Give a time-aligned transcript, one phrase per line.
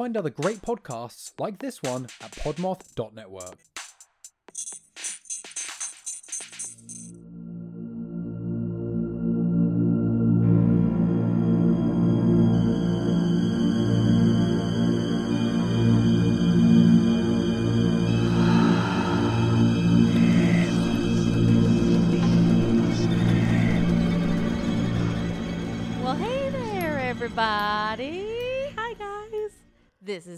[0.00, 3.79] find other great podcasts like this one at podmoth.network.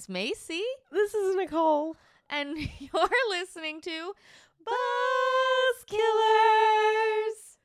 [0.03, 1.97] is Macy, This is Nicole.
[2.29, 4.13] and you're listening to
[4.65, 7.59] Buzz Killers.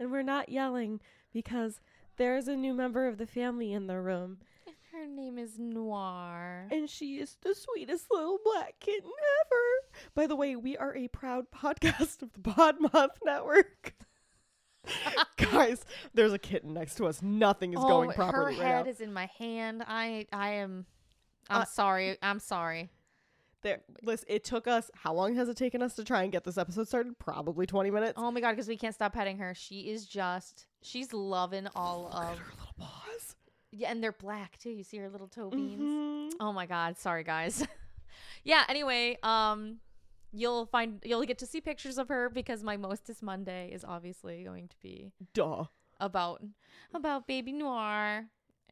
[0.00, 1.00] And we're not yelling
[1.32, 1.80] because
[2.16, 4.38] there's a new member of the family in the room.
[4.92, 6.66] Her name is Noir.
[6.72, 9.10] And she is the sweetest little black kitten
[9.46, 10.10] ever.
[10.16, 13.94] By the way, we are a proud podcast of the Podmoth Network.
[15.36, 17.22] Guys, there's a kitten next to us.
[17.22, 18.90] Nothing is oh, going properly Oh, her right head now.
[18.90, 19.84] is in my hand.
[19.86, 20.86] I, I am.
[21.50, 22.16] I'm Uh, sorry.
[22.22, 22.90] I'm sorry.
[23.62, 24.90] There, listen, it took us.
[24.94, 27.18] How long has it taken us to try and get this episode started?
[27.18, 28.12] Probably 20 minutes.
[28.16, 29.54] Oh my god, because we can't stop petting her.
[29.54, 30.66] She is just.
[30.82, 32.38] She's loving all Look at of.
[32.38, 33.36] her little paws.
[33.72, 34.70] Yeah, and they're black too.
[34.70, 35.80] You see her little toe beans.
[35.80, 36.30] Mhm.
[36.40, 37.66] Oh my god, sorry guys.
[38.44, 39.78] yeah, anyway, um
[40.36, 44.44] you'll find you'll get to see pictures of her because my Mostest Monday is obviously
[44.44, 45.64] going to be Duh.
[46.00, 46.42] about
[46.92, 48.26] about baby noir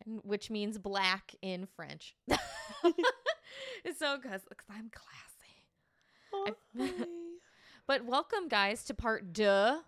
[0.04, 2.14] and which means black in French.
[3.98, 5.62] so cuz I'm classy.
[6.32, 6.56] Oh.
[7.86, 9.80] But welcome guys to part 2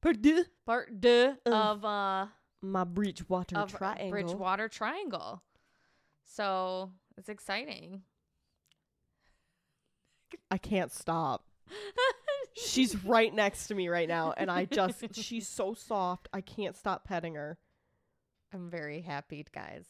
[0.00, 0.46] Pardon?
[0.66, 1.52] part 2 Ugh.
[1.52, 2.26] of uh
[2.62, 4.10] My Bridgewater of Triangle.
[4.10, 5.42] Bridgewater Triangle.
[6.24, 8.02] So, it's exciting.
[10.50, 11.44] I can't stop.
[12.56, 16.28] She's right next to me right now, and I just, she's so soft.
[16.32, 17.58] I can't stop petting her.
[18.52, 19.86] I'm very happy, guys.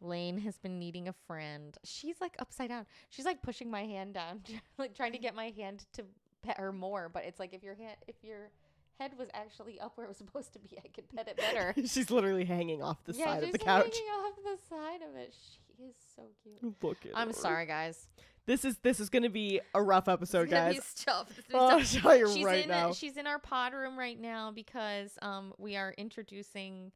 [0.00, 1.76] Lane has been needing a friend.
[1.84, 2.86] She's like upside down.
[3.08, 4.42] She's like pushing my hand down,
[4.78, 6.04] like trying to get my hand to
[6.42, 7.08] pet her more.
[7.08, 8.50] But it's like if your hand, if your
[8.98, 11.74] head was actually up where it was supposed to be, I could pet it better.
[11.86, 13.86] she's literally hanging off the yeah, side of the couch.
[13.86, 15.34] She's hanging off the side of it.
[15.76, 16.74] She is so cute.
[16.82, 17.34] Look at I'm her.
[17.34, 18.08] sorry, guys.
[18.46, 20.76] This is this is gonna be a rough episode, guys.
[20.76, 21.30] be tough.
[21.36, 22.92] It's Oh, I'll tell you she's right in now.
[22.92, 26.92] she's in our pod room right now because um we are introducing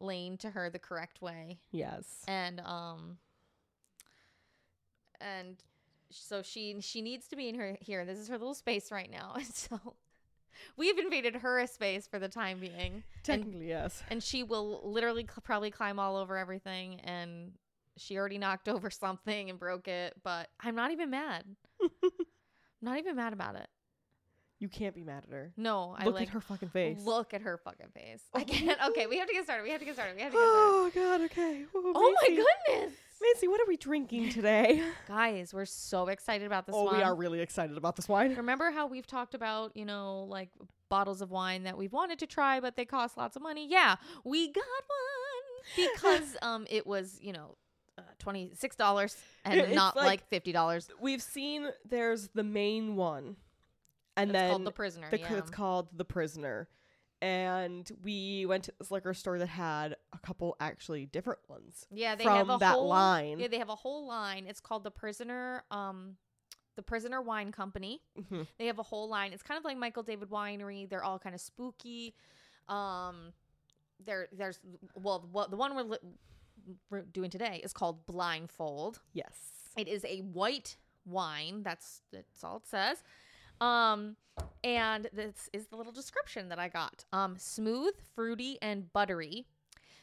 [0.00, 1.58] Lane to her the correct way.
[1.70, 2.04] yes.
[2.26, 3.18] and um
[5.20, 5.56] and
[6.10, 8.04] so she she needs to be in her here.
[8.04, 9.34] This is her little space right now.
[9.36, 9.78] And so
[10.76, 12.72] we've invaded her space for the time being.
[12.74, 14.02] And, Technically, yes.
[14.10, 17.00] and she will literally cl- probably climb all over everything.
[17.00, 17.52] And
[17.96, 20.14] she already knocked over something and broke it.
[20.22, 21.44] But i'm not even mad.
[21.82, 21.90] I'm
[22.82, 23.68] not even mad about it
[24.60, 25.52] You can't be mad at her.
[25.56, 26.98] no i Look like at her fucking face.
[27.04, 28.44] look at her fucking face i Oh.
[28.44, 30.38] can't okay we have to get started we have to get started we have to
[30.38, 31.20] get started Oh God.
[31.22, 31.64] Okay.
[31.74, 34.82] Oh, my goodness Macy, what are we drinking today?
[35.08, 38.34] guys we're so excited about this oh, one we are really excited about this wine.
[38.34, 40.48] Remember how we've talked about, you know, like
[40.88, 43.66] bottles of wine that we've wanted to try, but they cost lots of money?
[43.68, 47.56] Yeah, we got one because um it was, you know,
[47.98, 50.88] uh, twenty six dollars and It's not like- like fifty dollars.
[51.00, 53.36] We've seen there's the main one,
[54.20, 55.08] and It's then called the prisoner.
[55.10, 55.34] the, yeah.
[55.36, 56.68] it's called the prisoner
[57.22, 62.14] and we went to this liquor store that had a couple actually different ones yeah,
[62.14, 64.46] they from have a that whole, line Yeah, they have a whole line.
[64.48, 65.64] It's called the prisoner.
[65.70, 66.16] Um,
[66.76, 68.00] the prisoner wine company.
[68.18, 68.46] Mhm.
[68.58, 69.32] They have a whole line.
[69.34, 70.88] It's kind of like Michael David Winery.
[70.88, 72.14] They're all kind of spooky.
[72.68, 73.32] Um,
[74.02, 74.58] there, there's
[74.94, 75.98] well, what the one we're, li-
[76.88, 79.00] we're doing today is called Blindfold.
[79.12, 79.34] yes
[79.76, 81.62] It is a white wine.
[81.64, 83.02] That's that's all it says.
[83.60, 84.16] Um,
[84.64, 87.04] and this is the little description that I got.
[87.12, 89.46] Um, smooth, fruity, and buttery.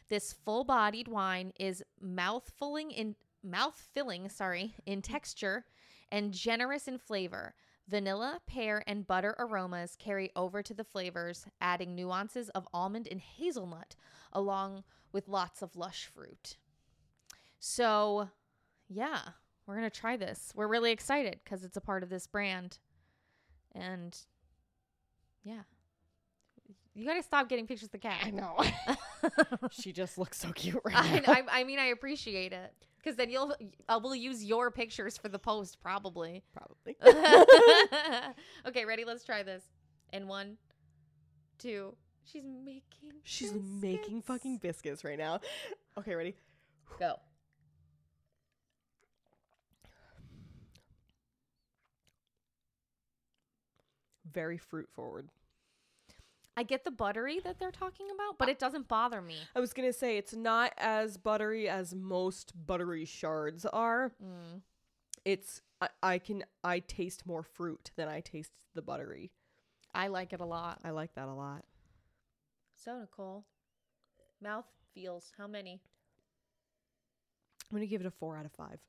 [0.09, 5.65] This full-bodied wine is mouth-filling in mouth-filling, sorry, in texture
[6.11, 7.55] and generous in flavor.
[7.87, 13.21] Vanilla, pear, and butter aromas carry over to the flavors, adding nuances of almond and
[13.21, 13.95] hazelnut,
[14.33, 16.57] along with lots of lush fruit.
[17.59, 18.29] So,
[18.89, 19.19] yeah,
[19.65, 20.51] we're gonna try this.
[20.53, 22.77] We're really excited because it's a part of this brand,
[23.73, 24.17] and
[25.43, 25.61] yeah,
[26.93, 28.19] you gotta stop getting pictures of the cat.
[28.23, 28.57] i know
[29.71, 33.15] she just looks so cute right I, now I, I mean, I appreciate it because
[33.15, 33.55] then you'll
[33.87, 36.43] uh, we'll use your pictures for the post probably.
[36.53, 36.95] probably
[38.67, 39.05] okay, ready?
[39.05, 39.63] Let's try this.
[40.11, 40.57] And one,
[41.59, 41.95] two.
[42.23, 43.13] She's making.
[43.23, 45.39] she's making fucking biscuits right now
[45.97, 46.35] okay ready
[46.99, 47.15] go.
[54.33, 55.29] Very fruit forward
[56.57, 59.35] I get the buttery that they're talking about, but it doesn't bother me.
[59.55, 64.11] I was gonna say it's not as buttery as most buttery chards are.
[64.21, 64.61] Mm.
[65.23, 69.29] It's I, I can I taste more fruit than I taste the buttery.
[69.93, 70.79] I like it a lot.
[70.83, 71.63] I like that a lot.
[72.73, 73.45] So Nicole,
[74.41, 74.65] mouth
[74.95, 75.79] feels how many?
[77.69, 78.79] I'm gonna give it a four out of five.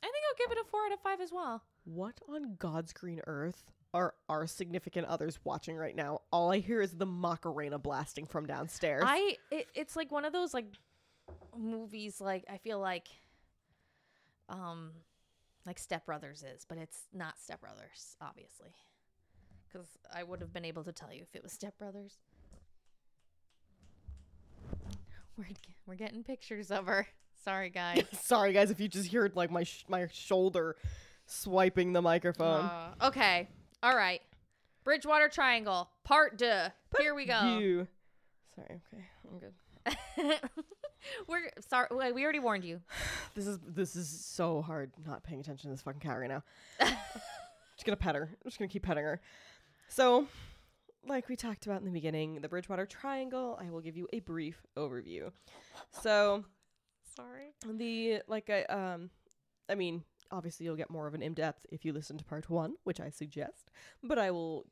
[0.00, 1.64] I think I'll give it a four out of five as well.
[1.84, 3.64] What on God's green earth
[3.94, 6.20] are our significant others watching right now?
[6.30, 9.02] All I hear is the Macarena blasting from downstairs.
[9.04, 10.66] I it, it's like one of those like
[11.56, 13.08] movies like I feel like
[14.48, 14.92] um
[15.66, 18.70] like Step Brothers is, but it's not Step Brothers, obviously.
[19.72, 22.18] Cuz I would have been able to tell you if it was Step Brothers.
[25.36, 25.46] We're
[25.86, 27.08] we're getting pictures of her.
[27.44, 28.04] Sorry guys.
[28.22, 30.76] Sorry guys if you just heard like my sh- my shoulder
[31.26, 32.64] swiping the microphone.
[32.64, 33.48] Uh, okay.
[33.82, 34.20] All right.
[34.84, 36.66] Bridgewater Triangle, part deux.
[36.98, 37.58] Here we go.
[37.58, 37.86] You.
[38.54, 38.80] Sorry.
[38.92, 39.04] Okay.
[39.30, 40.40] I'm good.
[41.28, 42.12] We're sorry.
[42.12, 42.80] We already warned you.
[43.34, 46.42] This is this is so hard not paying attention to this fucking cat right now.
[46.80, 48.28] just gonna pet her.
[48.30, 49.22] I'm just gonna keep petting her.
[49.88, 50.26] So,
[51.06, 53.58] like we talked about in the beginning, the Bridgewater Triangle.
[53.58, 55.32] I will give you a brief overview.
[56.02, 56.44] So,
[57.16, 57.54] Sorry.
[57.66, 59.08] the like I um,
[59.70, 62.50] I mean, obviously you'll get more of an in depth if you listen to part
[62.50, 63.70] one, which I suggest.
[64.02, 64.66] But I will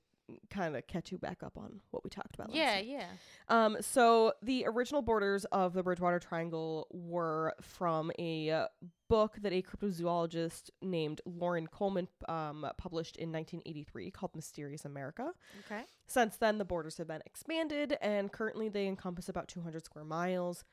[0.50, 2.48] kind of catch you back up on what we talked about.
[2.48, 3.06] last Yeah, yeah.
[3.48, 8.66] Um, so the original borders of the Bridgewater Triangle were from a
[9.08, 15.32] book that a cryptozoologist named Loren Coleman um, published in 1983 called Mysterious America.
[15.66, 15.82] Okay.
[16.06, 20.64] Since then, the borders have been expanded, and currently they encompass about 200 square miles.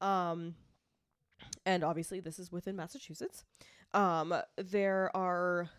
[0.00, 0.54] Um,
[1.64, 3.44] and obviously, this is within Massachusetts.
[3.96, 5.70] Um, there are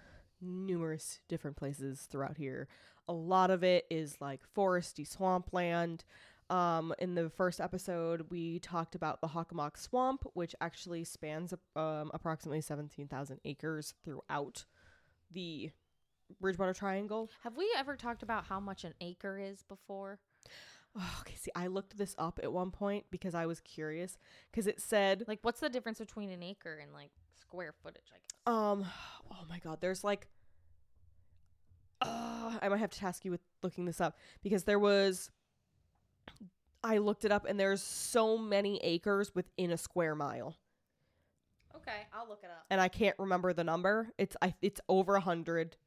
[0.41, 2.67] numerous different places throughout here.
[3.07, 6.03] A lot of it is like foresty swampland.
[6.49, 12.09] Um, in the first episode, we talked about the Hockomock Swamp, which actually spans um,
[12.13, 14.65] approximately 17,000 acres throughout
[15.31, 15.69] the
[16.41, 17.29] Bridgewater Triangle.
[17.43, 20.19] Have we ever talked about how much an acre is before?
[20.97, 24.17] Oh, okay, see, I looked this up at one point because I was curious
[24.49, 27.11] because it said, Like, what's the difference between an acre and like
[27.47, 28.03] square footage?
[28.13, 28.53] I guess.
[28.55, 28.85] um,
[29.31, 30.27] oh my god, there's like,
[32.01, 35.31] uh, I might have to task you with looking this up because there was,
[36.83, 40.55] I looked it up and there's so many acres within a square mile
[41.75, 42.65] Okay, I'll look it up.
[42.69, 44.09] and I can't remember the number.
[44.17, 45.77] It's I it's over a hundred,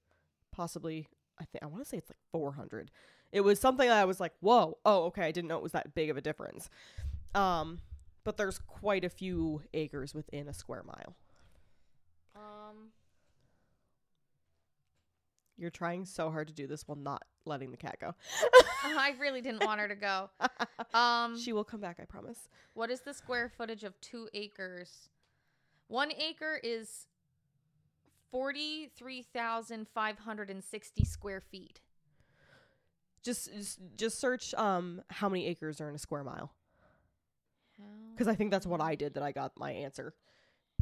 [0.52, 1.08] possibly.
[1.38, 2.90] I think I want to say it's like four hundred.
[3.32, 5.72] It was something that I was like, whoa, oh okay, I didn't know it was
[5.72, 6.70] that big of a difference.
[7.34, 7.80] Um,
[8.24, 11.16] but there's quite a few acres within a square mile.
[15.60, 18.14] You're trying so hard to do this while not letting the cat go.
[18.84, 20.30] I really didn't want her to go.
[20.94, 22.48] Um, she will come back, I promise.
[22.74, 25.08] what is the square footage of two acres?
[25.86, 27.06] One acre is
[28.32, 31.80] forty-three thousand five hundred and sixty square feet.
[33.22, 36.52] Just just, just search um how many acres are in a square mile
[38.12, 40.14] because I think that's what I did that I got my answer.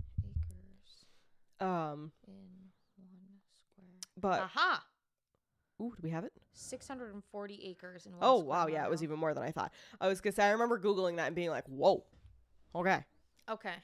[0.00, 1.04] acres
[1.60, 2.34] Um, in?
[4.20, 4.84] But Aha!
[5.80, 6.32] ooh, do we have it?
[6.52, 8.20] Six hundred and forty acres in one.
[8.22, 9.72] Oh wow, yeah, it was even more than I thought.
[10.00, 12.04] I was gonna say I remember googling that and being like, "Whoa,
[12.74, 13.04] okay."
[13.48, 13.74] Okay.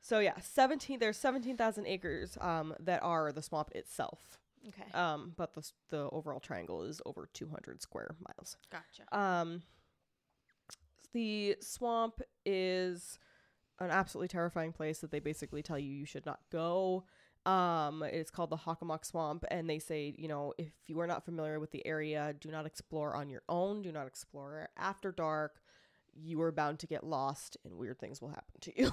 [0.00, 0.98] So yeah, seventeen.
[0.98, 4.38] There's seventeen thousand acres um that are the swamp itself.
[4.68, 4.90] Okay.
[4.98, 8.56] Um, but the the overall triangle is over two hundred square miles.
[8.70, 9.16] gotcha.
[9.16, 9.62] Um,
[11.12, 13.18] the swamp is
[13.78, 17.04] an absolutely terrifying place that they basically tell you you should not go.
[17.46, 21.24] Um, it's called the Hockomock Swamp, and they say, you know, if you are not
[21.24, 23.82] familiar with the area, do not explore on your own.
[23.82, 25.60] Do not explore after dark.
[26.12, 28.90] You are bound to get lost, and weird things will happen to you.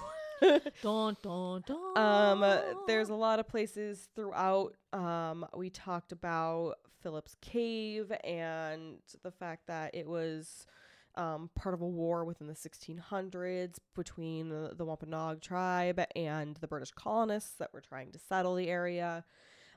[0.81, 1.98] Dun dun dun.
[1.98, 4.75] Um, uh, there's a lot of places throughout.
[4.91, 10.67] Um, we talked about Phillips Cave and the fact that it was
[11.15, 16.67] um, part of a war within the 1600s between the, the Wampanoag tribe and the
[16.67, 19.24] British colonists that were trying to settle the area.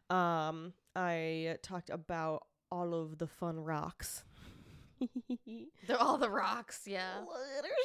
[0.08, 4.24] Um, I talked about all of the fun rocks.
[5.86, 6.82] They're all the rocks.
[6.86, 7.22] Yeah.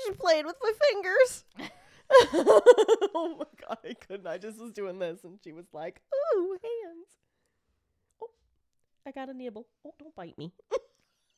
[0.05, 1.43] She played with my fingers.
[2.33, 4.27] oh my god, I couldn't.
[4.27, 6.01] I just was doing this, and she was like,
[6.35, 7.07] "Ooh, hands."
[8.21, 8.29] Oh,
[9.05, 9.67] I got a nibble.
[9.85, 10.53] Oh, don't bite me.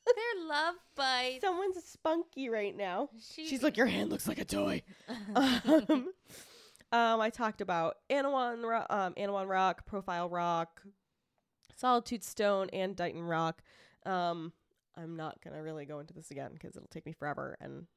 [0.05, 1.41] They're love bites.
[1.41, 3.09] Someone's spunky right now.
[3.33, 4.83] She- She's like, "Your hand looks like a toy."
[5.35, 6.09] um,
[6.91, 10.81] um, I talked about Anawan, Ro- um, Anawan Rock, Profile Rock,
[11.75, 13.61] Solitude Stone, and Dighton Rock.
[14.05, 14.51] Um,
[14.95, 17.87] I'm not gonna really go into this again because it'll take me forever, and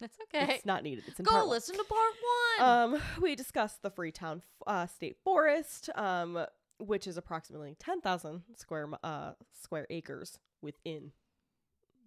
[0.00, 0.54] That's okay.
[0.56, 1.04] it's not needed.
[1.06, 1.50] It's in Go part one.
[1.54, 2.12] listen to part
[2.58, 2.94] one.
[2.96, 6.44] Um, we discussed the Freetown uh, State Forest, um,
[6.78, 9.32] which is approximately ten thousand square mi- uh
[9.62, 11.12] square acres within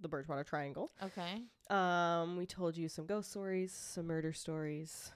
[0.02, 0.92] the Bridgewater Triangle.
[1.04, 1.42] okay.
[1.70, 5.12] Um, we told you some ghost stories, some murder stories,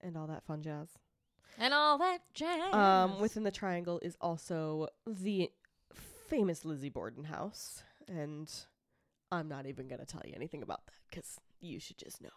[0.00, 0.88] and all that fun jazz.
[1.58, 2.74] And all that jazz.
[2.74, 5.50] Um, within the triangle is also the
[6.28, 8.50] famous Lizzie Borden house, and
[9.30, 12.30] I'm not even gonna tell you anything about that because you should just know.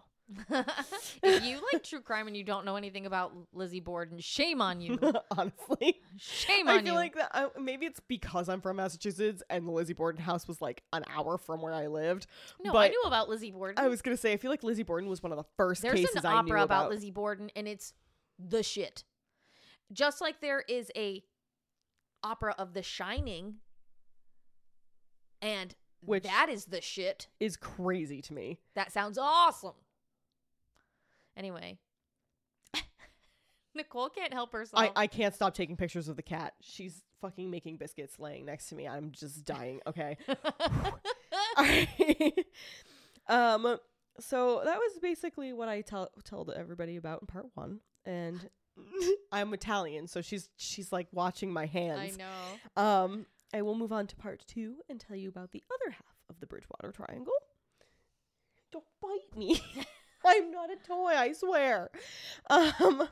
[1.23, 4.81] If you like true crime and you don't know anything about Lizzie Borden, shame on
[4.81, 4.97] you.
[5.31, 6.79] Honestly, Shame on you.
[6.79, 6.99] I feel you.
[6.99, 7.29] like that.
[7.33, 11.03] I, maybe it's because I'm from Massachusetts and the Lizzie Borden house was like an
[11.13, 12.25] hour from where I lived.
[12.63, 13.77] no, I knew about Lizzie Borden.
[13.83, 15.99] I was gonna say I feel like Lizzie Borden was one of the first There's
[15.99, 17.93] cases an I opera knew about Lizzie Borden, and it's
[18.39, 19.03] the shit.
[19.93, 21.23] Just like there is a
[22.23, 23.55] opera of The Shining,
[25.41, 27.27] and Which- that is the shit.
[27.39, 28.59] is crazy to me.
[28.73, 29.73] That sounds awesome.
[31.37, 31.77] Anyway,
[33.75, 34.91] Nicole can't help herself.
[34.95, 36.53] I, I can't stop taking pictures of the cat.
[36.61, 38.87] She's fucking making biscuits laying next to me.
[38.87, 39.81] I'm just dying.
[39.87, 40.17] Okay.
[43.27, 43.77] um
[44.19, 48.49] so that was basically what I tell told everybody about in part 1 and
[49.31, 52.17] I'm Italian so she's she's like watching my hands.
[52.17, 52.81] I know.
[52.81, 56.15] Um I will move on to part 2 and tell you about the other half
[56.29, 57.33] of the Bridgewater Triangle.
[58.71, 59.61] Don't bite me.
[60.27, 61.89] I'm not a toy, I swear.
[62.49, 63.07] Um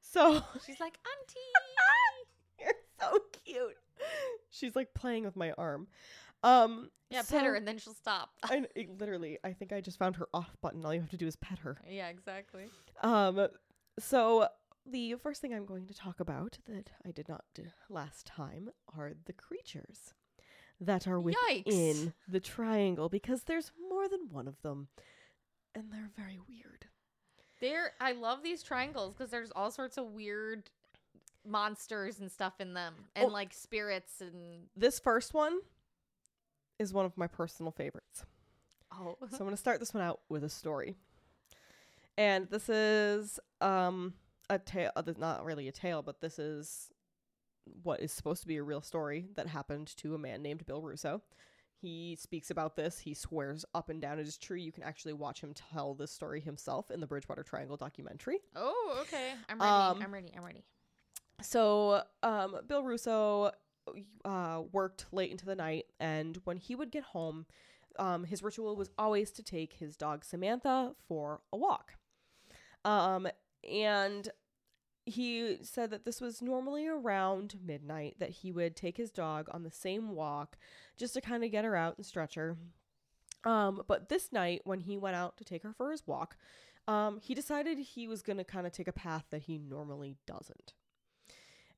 [0.00, 2.60] so She's like, Auntie.
[2.60, 3.76] you're so cute.
[4.50, 5.88] She's like playing with my arm.
[6.42, 8.30] Um Yeah, so- pet her and then she'll stop.
[8.42, 10.84] I it literally, I think I just found her off button.
[10.84, 11.78] All you have to do is pet her.
[11.88, 12.66] yeah, exactly.
[13.02, 13.48] Um,
[13.98, 14.48] so
[14.88, 18.70] the first thing I'm going to talk about that I did not do last time
[18.96, 20.14] are the creatures
[20.80, 22.12] that are within Yikes.
[22.28, 24.88] the triangle because there's more than one of them,
[25.76, 26.86] and they're very weird.
[27.60, 30.70] There, I love these triangles because there's all sorts of weird
[31.46, 33.32] monsters and stuff in them, and Oh.
[33.32, 35.60] like spirits and This first one
[36.78, 38.24] is one of my personal favorites.
[38.92, 40.96] oh, so I'm going to start this one out with a story.
[42.18, 44.14] And this is um
[44.48, 46.90] a tale, uh, not really a tale, but this is
[47.82, 50.80] what is supposed to be a real story that happened to a man named Bill
[50.80, 51.22] Russo.
[51.80, 52.98] He speaks about this.
[52.98, 54.56] He swears up and down it is true.
[54.56, 58.38] You can actually watch him tell this story himself in the Bridgewater Triangle documentary.
[58.54, 59.32] oh, okay.
[59.48, 59.70] I'm ready.
[59.70, 60.32] Um, I'm ready.
[60.36, 60.64] I'm ready.
[61.42, 63.52] So, um, Bill Russo
[64.24, 67.46] uh, worked late into the night, and when he would get home,
[67.98, 71.92] um, his ritual was always to take his dog Samantha for a walk.
[72.84, 73.28] Um,
[73.70, 74.28] and
[75.06, 79.62] he said that this was normally around midnight that he would take his dog on
[79.62, 80.58] the same walk
[80.96, 82.56] just to kind of get her out and stretch her.
[83.44, 86.36] Um, but this night, when he went out to take her for his walk,
[86.88, 90.16] um, he decided he was going to kind of take a path that he normally
[90.26, 90.72] doesn't.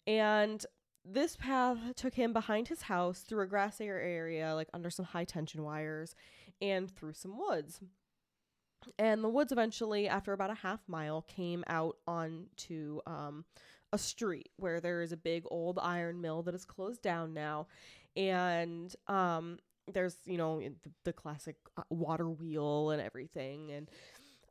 [0.06, 0.64] And
[1.04, 5.24] this path took him behind his house through a grassy area, like under some high
[5.24, 6.14] tension wires,
[6.62, 7.80] and through some woods.
[8.98, 13.44] And the woods eventually, after about a half mile, came out onto um,
[13.92, 17.66] a street where there is a big old iron mill that is closed down now.
[18.16, 19.58] And um,
[19.92, 23.70] there's, you know, the, the classic uh, water wheel and everything.
[23.70, 23.90] And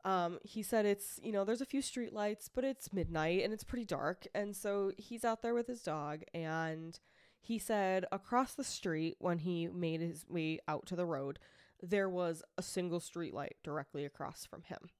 [0.04, 3.52] um, he said it's, you know, there's a few street lights, but it's midnight and
[3.52, 4.26] it's pretty dark.
[4.34, 6.22] And so he's out there with his dog.
[6.32, 6.98] And
[7.40, 11.38] he said across the street, when he made his way out to the road,
[11.82, 14.90] there was a single street light directly across from him.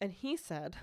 [0.00, 0.76] And he said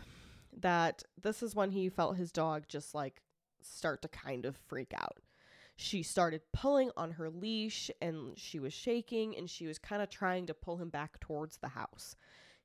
[0.57, 3.21] that this is when he felt his dog just like
[3.61, 5.17] start to kind of freak out.
[5.75, 10.09] She started pulling on her leash and she was shaking and she was kind of
[10.09, 12.15] trying to pull him back towards the house.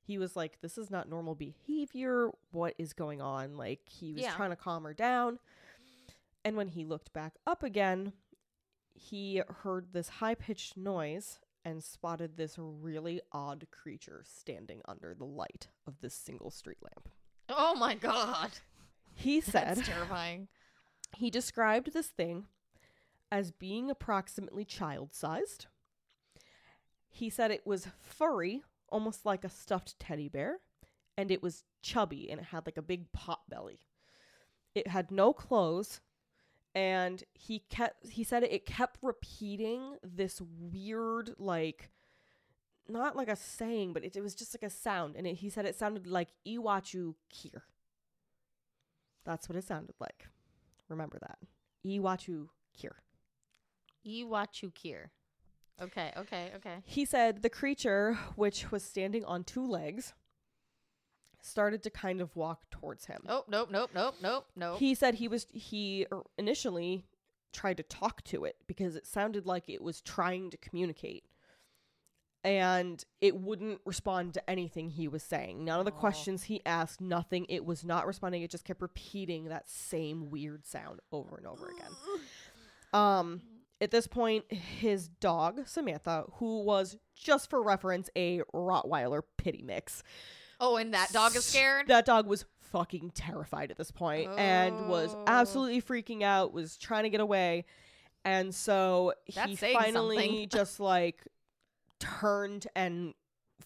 [0.02, 2.30] He was like, This is not normal behavior.
[2.50, 3.56] What is going on?
[3.56, 4.32] Like, he was Yeah.
[4.34, 5.38] trying to calm her down.
[6.44, 8.12] And when he looked back up again,
[8.94, 15.24] he heard this high pitched noise and spotted this really odd creature standing under the
[15.24, 17.08] light of this single street lamp.
[17.48, 18.50] Oh my god.
[19.14, 20.48] He said That's terrifying.
[21.16, 22.46] he described this thing
[23.32, 25.66] as being approximately child sized.
[27.08, 30.58] He said it was furry, almost like a stuffed teddy bear,
[31.16, 33.80] and it was chubby and it had like a big pot belly.
[34.74, 36.00] It had no clothes,
[36.74, 41.90] and he kept he said it kept repeating this weird like
[42.88, 45.48] not like a saying, but it, it was just like a sound, and it, he
[45.48, 47.62] said it sounded like Iwachu Kir.
[49.24, 50.28] That's what it sounded like.
[50.88, 51.38] Remember that.
[51.86, 52.96] Iwachu Kir.
[54.06, 55.06] Iwachukir.
[55.80, 56.76] Okay, okay, okay.
[56.84, 60.12] He said the creature, which was standing on two legs,
[61.44, 63.22] started to kind of walk towards him.
[63.28, 64.78] Oh, nope, nope, nope, nope, nope.
[64.78, 67.04] He said he was he er, initially
[67.52, 71.24] tried to talk to it because it sounded like it was trying to communicate.
[72.42, 75.64] And it wouldn't respond to anything he was saying.
[75.64, 75.98] None of the Aw.
[75.98, 77.46] questions he asked, nothing.
[77.48, 78.42] It was not responding.
[78.42, 81.92] It just kept repeating that same weird sound over and over again.
[82.92, 83.42] Um,
[83.80, 90.04] at this point, his dog, Samantha, who was just for reference a Rottweiler pity mix,
[90.60, 91.88] oh, and that dog is scared?
[91.88, 95.24] that dog was fucking terrified at this point and was Oh.
[95.26, 97.64] absolutely freaking out, was trying to get away.
[98.24, 101.26] And so he That's saying finally just like
[102.00, 103.14] turned and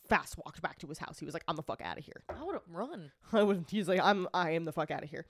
[0.08, 1.18] fast walked back to his house.
[1.18, 2.22] He was like, I'm the fuck out of here.
[2.28, 3.10] I would have run.
[3.32, 5.24] I would he's like, I'm I am the fuck out of here.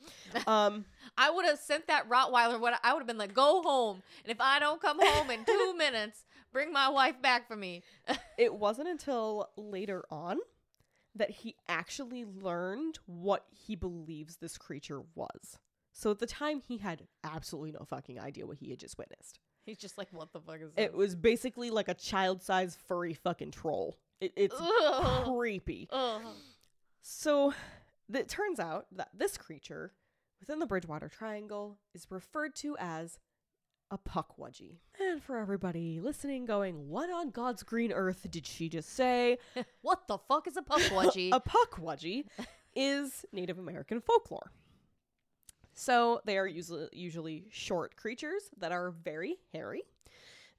[0.47, 0.85] Um
[1.17, 2.59] I would have sent that Rottweiler.
[2.61, 5.45] What I would have been like, go home, and if I don't come home in
[5.45, 7.83] two minutes, bring my wife back for me.
[8.37, 10.39] it wasn't until later on
[11.19, 15.59] that he actually learned what he believes this creature was.
[15.93, 19.41] So at the time he had absolutely no fucking idea what he had just witnessed.
[19.67, 20.85] He's just like, what the fuck is this?
[20.87, 23.99] It was basically like a child-sized furry fucking troll.
[24.21, 25.25] It, it's Ugh.
[25.37, 25.89] creepy.
[25.91, 26.23] Ugh.
[27.03, 27.53] So
[28.13, 29.93] it turns out that this creature
[30.41, 33.19] within the Bridgewater Triangle is referred to as
[33.91, 34.77] a puckwudgie.
[35.01, 39.39] And for everybody listening, going, what on God's green earth did she just say?
[39.83, 41.31] What the fuck is a puckwudgie?
[41.33, 42.25] a puckwudgie
[42.77, 44.51] is Native American folklore.
[45.75, 49.83] So they are usually usually short creatures that are very hairy.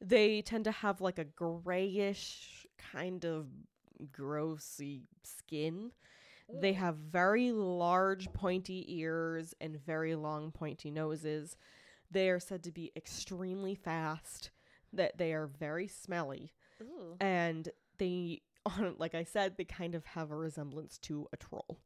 [0.01, 3.47] They tend to have like a grayish kind of
[4.11, 5.91] grossy skin.
[6.61, 11.57] They have very large pointy ears and very long pointy noses.
[12.11, 14.51] They are said to be extremely fast,
[14.93, 17.15] that they are very smelly, Ooh.
[17.19, 18.41] and they
[18.97, 21.79] like I said, they kind of have a resemblance to a troll.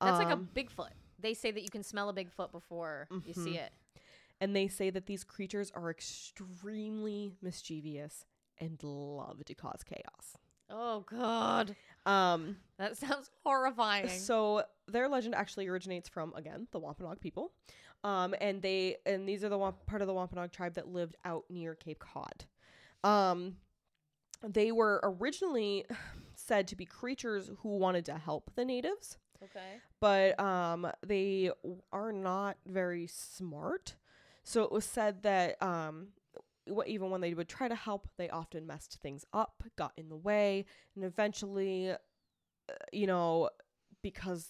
[0.00, 0.90] That's like a Um, Bigfoot.
[1.18, 3.66] They say that you can smell a Bigfoot before you see Mhm.
[3.66, 3.72] it.
[4.42, 8.24] and they say that these creatures are extremely mischievous
[8.58, 10.36] and love to cause chaos.
[10.70, 14.08] Oh god, Um, that sounds horrifying.
[14.08, 17.52] so their legend actually originates from again the Wampanoag people,
[18.04, 21.16] um, and they and these are the Wamp- part of the Wampanoag tribe that lived
[21.24, 22.44] out near Cape Cod.
[23.04, 23.56] Um,
[24.46, 25.84] they were originally
[26.34, 29.18] said to be creatures who wanted to help the natives.
[29.42, 29.78] okay.
[30.00, 31.50] but um they
[31.92, 33.96] are not very smart
[34.42, 36.08] so it was said that um
[36.86, 40.16] even when they would try to help they often messed things up got in the
[40.16, 41.96] way and eventually uh,
[42.92, 43.48] you know
[44.02, 44.48] because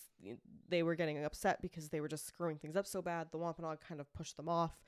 [0.69, 3.79] they were getting upset because they were just screwing things up so bad the wampanoag
[3.87, 4.83] kind of pushed them off.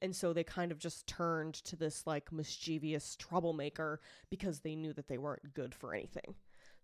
[0.00, 4.00] And so they kind of just turned to this like mischievous troublemaker
[4.30, 6.34] because they knew that they weren't good for anything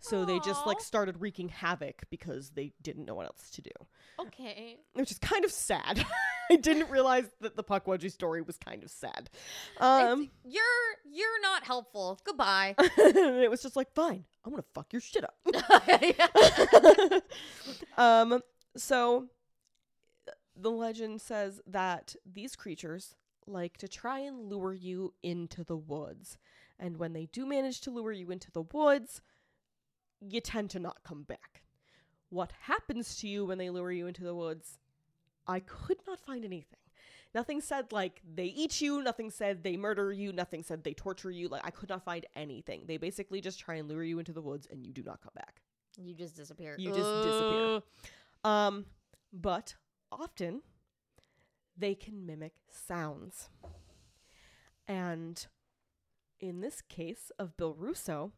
[0.04, 3.70] so they just like started wreaking havoc because they didn't know what else to do,
[4.20, 4.76] Okay.
[4.92, 6.04] which is kind of sad.
[6.50, 9.30] I didn't realize that the Puckwudgie story was kind of sad.
[9.80, 10.62] Um, you're
[11.10, 12.20] you're not helpful.
[12.22, 12.74] Goodbye.
[12.78, 17.22] it was just like, fine, I'm gonna fuck your shit up.
[17.96, 18.42] um,
[18.76, 19.28] so
[20.54, 23.14] the legend says that these creatures
[23.46, 26.36] like to try and lure you into the woods.
[26.78, 29.22] And when they do manage to lure you into the woods,
[30.28, 31.62] you tend to not come back.
[32.30, 34.78] What happens to you when they lure you into the woods?
[35.46, 36.78] I could not find anything.
[37.34, 41.30] Nothing said like they eat you, nothing said they murder you, nothing said they torture
[41.30, 41.48] you.
[41.48, 42.84] Like I could not find anything.
[42.86, 45.32] They basically just try and lure you into the woods and you do not come
[45.34, 45.60] back.
[46.00, 46.76] you just disappear.
[46.78, 47.82] You just disappear.
[48.44, 48.86] Um,
[49.32, 49.74] but
[50.12, 50.62] often
[51.76, 53.48] they can mimic sounds.
[54.86, 55.44] And
[56.38, 58.32] in this case of Bill Russo,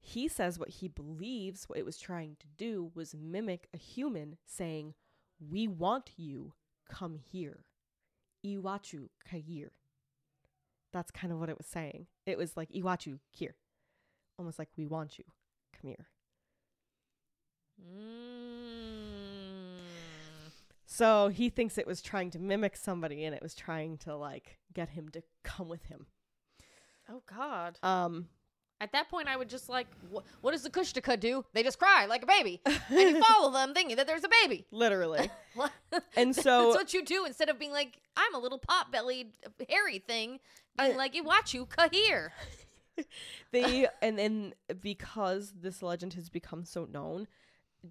[0.00, 4.38] he says what he believes what it was trying to do was mimic a human
[4.46, 4.94] saying,
[5.38, 6.54] We want you,
[6.88, 7.64] come here.
[8.44, 9.68] Iwachu kair.
[10.92, 12.06] That's kind of what it was saying.
[12.26, 13.56] It was like, Iwachu, here.
[14.38, 15.24] Almost like, We want you,
[15.78, 16.06] come here.
[17.80, 18.20] Mm.
[21.00, 24.58] So he thinks it was trying to mimic somebody and it was trying to like
[24.74, 26.06] get him to come with him.
[27.08, 27.78] Oh God.
[27.82, 28.26] Um
[28.82, 31.44] At that point, I would just like, wh- what does the Kushtaka do?
[31.52, 34.64] They just cry like a baby, and you follow them, thinking that there's a baby.
[34.70, 35.30] literally.
[36.16, 39.32] And That's so what you do instead of being like, I'm a little pot-bellied,
[39.68, 40.38] hairy thing.
[40.78, 42.30] Being I- like, Iwachu, kahir.
[43.52, 47.26] they and then because this legend has become so known,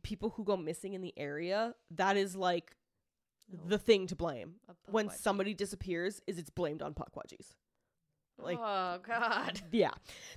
[0.04, 2.75] people who go missing in the area, that is like
[3.67, 4.56] the thing to blame.
[4.89, 7.54] When somebody disappears, is it's blamed on Puckwudgies.
[8.41, 9.62] Like oh god.
[9.71, 9.91] yeah,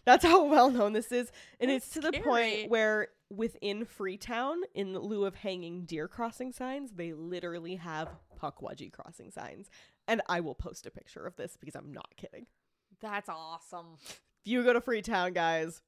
[0.04, 4.58] that's how well known this is, and That's it's to the point where within Freetown,
[4.74, 8.08] in lieu of hanging deer crossing signs, they literally have
[8.40, 9.70] Puckwudgie crossing signs,
[10.06, 12.46] and I will post a picture of this because I'm not kidding.
[13.00, 13.96] That's awesome.
[14.04, 15.80] If you go to Freetown, guys,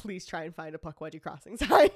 [0.00, 1.88] please try and find a Puckwudgie crossing sign.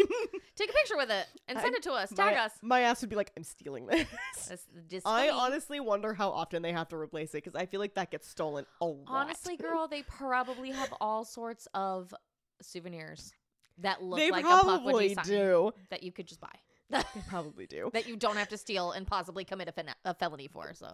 [0.57, 2.11] Take a picture with it and send I- it to us.
[2.11, 2.53] Tag my, us.
[2.63, 4.07] my ass would be like, I'm stealing this.
[5.05, 8.11] I honestly wonder how often they have to replace it because I feel like that
[8.11, 9.05] gets stolen a lot.
[9.09, 12.15] Honestly, girl, they probably have all sorts of
[12.63, 13.33] souvenirs
[13.79, 15.73] that look they like a Puckwudgie sign do.
[15.91, 16.49] that you could just buy.
[16.91, 17.91] They probably do.
[17.95, 20.73] that you don't have to steal and possibly commit a, a felony for.
[20.75, 20.87] So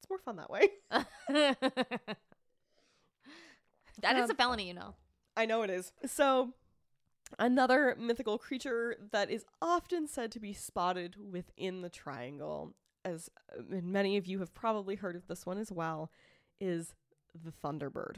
[0.00, 0.68] It's more fun that way.
[0.88, 1.06] that
[4.16, 4.94] is Um, a felony, you know.
[5.38, 5.92] I know it is.
[6.04, 6.52] So,
[7.38, 12.74] another mythical creature that is often said to be spotted within the triangle,
[13.04, 16.10] as uh, many of you have probably heard of this one as well,
[16.60, 16.94] is
[17.32, 18.16] the Thunderbird.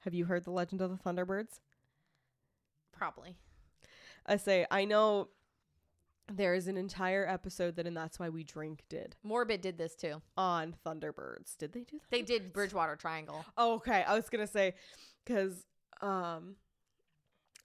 [0.00, 1.60] Have you heard the legend of the Thunderbirds?
[2.92, 3.36] Probably.
[4.26, 5.28] I say, I know
[6.30, 9.94] there is an entire episode that, and that's why we drink, did Morbid did this
[9.94, 10.20] too.
[10.36, 11.56] on Thunderbirds.
[11.56, 12.10] Did they do that?
[12.10, 13.42] They did Bridgewater Triangle.
[13.56, 14.04] Oh, okay.
[14.06, 14.74] I was gonna say
[15.24, 15.64] because
[16.00, 16.56] um,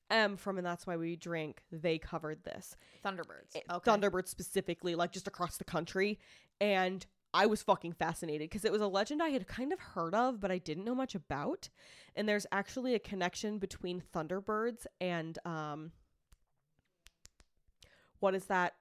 [0.10, 1.64] M from and that's why we drink.
[1.72, 3.56] They covered this Thunderbirds.
[3.56, 3.92] It- Okay.
[3.92, 6.20] Thunderbird specifically, like just across the country,
[6.62, 10.14] and I was fucking fascinated because it was a legend I had kind of heard
[10.14, 11.70] of, but I didn't know much about.
[12.16, 15.92] And there's actually a connection between Thunderbirds and um,
[18.20, 18.74] what is that?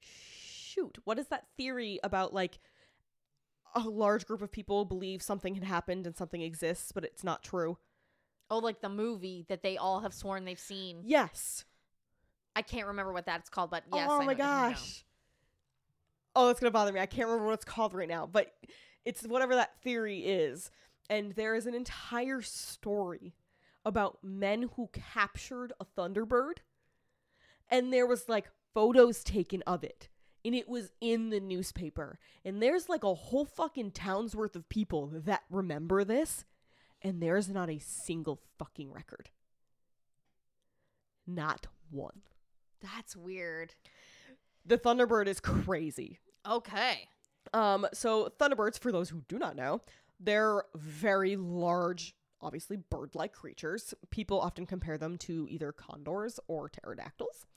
[0.00, 2.58] Shoot, what is that theory about like?
[3.74, 7.42] A large group of people believe something had happened and something exists, but it's not
[7.42, 7.78] true.
[8.52, 10.98] Oh, like the movie that they all have sworn they've seen.
[11.06, 11.64] Yes.
[12.54, 14.06] I can't remember what that's called, but yes.
[14.10, 14.68] oh I my know what you mean now.
[14.68, 15.04] gosh.
[16.36, 17.00] Oh, it's gonna bother me.
[17.00, 18.52] I can't remember what it's called right now, but
[19.06, 20.70] it's whatever that theory is.
[21.08, 23.32] And there is an entire story
[23.86, 26.58] about men who captured a thunderbird,
[27.70, 30.10] and there was like photos taken of it,
[30.44, 32.18] and it was in the newspaper.
[32.44, 36.44] And there's like a whole fucking town's worth of people that remember this,
[37.02, 39.30] and there's not a single fucking record.
[41.26, 42.22] Not one.
[42.80, 43.74] That's weird.
[44.64, 46.18] The Thunderbird is crazy.
[46.48, 47.08] Okay.
[47.52, 49.80] Um, so Thunderbirds, for those who do not know,
[50.18, 53.94] they're very large, obviously bird-like creatures.
[54.10, 57.46] People often compare them to either condors or pterodactyls.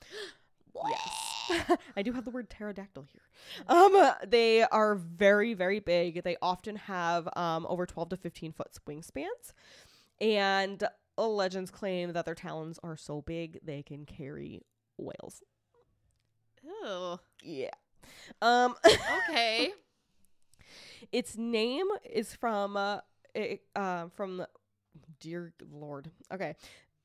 [0.90, 1.25] Yes.
[1.96, 3.22] I do have the word pterodactyl here.
[3.68, 6.22] Um, they are very, very big.
[6.22, 9.52] They often have um, over 12 to 15 foot wingspans.
[10.20, 10.82] And
[11.18, 14.62] legends claim that their talons are so big they can carry
[14.98, 15.42] whales.
[16.62, 17.18] Ew.
[17.42, 17.70] Yeah.
[18.42, 18.74] Um,
[19.28, 19.72] Okay.
[21.12, 23.00] its name is from uh,
[23.34, 24.48] it, uh from the
[25.20, 26.54] dear lord okay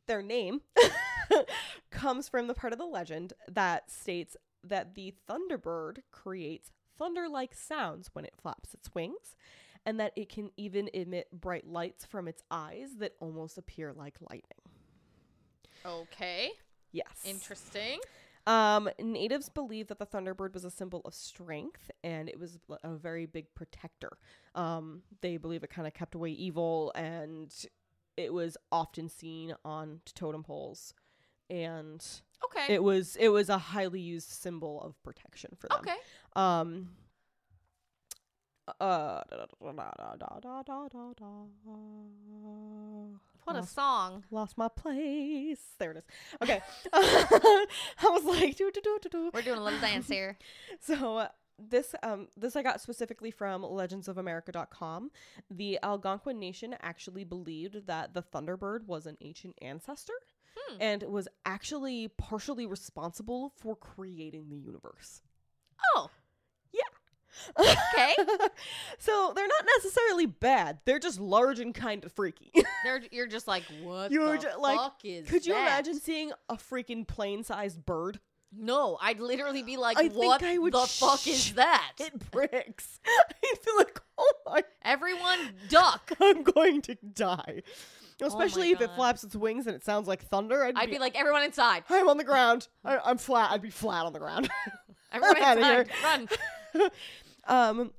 [0.07, 0.61] their name
[1.91, 8.09] comes from the part of the legend that states that the thunderbird creates thunder-like sounds
[8.13, 9.35] when it flaps its wings
[9.85, 14.15] and that it can even emit bright lights from its eyes that almost appear like
[14.29, 14.61] lightning
[15.85, 16.51] okay.
[16.91, 17.99] yes Interesting.
[18.47, 22.95] Um, natives believe that the thunderbird was a symbol of strength and it was a
[22.95, 24.17] very big protector.
[24.55, 27.53] Um, they believe it kind of kept away evil and
[28.17, 30.93] it was often seen on totem poles
[31.51, 32.03] and
[32.45, 35.79] okay, it was it was a highly used symbol of protection for them.
[35.81, 35.95] Okay.
[36.35, 36.89] Um.
[38.79, 39.21] Uh,
[43.43, 44.23] what lost, a song!
[44.31, 45.59] Lost my place.
[45.77, 46.03] There it is.
[46.41, 46.61] Okay,
[46.93, 47.65] I
[48.03, 50.37] was like, we're doing a little dance here.
[50.79, 51.27] So uh,
[51.69, 55.11] this um this I got specifically from legendsofamerica.com.
[55.49, 60.13] The Algonquin nation actually believed that the thunderbird was an ancient ancestor
[60.55, 60.77] Hmm.
[60.81, 65.21] and was actually partially responsible for creating the universe.
[65.95, 66.09] Oh.
[66.71, 66.81] Yeah.
[67.57, 68.15] Okay.
[68.99, 70.79] so they're not necessarily bad.
[70.85, 72.51] They're just large and kind of freaky.
[72.83, 75.67] They're, you're just like, what You're the ju- like, fuck is Could you that?
[75.67, 78.19] imagine seeing a freaking plane-sized bird?
[78.53, 81.93] No, I'd literally be like, I what I the fuck is that?
[81.99, 82.99] It bricks.
[83.05, 86.11] I feel like, oh my Everyone duck.
[86.19, 87.63] I'm going to die.
[88.21, 90.63] Especially if it flaps its wings and it sounds like thunder.
[90.63, 91.83] I'd, I'd be like, everyone inside.
[91.89, 92.67] I'm on the ground.
[92.85, 93.51] I, I'm flat.
[93.51, 94.49] I'd be flat on the ground.
[95.11, 95.89] Everyone inside.
[96.03, 96.29] Run.
[97.47, 97.91] um,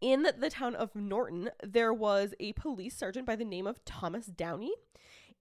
[0.00, 4.26] in the town of Norton, there was a police sergeant by the name of Thomas
[4.26, 4.72] Downey,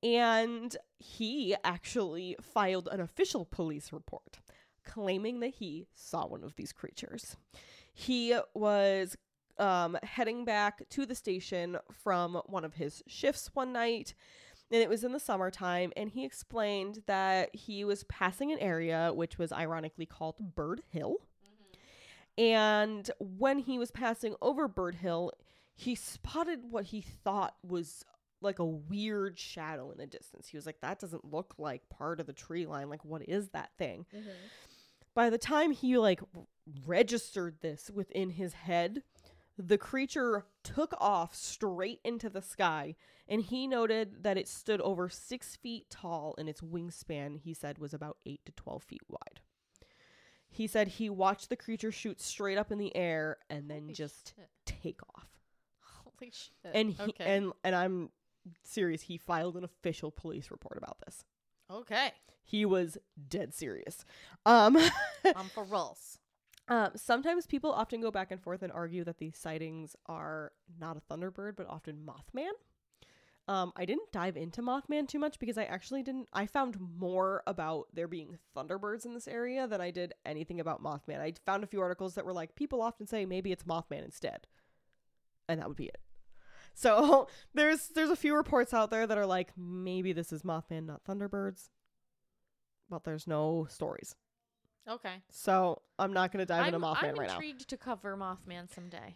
[0.02, 4.40] and he actually filed an official police report
[4.86, 7.36] claiming that he saw one of these creatures.
[7.94, 9.16] He was
[9.60, 14.14] um, heading back to the station from one of his shifts one night.
[14.72, 19.12] And it was in the summertime, and he explained that he was passing an area
[19.14, 21.18] which was ironically called Bird Hill.
[22.38, 25.32] And when he was passing over Bird Hill,
[25.76, 28.06] he spotted what he thought was
[28.42, 30.48] like a weird shadow in the distance.
[30.48, 32.90] He was like, that doesn't look like part of the tree line.
[32.90, 34.06] Like, what is that thing?
[35.16, 36.22] By the time he like
[36.86, 39.04] registered this within his head,
[39.60, 42.96] the creature took off straight into the sky,
[43.28, 47.78] and he noted that it stood over six feet tall, and its wingspan, he said,
[47.78, 49.42] was about eight to 12 feet wide.
[50.50, 53.94] He said he watched the creature shoot straight up in the air and then Holy
[53.94, 54.50] just shit.
[54.66, 55.28] take off.
[55.82, 56.72] Holy shit.
[56.74, 57.36] And he okay.
[57.36, 58.10] and and I'm
[58.64, 61.24] serious, he filed an official police report about this.
[61.70, 62.12] okay.
[62.44, 64.06] He was dead serious.
[64.46, 64.76] Um
[65.36, 66.18] I'm for rolls.
[66.70, 70.98] Um, sometimes people often go back and forth and argue that these sightings are not
[70.98, 72.52] a Thunderbird, but often Mothman.
[73.48, 76.28] Um, I didn't dive into Mothman too much because I actually didn't.
[76.32, 80.84] I found more about there being Thunderbirds in this area than I did anything about
[80.84, 81.20] Mothman.
[81.20, 84.46] I found a few articles that were like, people often say maybe it's Mothman instead,
[85.48, 85.98] and that would be it.
[86.76, 90.86] So there's there's a few reports out there that are like maybe this is Mothman,
[90.86, 91.70] not Thunderbirds,
[92.88, 94.16] but there's no stories.
[94.90, 95.16] Okay.
[95.30, 97.36] So I'm not gonna dive I'm, into Mothman I'm right now.
[97.36, 99.16] intrigued to cover Mothman someday.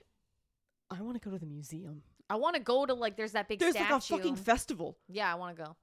[0.91, 2.03] I want to go to the museum.
[2.29, 3.93] I want to go to like there's that big There's statue.
[3.93, 4.97] like a fucking festival.
[5.09, 5.75] yeah, I want to go.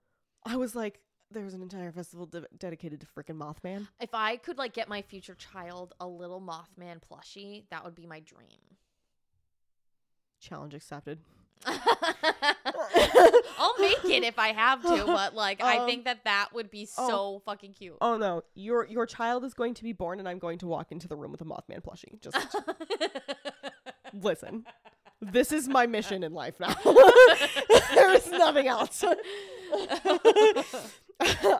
[0.44, 1.00] I was like,
[1.30, 3.86] there's an entire festival de- dedicated to freaking Mothman.
[4.00, 8.06] If I could like get my future child a little Mothman plushie, that would be
[8.06, 8.60] my dream.
[10.40, 11.18] Challenge accepted.
[13.58, 16.70] I'll make it if I have to, but like I Um, think that that would
[16.70, 17.08] be oh.
[17.08, 17.96] so fucking cute.
[18.00, 20.90] Oh no, your your child is going to be born, and I'm going to walk
[20.92, 22.20] into the room with a Mothman plushie.
[22.20, 22.36] Just
[24.14, 24.64] listen.
[25.20, 26.74] This is my mission in life now.
[27.94, 29.04] there is nothing else.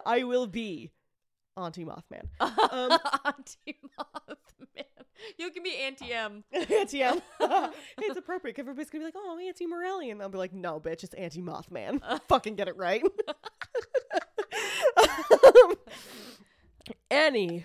[0.06, 0.92] I will be
[1.58, 2.28] Auntie Mothman.
[2.40, 4.36] Um, Auntie Mothman.
[5.38, 6.44] You can be Auntie M.
[6.52, 7.20] Auntie M.
[7.98, 8.58] it's appropriate.
[8.58, 11.42] Everybody's gonna be like, "Oh, Auntie Morelli," and I'll be like, "No, bitch, it's Auntie
[11.42, 13.02] Mothman." Fucking get it right.
[14.96, 15.74] um,
[17.10, 17.64] anywho,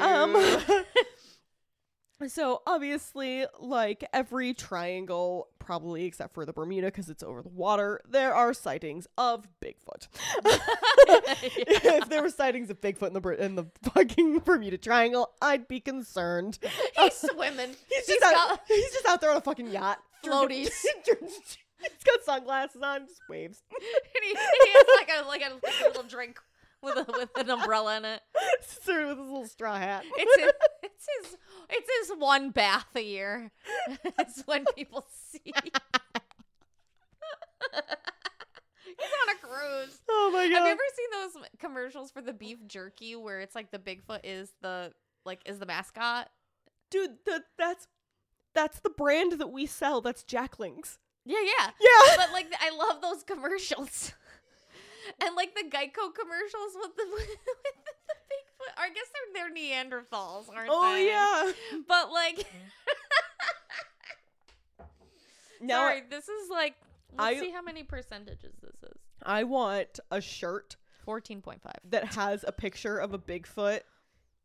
[0.00, 0.84] um,
[2.28, 8.00] so obviously, like every triangle, probably except for the Bermuda because it's over the water,
[8.08, 10.08] there are sightings of Bigfoot.
[10.44, 15.78] if there were sightings of Bigfoot in the in the fucking Bermuda Triangle, I'd be
[15.78, 16.58] concerned.
[16.98, 17.76] He's swimming.
[17.88, 19.98] He's He's just out, got he's just out there on a fucking yacht.
[20.24, 20.72] Floaties.
[21.04, 23.62] he's got sunglasses on, just waves.
[23.70, 26.40] and he, he has like a, like a little drink
[26.82, 28.20] with a with an umbrella in it.
[28.62, 30.04] Sir with his little straw hat.
[30.16, 31.36] It's his, it's his
[31.70, 33.50] it's his one bath a year.
[34.18, 35.52] it's when people see.
[38.84, 40.00] He's on a cruise.
[40.08, 40.54] oh my god.
[40.54, 44.20] Have you ever seen those commercials for the beef jerky where it's like the Bigfoot
[44.24, 44.92] is the
[45.24, 46.28] like is the mascot?
[46.90, 47.86] Dude, that that's
[48.54, 50.00] that's the brand that we sell.
[50.00, 50.98] That's Jack Link's.
[51.24, 51.70] Yeah, yeah.
[51.80, 52.16] Yeah.
[52.16, 54.12] But like I love those commercials.
[55.20, 58.74] And like the Geico commercials with the with the Bigfoot.
[58.76, 61.12] I guess they're they're Neanderthals, aren't oh they?
[61.12, 61.52] Oh yeah.
[61.88, 62.44] But like mm.
[65.60, 66.74] Now sorry, this is like
[67.18, 68.98] let's I- see how many percentages this is.
[69.22, 71.78] I want a shirt Fourteen point five.
[71.90, 73.80] that has a picture of a Bigfoot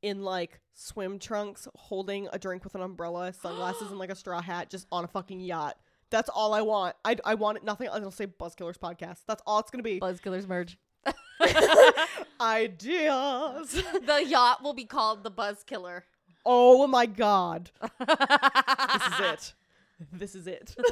[0.01, 4.41] in like swim trunks holding a drink with an umbrella, sunglasses, and like a straw
[4.41, 5.77] hat just on a fucking yacht.
[6.11, 6.95] That's all I want.
[7.03, 7.89] I, I want it nothing.
[7.89, 9.19] I'll say Buzzkillers podcast.
[9.27, 9.99] That's all it's gonna be.
[9.99, 10.77] Buzzkillers merge.
[12.41, 13.71] Ideas.
[14.05, 16.03] the yacht will be called the Buzzkiller.
[16.45, 17.71] Oh my god.
[17.99, 19.53] This is it.
[20.12, 20.75] This is it.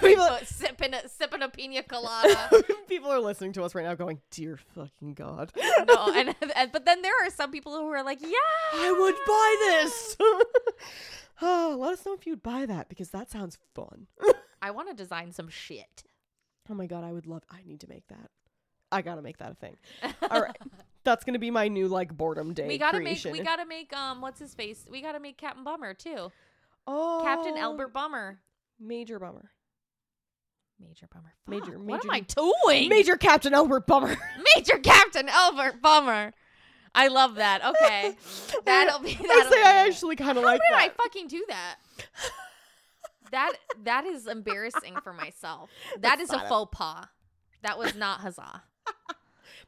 [0.00, 2.50] people, sipping a, sipping a pina colada.
[2.88, 5.52] people are listening to us right now going, Dear fucking God.
[5.88, 8.28] no, and, and but then there are some people who are like, yeah,
[8.74, 10.16] I would buy this.
[11.42, 14.06] oh, let us know if you'd buy that because that sounds fun.
[14.60, 16.04] I want to design some shit.
[16.70, 18.30] Oh my god, I would love I need to make that.
[18.92, 19.76] I gotta make that a thing.
[20.30, 20.56] All right.
[21.06, 22.66] That's gonna be my new like boredom day.
[22.68, 23.32] we gotta creation.
[23.32, 24.84] make we gotta make um what's his face?
[24.90, 26.30] We gotta make Captain Bummer too.
[26.86, 28.38] oh, Captain Albert Bummer.
[28.78, 29.50] Major bummer.
[30.78, 31.32] Major Bummer.
[31.46, 32.20] Major- Fuck, What major- am I
[32.68, 32.88] doing?
[32.90, 34.14] Major Captain Albert Bummer.
[34.56, 36.34] Major Captain Albert Bummer.
[36.94, 37.64] I love that.
[37.64, 38.16] Okay,
[38.64, 39.10] that'll be.
[39.18, 40.60] I That'll say be I actually kind of like.
[40.70, 41.76] How did I fucking do that?
[43.32, 45.68] That that is embarrassing for myself.
[45.94, 47.06] That That's is a faux pas.
[47.62, 48.62] That was not huzzah.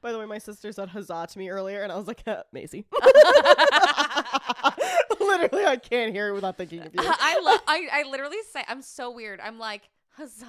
[0.01, 2.43] By the way, my sister said huzzah to me earlier, and I was like, uh,
[2.53, 2.85] Maisie.
[5.21, 7.01] literally, I can't hear it without thinking of you.
[7.01, 7.61] Uh, I love.
[7.67, 9.41] I I literally say I'm so weird.
[9.41, 9.83] I'm like
[10.17, 10.47] huzzah.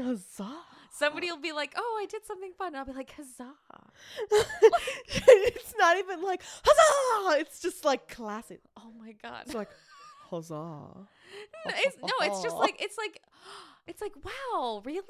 [0.00, 0.58] Huzzah.
[0.90, 3.54] Somebody will be like, "Oh, I did something fun." And I'll be like, "Huzzah!"
[4.30, 7.40] it's not even like huzzah.
[7.40, 8.60] It's just like classic.
[8.76, 9.42] Oh my god!
[9.46, 9.70] It's like
[10.30, 10.54] huzzah.
[10.54, 11.06] No,
[11.66, 13.20] it's, no, it's just like it's like
[13.86, 15.02] it's like wow, really?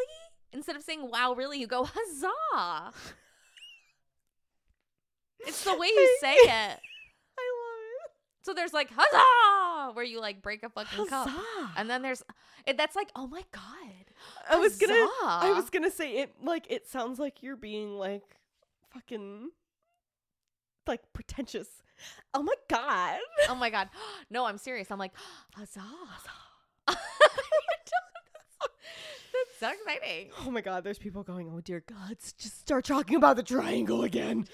[0.53, 2.93] Instead of saying wow, really, you go huzzah.
[5.41, 6.49] It's the way you say it.
[6.49, 8.11] I love it.
[8.43, 11.71] So there's like huzzah, where you like break a fucking cup, Huzzah.
[11.77, 12.23] and then there's
[12.67, 13.63] it, that's like oh my god.
[14.49, 14.95] I was gonna.
[14.95, 15.09] I
[15.43, 15.55] Huzzah.
[15.61, 16.35] was gonna say it.
[16.43, 18.23] Like it sounds like you're being like
[18.93, 19.51] fucking
[20.87, 21.69] like pretentious.
[22.35, 23.19] Oh my god.
[23.49, 23.89] Oh my god.
[24.31, 24.91] No, I'm serious.
[24.91, 25.13] I'm like
[25.55, 25.81] huzzah.
[29.59, 30.31] So exciting.
[30.45, 30.85] Oh my god.
[30.85, 31.51] There's people going.
[31.53, 32.17] Oh dear God.
[32.21, 34.47] Just start talking about the triangle again.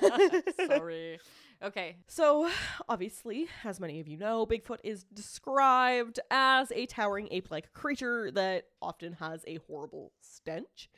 [0.66, 1.18] Sorry.
[1.62, 1.96] Okay.
[2.06, 2.50] So,
[2.88, 8.30] obviously, as many of you know, Bigfoot is described as a towering ape like creature
[8.32, 10.90] that often has a horrible stench.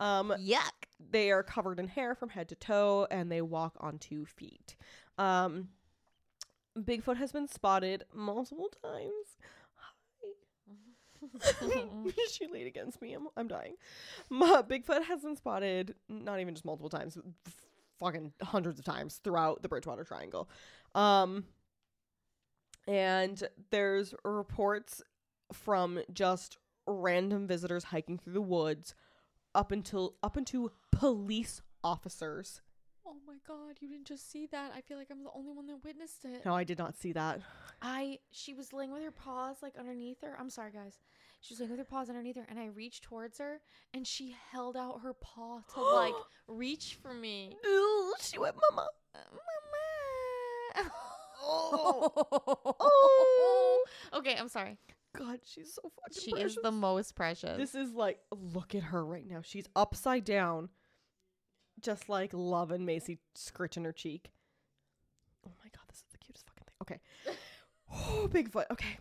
[0.00, 0.86] Um, Yuck.
[1.10, 4.76] they are covered in hair from head to toe and they walk on two feet.
[5.18, 5.68] Um,
[6.78, 9.36] Bigfoot has been spotted multiple times.
[12.30, 13.14] She laid against me.
[13.14, 13.74] I'm, I'm dying.
[14.30, 17.54] Ma- Bigfoot has been spotted not even just multiple times, f-
[17.98, 20.48] fucking hundreds of times throughout the Bridgewater Triangle.
[20.94, 21.44] Um,
[22.86, 25.02] and there's reports
[25.52, 28.94] from just random visitors hiking through the woods
[29.54, 32.60] up until up into police officers.
[33.06, 34.72] Oh my god, you didn't just see that.
[34.76, 36.44] I feel like I'm the only one that witnessed it.
[36.44, 37.40] No, I did not see that.
[37.80, 40.36] I she was laying with her paws like underneath her.
[40.38, 40.98] I'm sorry guys.
[41.40, 43.60] She was laying with her paws underneath her and I reached towards her
[43.92, 46.14] and she held out her paw to like
[46.46, 47.56] reach for me.
[47.66, 48.88] Ooh, she went, Mama.
[49.14, 49.18] Uh,
[50.76, 50.90] Mama.
[51.44, 53.84] Oh.
[54.14, 54.78] okay, I'm sorry.
[55.16, 56.52] God, she's so fucking She precious.
[56.52, 57.58] is the most precious.
[57.58, 58.18] This is like,
[58.54, 59.40] look at her right now.
[59.42, 60.70] She's upside down,
[61.82, 64.30] just like loving Macy scritching her cheek.
[65.46, 66.74] Oh my god, this is the cutest fucking thing.
[66.82, 67.00] Okay.
[67.92, 68.70] Oh, Bigfoot.
[68.70, 68.98] Okay.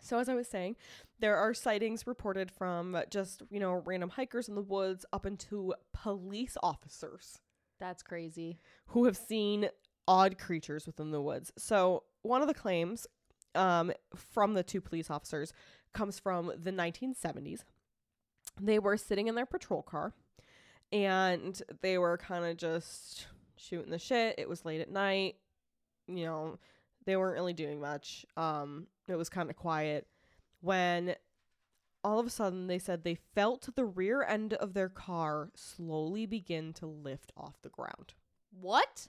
[0.00, 0.76] So as I was saying,
[1.20, 5.74] there are sightings reported from just, you know, random hikers in the woods up into
[5.92, 7.38] police officers
[7.78, 8.58] That's crazy.
[8.88, 9.68] who have seen
[10.08, 11.52] odd creatures within the woods.
[11.56, 13.06] So one of the claims
[13.54, 15.52] um, from the two police officers
[15.92, 17.60] comes from the 1970s.
[18.60, 20.14] They were sitting in their patrol car
[20.92, 23.26] and they were kind of just
[23.56, 24.36] shooting the shit.
[24.38, 25.36] It was late at night.
[26.06, 26.58] You know,
[27.06, 28.26] they weren't really doing much.
[28.36, 30.06] Um, it was kind of quiet
[30.60, 31.14] when
[32.04, 36.26] all of a sudden they said they felt the rear end of their car slowly
[36.26, 38.14] begin to lift off the ground.
[38.60, 39.08] What?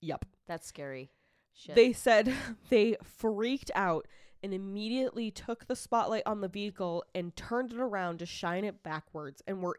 [0.00, 0.24] Yep.
[0.46, 1.10] That's scary.
[1.52, 1.74] Shit.
[1.74, 2.32] They said
[2.70, 4.06] they freaked out
[4.42, 8.82] and immediately took the spotlight on the vehicle and turned it around to shine it
[8.82, 9.76] backwards and were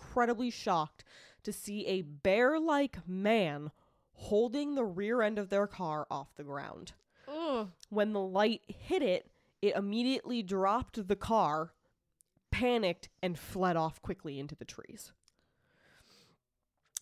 [0.00, 1.04] incredibly shocked
[1.42, 3.70] to see a bear like man
[4.12, 6.92] holding the rear end of their car off the ground.
[7.28, 7.68] Ugh.
[7.88, 9.30] When the light hit it,
[9.62, 11.72] it immediately dropped the car,
[12.50, 15.12] panicked, and fled off quickly into the trees.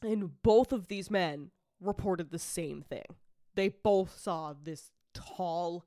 [0.03, 3.07] And both of these men reported the same thing.
[3.55, 5.85] They both saw this tall,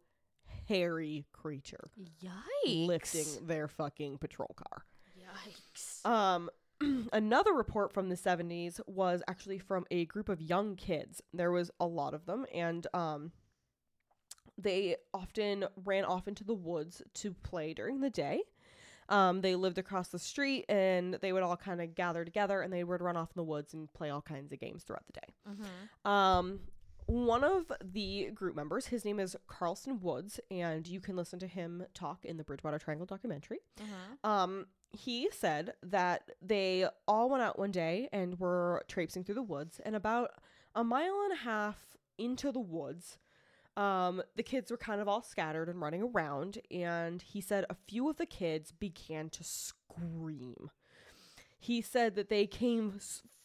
[0.68, 2.88] hairy creature Yikes.
[2.88, 4.86] lifting their fucking patrol car.
[5.18, 6.06] Yikes.
[6.06, 6.50] Um,
[7.14, 11.22] another report from the 70s was actually from a group of young kids.
[11.34, 13.32] There was a lot of them, and um,
[14.58, 18.42] they often ran off into the woods to play during the day.
[19.10, 22.72] Um, they lived across the street, and they would all kind of gather together, and
[22.72, 25.14] they would run off in the woods and play all kinds of games throughout the
[25.14, 25.34] day.
[25.50, 26.10] mm-hmm.
[26.10, 26.60] Um,
[27.08, 31.48] one of the group members, his name is Carlson Woods, and you can listen to
[31.48, 33.60] him talk in the Bridgewater Triangle documentary.
[33.82, 34.30] Mm-hmm.
[34.30, 39.42] Um, he said that they all went out one day and were traipsing through the
[39.42, 40.32] woods, and about
[40.76, 43.18] a mile and a half into the woods,
[43.78, 47.76] um, the kids were kind of all scattered and running around, and he said a
[47.88, 50.70] few of the kids began to scream.
[51.58, 53.00] He said that they came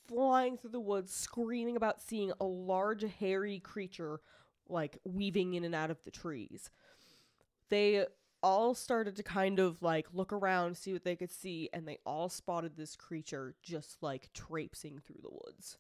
[0.08, 4.20] flying through the woods, screaming about seeing a large, hairy creature
[4.68, 6.70] like weaving in and out of the trees.
[7.68, 8.06] They
[8.46, 11.98] all started to kind of like look around, see what they could see, and they
[12.06, 15.78] all spotted this creature just like traipsing through the woods.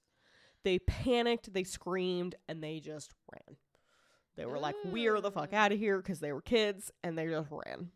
[0.64, 3.56] They panicked, they screamed, and they just ran.
[4.36, 7.28] They were like, "We're the fuck out of here" because they were kids, and they
[7.28, 7.90] just ran.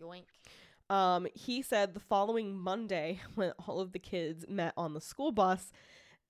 [0.00, 0.24] Yoink.
[0.88, 5.30] Um, he said the following Monday, when all of the kids met on the school
[5.32, 5.72] bus,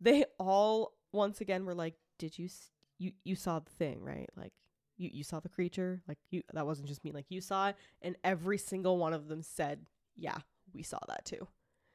[0.01, 4.29] they all once again were like, "Did you s- you you saw the thing, right?
[4.37, 4.53] Like,
[4.97, 7.77] you you saw the creature like you that wasn't just me like you saw it
[8.03, 9.87] and every single one of them said
[10.17, 10.39] yeah
[10.75, 11.47] we saw that too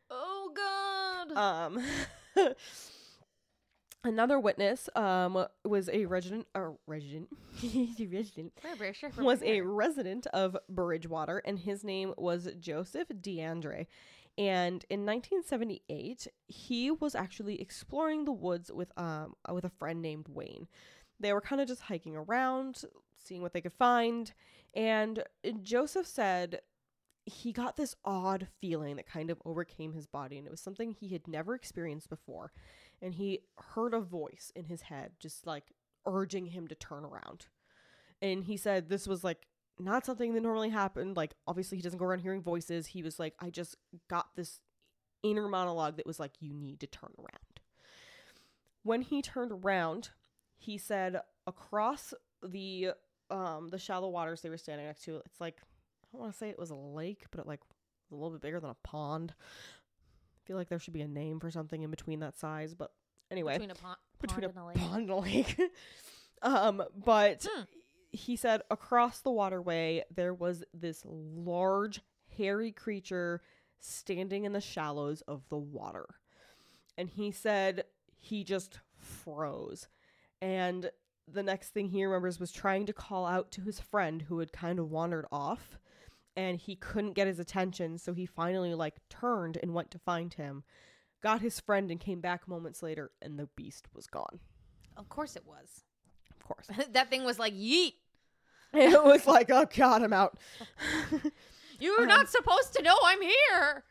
[0.09, 1.37] Oh God.
[1.37, 1.83] um
[4.03, 7.29] another witness um was a resident or resident
[8.13, 8.53] resident
[9.23, 13.87] was a resident of Bridgewater, and his name was Joseph DeAndrade.
[14.37, 20.27] And in 1978, he was actually exploring the woods with um with a friend named
[20.29, 20.67] Wayne.
[21.21, 22.83] They were kind of just hiking around,
[23.17, 24.33] seeing what they could find,
[24.73, 26.61] and uh, Joseph said
[27.25, 30.91] he got this odd feeling that kind of overcame his body, and it was something
[30.91, 32.51] he had never experienced before.
[33.01, 33.41] And he
[33.73, 35.73] heard a voice in his head, just like
[36.05, 37.45] urging him to turn around
[38.21, 39.47] and he said this was like
[39.79, 43.19] not something that normally happened like obviously he doesn't go around hearing voices he was
[43.19, 43.75] like i just
[44.09, 44.61] got this
[45.23, 47.59] inner monologue that was like you need to turn around
[48.83, 50.09] when he turned around
[50.61, 52.91] he said across the
[53.29, 56.37] um the shallow waters they were standing next to it's like i don't want to
[56.37, 57.59] say it was a lake but it like
[58.09, 61.07] was a little bit bigger than a pond i feel like there should be a
[61.07, 62.91] name for something in between that size but
[63.31, 64.77] anyway between a pond, between pond a and a lake.
[64.77, 65.61] pond and a lake.
[66.43, 67.63] um, but Hmm.
[68.11, 72.01] he said across the waterway there was this large,
[72.37, 73.41] hairy creature
[73.79, 76.05] standing in the shallows of the water.
[76.97, 77.85] And he said
[78.17, 79.87] he just froze.
[80.41, 80.89] And
[81.31, 84.51] the next thing he remembers was trying to call out to his friend who had
[84.51, 85.77] kind of wandered off
[86.35, 90.33] and he couldn't get his attention so he finally like turned and went to find
[90.33, 90.63] him
[91.21, 94.39] got his friend and came back moments later and the beast was gone
[94.97, 95.83] Of course it was.
[96.31, 97.93] of course that thing was like yeet.
[98.73, 100.37] it was like oh god i'm out
[101.79, 103.83] You're Um, not supposed to know I'm here.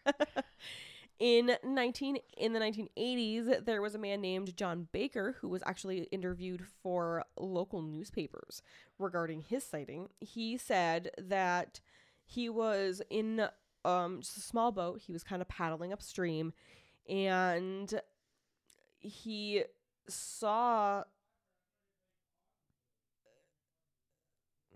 [1.21, 6.05] In 19 in the 1980s there was a man named john baker who was actually
[6.05, 8.63] interviewed for local newspapers
[8.99, 10.09] regarding his sighting.
[10.21, 11.81] He said that
[12.25, 13.47] he was in
[13.85, 15.01] um just a small boat.
[15.07, 16.53] He was kind of paddling upstream
[17.09, 18.01] and
[18.99, 19.63] he
[20.09, 21.05] saw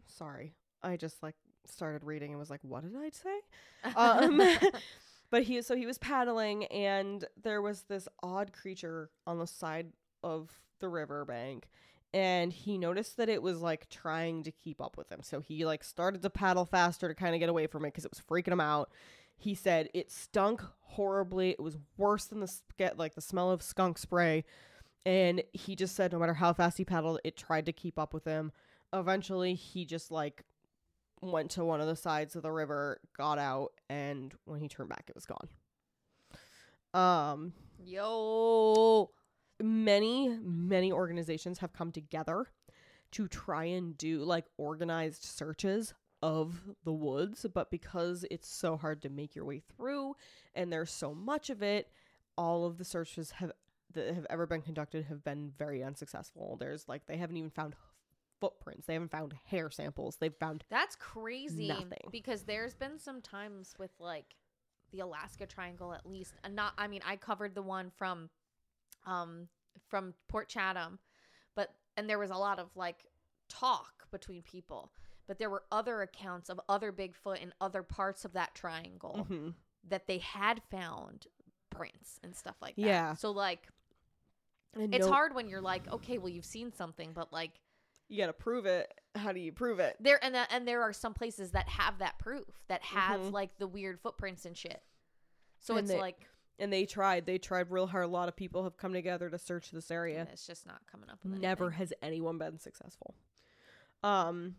[0.07, 1.35] sorry i just like
[1.67, 3.41] started reading and was like what did i say?
[3.97, 4.41] Um
[5.31, 9.93] but he so he was paddling and there was this odd creature on the side
[10.23, 10.51] of
[10.81, 11.69] the riverbank
[12.15, 15.19] and he noticed that it was like trying to keep up with him.
[15.25, 18.05] So he like started to paddle faster to kind of get away from it because
[18.05, 18.93] it was freaking him out.
[19.37, 21.51] He said it stunk horribly.
[21.51, 24.45] It was worse than the get like the smell of skunk spray.
[25.05, 28.15] And he just said no matter how fast he paddled it tried to keep up
[28.15, 28.53] with him.
[28.93, 30.45] Eventually he just like
[31.31, 34.89] went to one of the sides of the river, got out, and when he turned
[34.89, 35.49] back, it was gone.
[36.95, 37.53] Um,
[37.85, 39.11] Yo.
[39.63, 42.47] many, many organizations have come together
[43.13, 49.03] to try and do like organized searches of the woods, but because it's so hard
[49.03, 50.15] to make your way through
[50.55, 51.91] and there's so much of it,
[52.37, 53.53] all of the searches have
[53.93, 56.57] that have ever been conducted have been very unsuccessful.
[56.59, 57.75] There's like they haven't even found
[58.49, 58.87] footprints.
[58.87, 60.17] They haven't found hair samples.
[60.21, 61.69] They've found That's crazy.
[61.69, 62.09] Nothing.
[62.11, 64.35] Because there's been some times with like
[64.93, 66.35] the Alaska Triangle at least.
[66.45, 68.29] And not I mean, I covered the one from
[69.07, 69.49] um
[69.89, 70.99] from Port Chatham,
[71.55, 73.07] but and there was a lot of like
[73.49, 74.93] talk between people.
[75.27, 79.55] But there were other accounts of other Bigfoot in other parts of that triangle Mhm.
[79.89, 81.27] that they had found
[81.71, 82.83] prints and stuff like that.
[82.83, 83.15] Yeah.
[83.15, 83.69] So like
[84.75, 87.61] And it's no- hard when you're like, okay, well you've seen something, but like
[88.09, 88.93] You gotta prove it.
[89.15, 89.97] How do you prove it?
[90.01, 93.33] there and that, and there are some places that have that proof that have Mhm.
[93.33, 94.83] like the weird footprints and shit.
[95.61, 96.27] So And it's they- like
[96.59, 97.27] And they tried.
[97.27, 98.05] They tried real hard.
[98.05, 100.29] A lot of people have come together to search this area.
[100.31, 101.19] it's just not coming up.
[101.25, 103.17] With Never has anyone been successful.
[104.03, 104.57] Um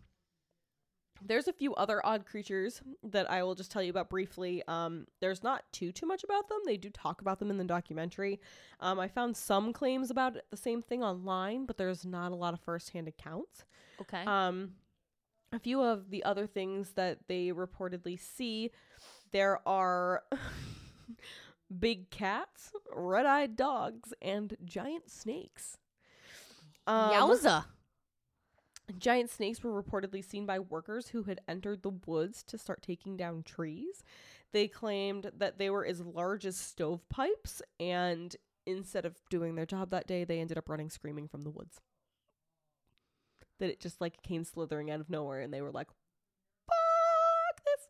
[1.24, 4.62] there's a few other odd creatures that I will just tell you about briefly.
[4.68, 6.58] Um, there's not too too much about them.
[6.64, 8.40] They do talk about them in the documentary.
[8.80, 12.54] Um, I found some claims about the same thing online, but there's not a lot
[12.54, 13.64] of firsthand accounts.
[14.00, 14.24] Okay.
[14.24, 14.72] Um,
[15.52, 18.70] a few of the other things that they reportedly see,
[19.32, 20.22] there are
[21.78, 25.78] big cats, red-eyed dogs, and giant snakes.
[26.86, 27.64] Um, Yowza.
[28.98, 33.16] Giant snakes were reportedly seen by workers who had entered the woods to start taking
[33.16, 34.04] down trees.
[34.52, 39.90] They claimed that they were as large as stovepipes, and instead of doing their job
[39.90, 41.80] that day, they ended up running screaming from the woods.
[43.58, 45.88] That it just like came slithering out of nowhere, and they were like,
[46.66, 47.88] "Fuck this,"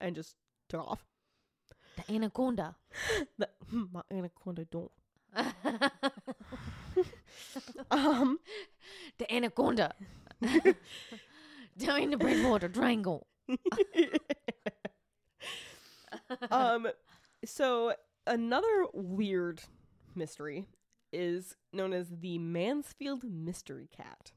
[0.00, 0.34] and just
[0.68, 1.04] took off.
[1.96, 2.76] The anaconda.
[3.38, 4.90] The, my anaconda don't.
[7.90, 8.38] Um,
[9.18, 9.94] the anaconda.
[11.78, 13.26] Down the Bridgewater Triangle.
[16.50, 16.88] um,
[17.44, 17.94] so
[18.26, 19.62] another weird
[20.14, 20.66] mystery
[21.12, 24.32] is known as the Mansfield Mystery Cat.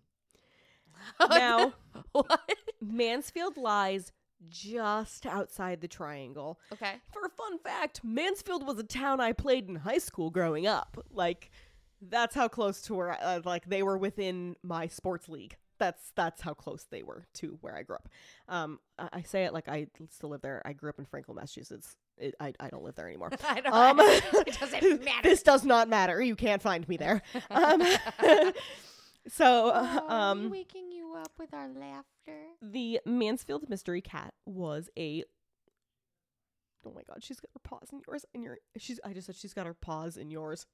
[1.30, 1.74] Now,
[2.12, 2.42] what?
[2.82, 4.12] Mansfield lies
[4.50, 6.60] just outside the triangle.
[6.74, 6.96] Okay.
[7.14, 10.98] For a fun fact, Mansfield was a town I played in high school growing up.
[11.10, 11.52] Like,
[12.02, 15.58] that's how close to where I, uh, like they were within my sports league.
[15.80, 18.10] That's that's how close they were to where I grew up.
[18.50, 20.62] Um, I, I say it like I still live there.
[20.66, 21.95] I grew up in Franklin, Massachusetts.
[22.18, 23.30] It, I I don't live there anymore.
[23.47, 25.22] I don't Um, it doesn't matter.
[25.30, 26.22] this does not matter.
[26.22, 27.22] You can't find me there.
[27.50, 27.82] Um,
[29.28, 32.39] so, Oh, um, waking you up with our laughter.
[32.62, 35.24] the Mansfield Mystery Cat was a.
[36.86, 38.58] Oh my God, she's got her paws in yours, and your.
[38.78, 39.00] She's.
[39.06, 40.66] I just said she's got her paws in yours.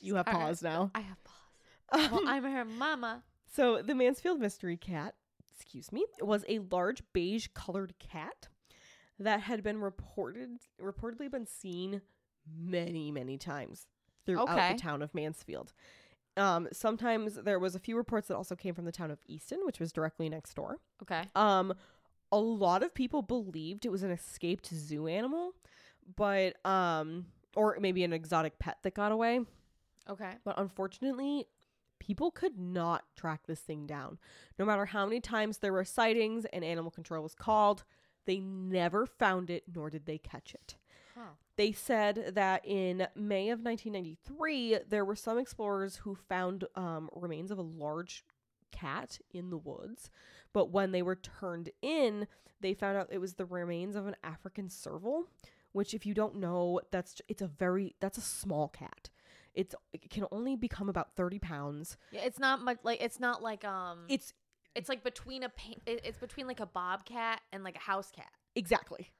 [0.00, 0.90] You have She's got her- paws now.
[0.94, 2.10] I have paws.
[2.12, 3.22] Well, I'm her mama.
[3.54, 5.14] so the Mansfield Mystery Cat,
[5.54, 8.48] excuse me, was a large beige colored cat
[9.18, 12.02] that had been reported reportedly been seen
[12.56, 13.86] many many times
[14.24, 14.72] throughout Okay.
[14.74, 15.72] the town of Mansfield.
[16.36, 19.60] Um, sometimes there was a few reports that also came from the town of Easton,
[19.64, 20.76] which was directly next door.
[21.02, 21.24] Okay.
[21.34, 21.74] Um,
[22.30, 25.52] a lot of people believed it was an escaped zoo animal,
[26.16, 27.26] but um,
[27.56, 29.40] or maybe an exotic pet that got away.
[30.08, 30.32] Okay.
[30.44, 31.46] But unfortunately,
[31.98, 34.18] people could not track this thing down.
[34.58, 37.84] No matter how many times there were sightings and animal control was called,
[38.24, 40.76] they never found it, nor did they catch it.
[41.14, 41.32] Huh.
[41.56, 47.50] They said that in May of 1993, there were some explorers who found um, remains
[47.50, 48.24] of a large
[48.70, 50.10] cat in the woods.
[50.52, 52.26] But when they were turned in,
[52.60, 55.24] they found out it was the remains of an African serval,
[55.72, 59.10] which, if you don't know, that's it's a very that's a small cat.
[59.58, 61.96] It's it can only become about 30 pounds.
[62.12, 64.32] Yeah, it's not much like it's not like um It's
[64.76, 68.30] it's like between a pa- it's between like a bobcat and like a house cat.
[68.54, 69.10] Exactly.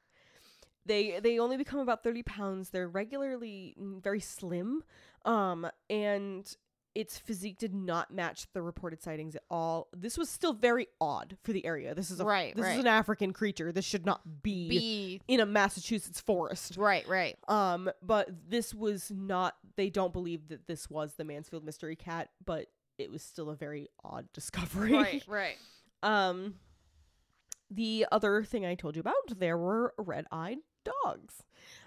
[0.86, 2.70] They they only become about 30 pounds.
[2.70, 4.84] They're regularly mm, very slim.
[5.24, 6.56] Um and
[6.94, 9.88] its physique did not match the reported sightings at all.
[9.96, 11.94] This was still very odd for the area.
[11.94, 13.70] This is a Right, this is an African creature.
[13.72, 15.22] This should not be, B.
[15.28, 16.76] in a Massachusetts forest.
[16.76, 17.36] Right, right.
[17.46, 22.30] Um but this was not they don't believe that this was the Mansfield mystery cat,
[22.44, 22.66] but
[22.98, 24.92] it was still a very odd discovery.
[24.92, 25.56] Right, right.
[26.02, 26.54] Um,
[27.70, 31.42] the other thing I told you about, there were red-eyed dogs.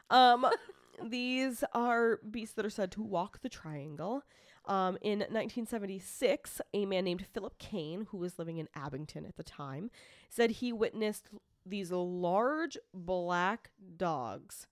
[0.10, 0.48] Um,
[1.04, 4.24] these are beasts that are said to walk the triangle.
[4.66, 9.44] Um, in 1976, a man named Philip Kane, who was living in Abington at the
[9.44, 9.90] time,
[10.30, 11.30] said he witnessed
[11.66, 14.68] these large black dogs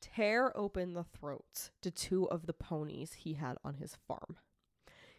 [0.00, 4.36] tear open the throats to two of the ponies he had on his farm.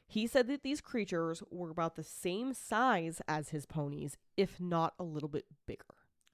[0.08, 4.94] He said that these creatures were about the same size as his ponies, if not
[4.98, 5.84] a little bit bigger.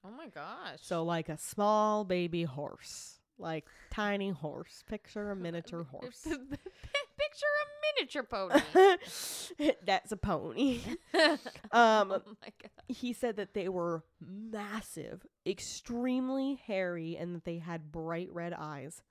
[0.04, 0.78] Oh my gosh.
[0.80, 4.82] So, like a small baby horse, like tiny horse.
[4.88, 6.26] Picture a miniature horse.
[7.18, 7.66] Picture a
[8.00, 9.70] miniature pony.
[9.86, 10.80] That's a pony.
[11.14, 11.38] oh
[11.72, 12.70] Um, my god.
[12.88, 19.02] he said that they were massive, extremely hairy, and that they had bright red eyes.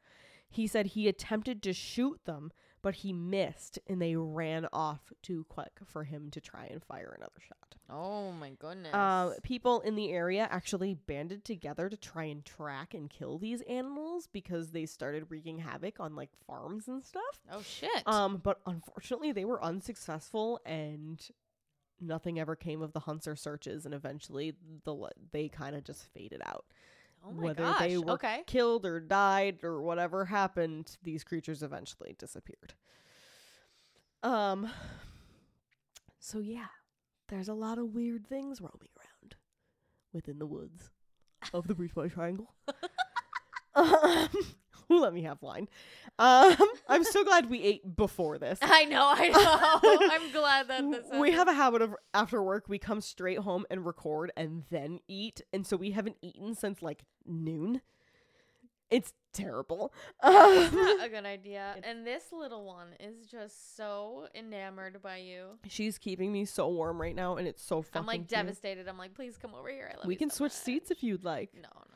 [0.49, 2.51] He said he attempted to shoot them,
[2.86, 7.16] but he missed, and they ran off too quick for him to try and fire
[7.18, 7.74] another shot.
[7.90, 8.94] Oh my goodness.
[8.94, 13.62] Uh, people in the area actually banded together to try and track and kill these
[13.62, 17.42] animals because they started wreaking havoc on like farms and stuff.
[17.52, 18.04] oh shit.
[18.06, 21.28] Um, but unfortunately, they were unsuccessful, and
[22.00, 23.86] nothing ever came of the hunts or searches.
[23.86, 26.66] And eventually, the they kind of just faded out.
[27.26, 27.80] Oh Whether gosh.
[27.80, 28.43] they were okay.
[28.47, 32.73] killed or died or whatever happened, these creatures eventually disappeared.
[34.23, 34.69] Um.
[36.19, 36.67] So yeah,
[37.30, 39.36] there's a lot of weird things roaming around
[40.11, 40.89] within the woods
[41.53, 42.53] of the Bridgewater Triangle.
[43.76, 44.30] um,
[44.90, 45.68] let me have wine.
[46.20, 46.56] Um,
[46.88, 48.60] I'm so glad we ate before this.
[48.62, 49.28] I know, I
[50.00, 50.08] know.
[50.12, 51.36] I'm glad that this we happened.
[51.36, 55.42] have a habit of after work we come straight home and record and then eat
[55.54, 57.82] and so we haven't eaten since like noon
[58.92, 61.76] it's terrible Um, not a good idea.
[61.84, 65.58] And this little one is just so enamored by you.
[65.68, 68.30] she's keeping me so warm right now and it's so fucking I'm like cute.
[68.30, 68.88] devastated.
[68.88, 69.90] I'm like, please come over here.
[69.92, 71.95] I love we can so switch much." seats if you'd like No, no.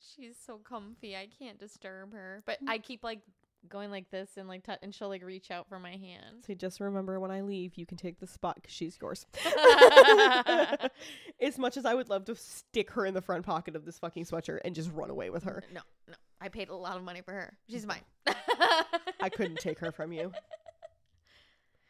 [0.00, 1.16] She's so comfy.
[1.16, 2.42] I can't disturb her.
[2.46, 2.68] But Mm.
[2.68, 3.20] I keep like
[3.68, 6.44] going like this and like t- and she'll like reach out for my hand.
[6.46, 9.26] so just remember when i leave you can take the spot because she's yours
[11.40, 13.98] as much as i would love to stick her in the front pocket of this
[13.98, 16.14] fucking sweatshirt and just run away with her No, no.
[16.40, 17.56] I paid a lot of money for her.
[17.68, 18.02] She's mine.
[19.20, 20.30] i couldn't take her from you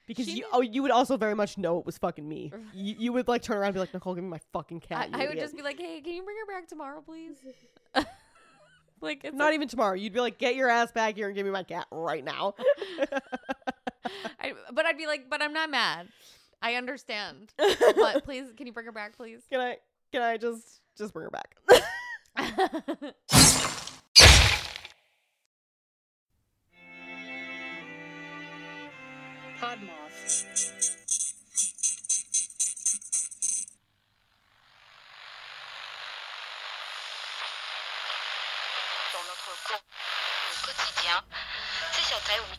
[0.07, 2.53] Because She you knew- oh you would also very much know it was fucking me.
[2.73, 5.11] You, you would like turn around and be like, Nicole, give me my fucking cat.
[5.13, 7.35] I, I would idiot." just be like, hey, can you bring her back tomorrow, please?
[9.01, 9.95] like, it's not even tomorrow.
[9.95, 12.55] You'd be like, get your ass back here and give me my cat right now.
[14.41, 16.09] I, but I'd be like, but I'm not mad.
[16.63, 17.53] I understand.
[17.59, 19.41] but please, can you bring her back, please?
[19.51, 19.79] can I
[20.13, 21.57] can I just just bring her back?
[42.41, 42.57] Oui.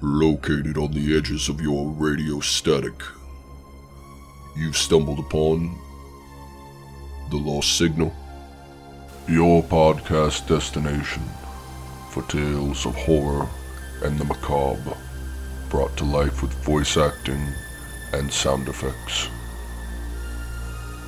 [0.00, 3.02] Located on the edges of your radio static,
[4.56, 5.76] you've stumbled upon
[7.30, 8.14] the Lost Signal,
[9.26, 11.22] your podcast destination
[12.18, 13.46] for tales of horror
[14.02, 14.96] and the macabre,
[15.68, 17.40] brought to life with voice acting
[18.12, 19.28] and sound effects.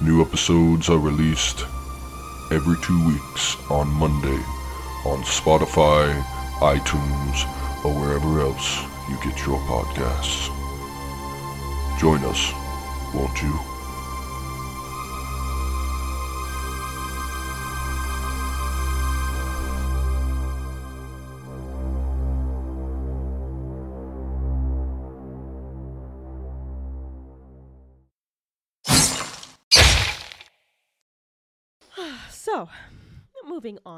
[0.00, 1.64] New episodes are released
[2.52, 4.40] every two weeks on Monday
[5.04, 6.20] on Spotify,
[6.61, 7.44] iTunes,
[7.84, 10.48] or wherever else you get your podcasts.
[11.98, 12.52] Join us,
[13.14, 13.70] won't you?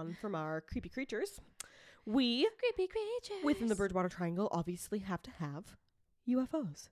[0.02, 1.40] On from our creepy creatures,
[2.04, 3.44] we Creepy creatures.
[3.44, 5.76] within the Bridgewater Triangle obviously have to have
[6.28, 6.88] UFOs.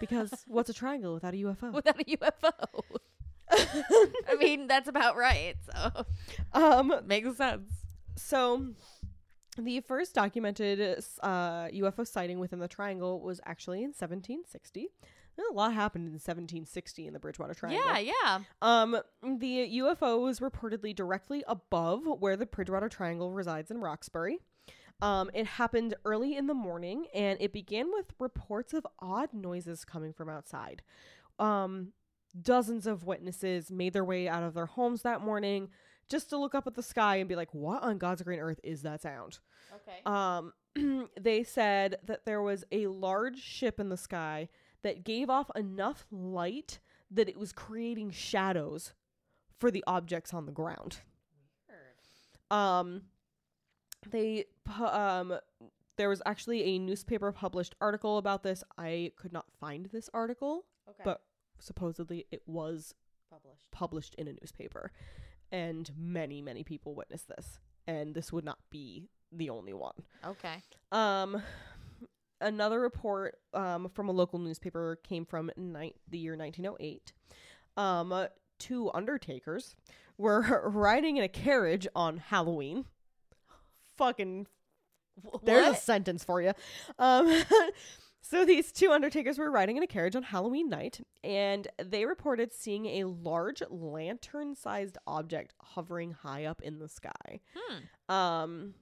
[0.00, 1.72] Because what's a triangle without a UFO?
[1.72, 2.50] Without a UFO.
[3.50, 5.54] I mean, that's about right.
[5.72, 6.04] So,
[6.52, 7.70] um, makes sense.
[8.16, 8.66] so
[9.56, 10.80] the first documented
[11.22, 14.88] uh, UFO sighting within the triangle was actually in 1760.
[15.38, 17.84] A lot happened in 1760 in the Bridgewater Triangle.
[17.86, 18.38] Yeah, yeah.
[18.62, 24.38] Um, the UFO was reportedly directly above where the Bridgewater Triangle resides in Roxbury.
[25.02, 29.84] Um, it happened early in the morning, and it began with reports of odd noises
[29.84, 30.82] coming from outside.
[31.38, 31.92] Um,
[32.40, 35.68] dozens of witnesses made their way out of their homes that morning
[36.08, 38.60] just to look up at the sky and be like, "What on God's green earth
[38.62, 39.38] is that sound?"
[39.74, 40.00] Okay.
[40.06, 40.52] Um,
[41.20, 44.48] they said that there was a large ship in the sky
[44.86, 46.78] that gave off enough light
[47.10, 48.94] that it was creating shadows
[49.58, 50.98] for the objects on the ground.
[52.52, 53.02] Um,
[54.08, 55.36] they um
[55.96, 58.62] there was actually a newspaper published article about this.
[58.78, 61.02] I could not find this article, okay.
[61.04, 61.22] but
[61.58, 62.94] supposedly it was
[63.28, 63.70] published.
[63.72, 64.92] published in a newspaper,
[65.50, 67.58] and many many people witnessed this,
[67.88, 69.94] and this would not be the only one.
[70.24, 70.62] Okay.
[70.92, 71.42] Um,
[72.40, 77.12] another report um, from a local newspaper came from ni- the year 1908.
[77.76, 78.26] Um, uh,
[78.58, 79.76] two undertakers
[80.18, 82.86] were riding in a carriage on Halloween.
[83.96, 84.46] Fucking,
[85.42, 86.52] there's a sentence for you.
[86.98, 87.42] Um,
[88.20, 92.52] so these two undertakers were riding in a carriage on Halloween night, and they reported
[92.52, 97.40] seeing a large lantern-sized object hovering high up in the sky.
[97.54, 98.14] Hmm.
[98.14, 98.74] Um,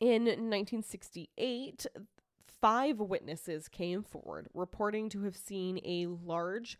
[0.00, 1.86] in 1968,
[2.62, 6.78] five witnesses came forward reporting to have seen a large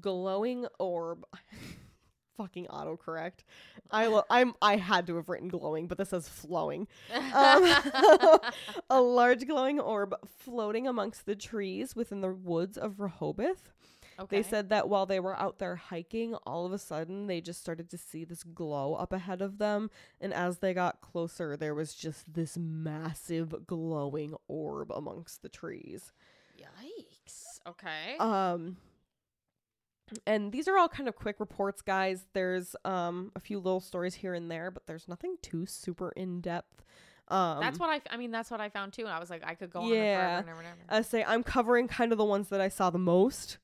[0.00, 1.26] glowing orb.
[2.36, 3.44] Fucking autocorrect.
[3.90, 6.86] I lo- I'm I had to have written glowing, but this says flowing.
[7.14, 7.64] Um,
[8.90, 13.72] a large glowing orb floating amongst the trees within the woods of Rehoboth.
[14.18, 14.36] Okay.
[14.36, 17.60] They said that while they were out there hiking, all of a sudden they just
[17.60, 19.90] started to see this glow up ahead of them.
[20.20, 26.12] And as they got closer, there was just this massive glowing orb amongst the trees.
[26.58, 27.60] Yikes.
[27.68, 28.16] Okay.
[28.18, 28.76] Um,
[30.26, 32.26] and these are all kind of quick reports, guys.
[32.32, 36.40] There's um a few little stories here and there, but there's nothing too super in
[36.40, 36.84] depth.
[37.28, 37.96] Um, that's what I.
[37.96, 39.80] f- I mean, that's what I found too, and I was like, I could go
[39.80, 39.94] on Yeah.
[39.96, 40.16] yeah.
[40.26, 40.98] forever and ever and ever.
[40.98, 43.58] I say I'm covering kind of the ones that I saw the most.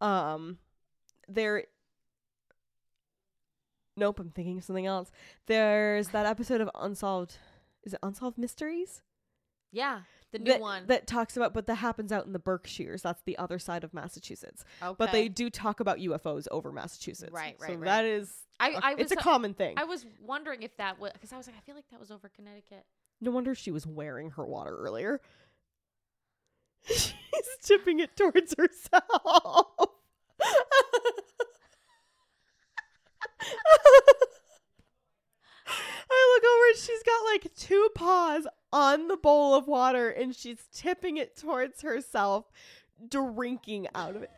[0.00, 0.58] Um
[1.28, 1.64] there
[3.96, 5.10] Nope, I'm thinking of something else.
[5.46, 7.38] There's that episode of Unsolved
[7.84, 9.02] is it Unsolved Mysteries?
[9.72, 10.00] yeah,
[10.32, 10.86] the new that, one.
[10.86, 13.02] that talks about but that happens out in the Berkshires.
[13.02, 14.64] That's the other side of Massachusetts.
[14.82, 14.94] okay.
[14.98, 17.32] But they do talk about UFOs over Massachusetts.
[17.32, 17.84] Right, So right, right.
[17.84, 19.02] that is I, a- I was.
[19.02, 19.74] it's a common thing.
[19.76, 22.10] I was wondering if that was because I was like, I feel like that was
[22.10, 22.84] over Connecticut.
[23.20, 25.20] no wonder she was wearing her water earlier.
[26.86, 27.12] She's
[27.62, 29.66] tipping it towards herself.
[36.08, 40.34] I look over and she's got like two paws on the bowl of water and
[40.34, 42.50] she's tipping it towards herself,
[43.08, 44.30] drinking out of it.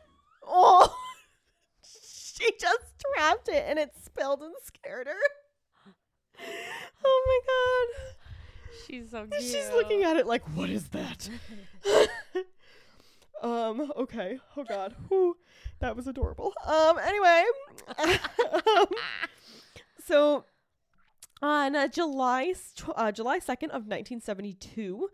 [0.46, 0.94] Oh,
[1.84, 6.44] she just trapped it and it spilled and scared her.
[7.04, 8.14] Oh my god.
[8.86, 9.42] She's so cute.
[9.42, 11.28] She's looking at it like, what is that?
[13.42, 14.38] um, okay.
[14.56, 14.94] Oh god.
[15.08, 15.36] Whew.
[15.80, 16.52] That was adorable.
[16.66, 17.44] Um, anyway.
[17.98, 18.86] um,
[20.04, 20.44] so
[21.40, 22.54] on uh, July
[22.96, 25.08] uh, July 2nd of 1972,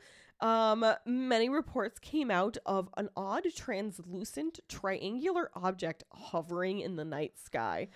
[0.45, 7.39] um, many reports came out of an odd translucent triangular object hovering in the night
[7.43, 7.89] sky.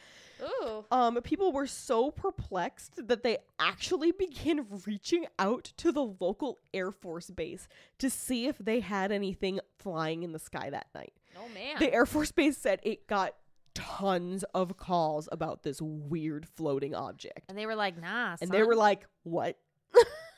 [0.43, 0.85] Ooh.
[0.91, 6.91] Um, people were so perplexed that they actually began reaching out to the local Air
[6.91, 7.69] Force base
[7.99, 11.13] to see if they had anything flying in the sky that night.
[11.37, 11.77] Oh man.
[11.79, 13.35] The Air Force base said it got
[13.75, 17.43] tons of calls about this weird floating object.
[17.51, 18.37] and they were like, nah.
[18.41, 19.59] And they were like, "What?"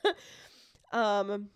[0.92, 1.50] um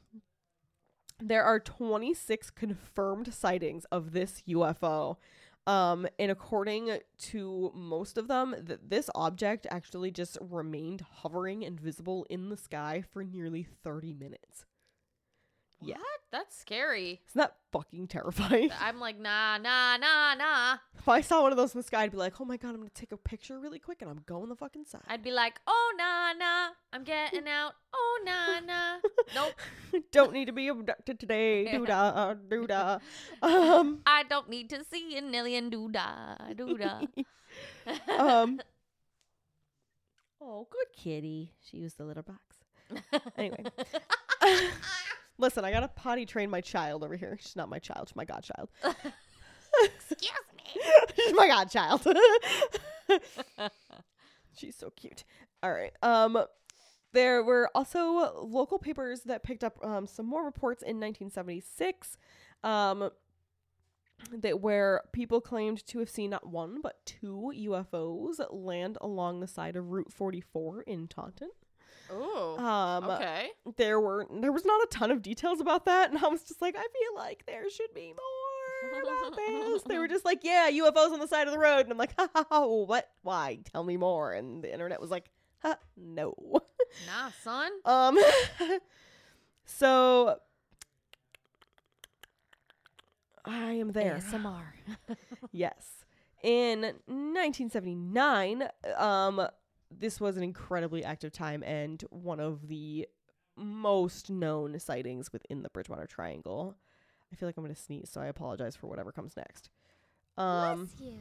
[1.20, 5.16] there are 26 confirmed sightings of this UFO.
[5.66, 11.80] Um and according to most of them, th- this object actually just remained hovering and
[11.80, 14.66] visible in the sky for nearly 30 minutes.
[15.80, 15.96] Yeah.
[15.96, 16.20] What?
[16.32, 17.20] That's scary.
[17.28, 18.70] Isn't that fucking terrifying?
[18.80, 20.78] I'm like, nah, nah, nah, nah.
[20.98, 22.70] if I saw one of those in the sky, I'd be like, "Oh my god,
[22.70, 25.22] I'm going to take a picture really quick and I'm going the fucking side." I'd
[25.22, 26.70] be like, oh, nah, nah.
[26.92, 27.74] I'm getting out.
[27.94, 28.93] Oh, nah, nah.
[29.92, 30.04] Nope.
[30.12, 31.66] Don't need to be abducted today.
[31.72, 33.00] Doodah, doodah.
[33.42, 37.06] Um I don't need to see a million doodah, doodah.
[38.18, 38.60] um
[40.40, 42.40] oh good kitty she used the litter box
[43.38, 43.62] anyway
[45.38, 48.24] listen i gotta potty train my child over here she's not my child she's my
[48.24, 48.68] godchild
[49.84, 50.20] Excuse
[50.56, 50.82] me.
[51.16, 52.06] she's my godchild
[54.56, 55.24] she's so cute
[55.62, 56.44] all right um
[57.14, 62.16] there were also local papers that picked up um, some more reports in 1976
[62.62, 63.10] um,
[64.32, 69.46] that where people claimed to have seen not one but two UFOs land along the
[69.46, 71.50] side of Route 44 in Taunton.
[72.12, 72.58] Ooh.
[72.58, 73.48] Um, okay.
[73.76, 76.60] there were there was not a ton of details about that, and I was just
[76.60, 79.82] like, I feel like there should be more about this.
[79.82, 82.14] They were just like, yeah, UFOs on the side of the road, and I'm like,
[82.18, 83.10] ha, ha, ha, what?
[83.22, 83.58] Why?
[83.72, 84.32] Tell me more.
[84.32, 85.30] And the internet was like,
[85.62, 86.34] ha, no.
[87.06, 87.70] Nah, son.
[87.84, 88.18] Um,
[89.64, 90.38] so
[93.44, 94.16] I am there.
[94.16, 94.62] ASMR.
[95.52, 96.04] Yes.
[96.42, 99.46] In 1979, um,
[99.90, 103.08] this was an incredibly active time and one of the
[103.56, 106.76] most known sightings within the Bridgewater Triangle.
[107.32, 109.70] I feel like I'm going to sneeze, so I apologize for whatever comes next.
[110.36, 111.18] Um, Bless you.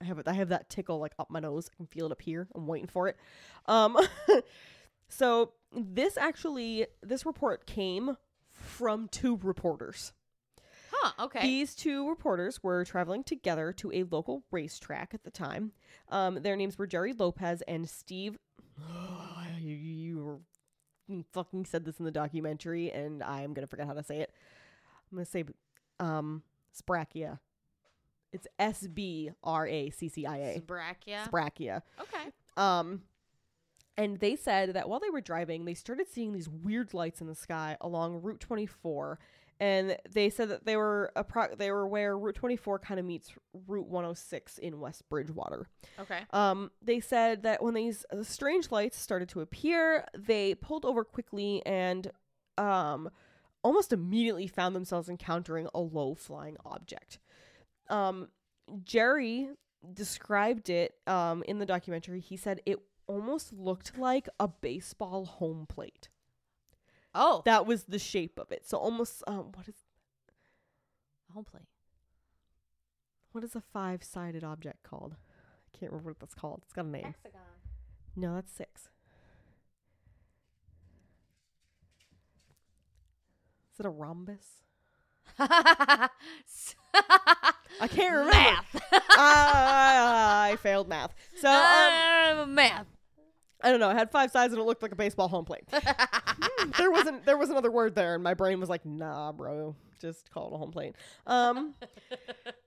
[0.00, 0.28] I have it.
[0.28, 1.68] I have that tickle like up my nose.
[1.72, 2.48] I can feel it up here.
[2.54, 3.16] I'm waiting for it.
[3.66, 3.96] Um,
[5.08, 8.16] so this actually, this report came
[8.50, 10.12] from two reporters.
[10.90, 11.42] Huh, okay.
[11.42, 15.72] These two reporters were traveling together to a local racetrack at the time.
[16.08, 18.38] Um, their names were Jerry Lopez and Steve.
[19.60, 20.40] you, you were-
[21.10, 24.30] you fucking said this in the documentary, and I'm gonna forget how to say it.
[25.10, 25.44] I'm gonna say
[25.98, 26.42] um,
[26.78, 27.38] Sprachia.
[28.32, 30.60] It's S B R A C C I A.
[30.60, 31.28] Brachia.
[31.28, 31.82] Sprachia.
[32.00, 32.30] okay.
[32.56, 33.02] Um,
[33.96, 37.26] and they said that while they were driving, they started seeing these weird lights in
[37.26, 39.18] the sky along Route 24.
[39.60, 43.32] And they said that they were appro- they were where Route 24 kind of meets
[43.66, 45.66] Route 106 in West Bridgewater.
[45.98, 46.20] Okay.
[46.30, 51.02] Um, they said that when these uh, strange lights started to appear, they pulled over
[51.02, 52.12] quickly and
[52.56, 53.10] um,
[53.64, 57.18] almost immediately found themselves encountering a low flying object.
[57.90, 58.28] Um,
[58.84, 59.50] Jerry
[59.94, 62.20] described it um, in the documentary.
[62.20, 66.08] He said it almost looked like a baseball home plate.
[67.14, 68.66] Oh, That was the shape of it.
[68.66, 69.74] So almost um, what is
[71.30, 71.66] a home plate.
[73.32, 75.16] what is a five sided object called?
[75.18, 76.62] I can't remember what that's called.
[76.64, 77.04] It's got a name.
[77.04, 77.40] Hexagon.
[78.14, 78.88] No, that's six.
[83.72, 84.62] Is it a rhombus?
[87.80, 88.32] I can't remember.
[88.32, 88.82] Math.
[89.10, 91.14] I failed math.
[91.40, 92.86] So um, Uh, math.
[93.60, 93.90] I don't know.
[93.90, 95.64] It had five sides and it looked like a baseball home plate.
[96.76, 97.24] There wasn't.
[97.24, 100.54] There was another word there, and my brain was like, "Nah, bro, just call it
[100.54, 100.96] a home plate."
[101.26, 101.74] Um.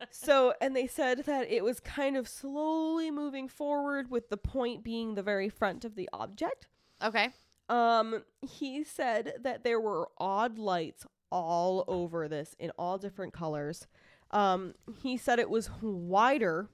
[0.09, 4.83] so, and they said that it was kind of slowly moving forward, with the point
[4.83, 6.67] being the very front of the object.
[7.03, 7.29] Okay.
[7.69, 13.87] Um, he said that there were odd lights all over this in all different colors.
[14.31, 16.69] Um, he said it was wider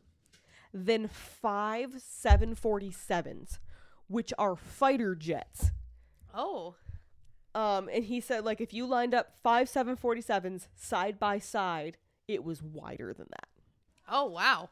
[0.73, 3.59] than five 747s,
[4.07, 5.71] which are fighter jets.
[6.33, 6.75] Oh.
[7.55, 11.97] Um, and he said like if you lined up five 747s side by side,
[12.27, 13.47] it was wider than that.
[14.07, 14.69] Oh wow.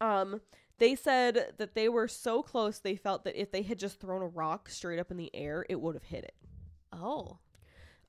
[0.00, 0.40] Um,
[0.78, 4.22] they said that they were so close they felt that if they had just thrown
[4.22, 6.34] a rock straight up in the air, it would have hit it.
[6.92, 7.38] Oh.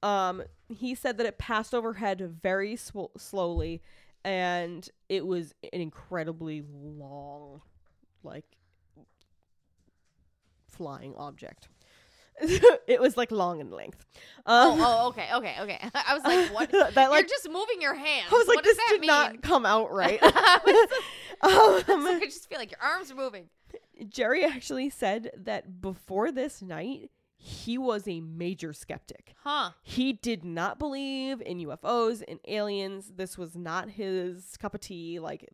[0.01, 3.81] Um, he said that it passed overhead very sw- slowly,
[4.23, 7.61] and it was an incredibly long,
[8.23, 8.45] like,
[10.67, 11.67] flying object.
[12.41, 14.05] it was like long in length.
[14.45, 15.77] Oh, Um, oh, okay, okay, okay.
[15.93, 16.71] I was like, what?
[16.71, 18.27] that You're like just moving your hands.
[18.31, 19.07] I was like, what does this that did mean?
[19.07, 20.19] not come out right.
[20.21, 20.59] I
[21.43, 23.49] was um, like, I just feel like your arms are moving.
[24.07, 27.11] Jerry actually said that before this night,
[27.41, 29.33] he was a major skeptic.
[29.43, 29.71] Huh.
[29.81, 33.13] He did not believe in UFOs and aliens.
[33.15, 35.19] This was not his cup of tea.
[35.19, 35.49] Like,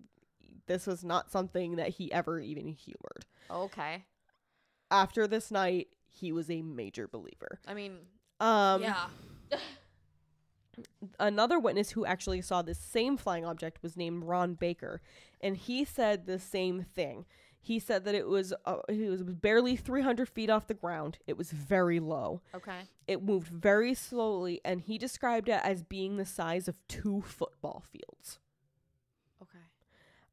[0.66, 3.26] this was not something that he ever even humored.
[3.52, 4.04] Okay.
[4.90, 7.60] After this night, he was a major believer.
[7.68, 8.00] I mean,
[8.40, 9.06] Um, yeah.
[11.20, 15.02] another witness who actually saw this same flying object was named Ron Baker,
[15.40, 17.26] and he said the same thing.
[17.66, 21.18] He said that it was uh, it was barely 300 feet off the ground.
[21.26, 22.42] It was very low.
[22.54, 22.82] Okay.
[23.08, 27.84] It moved very slowly, and he described it as being the size of two football
[27.92, 28.38] fields.
[29.42, 29.58] Okay.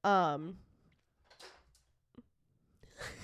[0.05, 0.59] Um,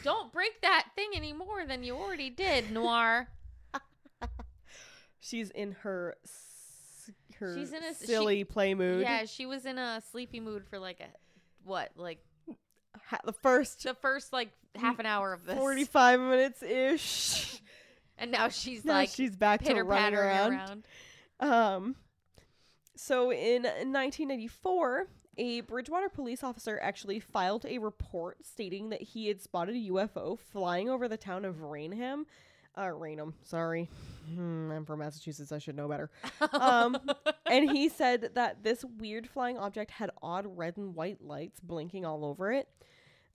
[0.03, 3.29] Don't break that thing any more than you already did, Noir.
[5.21, 6.17] she's in her
[7.39, 9.03] her She's in a s- she- silly play mood.
[9.03, 11.09] Yeah, she was in a sleepy mood for like a
[11.65, 12.25] what, like
[13.09, 17.61] Ha- the first the first like half an hour of this, 45 minutes ish.
[18.19, 20.53] and now she's Now like she's back to running around.
[20.55, 20.85] around.
[21.41, 21.97] Um,
[22.97, 25.07] so in 1994,
[25.39, 30.39] a Bridgewater police officer actually filed a report stating that he had spotted a UFO
[30.39, 32.27] flying over the town of Raynham.
[32.77, 33.89] Uh, Raynham, sorry.
[34.33, 35.51] Hmm, I'm from Massachusetts.
[35.53, 36.11] I should know better.
[36.53, 36.99] Um,
[37.51, 42.05] and he said that this weird flying object had odd red and white lights blinking
[42.05, 42.69] all over it.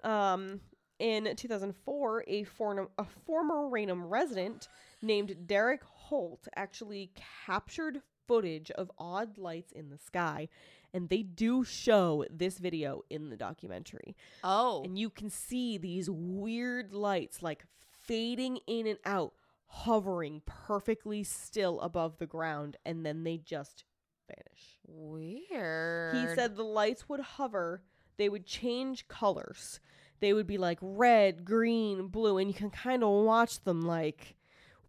[0.03, 0.61] Um,
[0.99, 4.67] in 2004, a, form- a former Raynham resident
[5.01, 7.11] named Derek Holt actually
[7.45, 10.47] captured footage of odd lights in the sky,
[10.93, 14.15] and they do show this video in the documentary.
[14.43, 17.65] Oh, And you can see these weird lights like
[18.05, 19.33] fading in and out,
[19.65, 23.83] hovering perfectly still above the ground, and then they just
[24.29, 24.79] vanish.
[24.87, 26.15] weird.
[26.15, 27.81] He said the lights would hover,
[28.17, 29.79] they would change colors.
[30.19, 34.35] They would be like red, green, blue, and you can kind of watch them like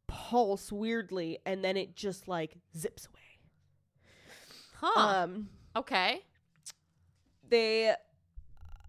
[0.07, 3.39] pulse weirdly, and then it just like zips away.
[4.81, 5.01] huh?
[5.01, 6.23] Um, okay.
[7.49, 7.95] they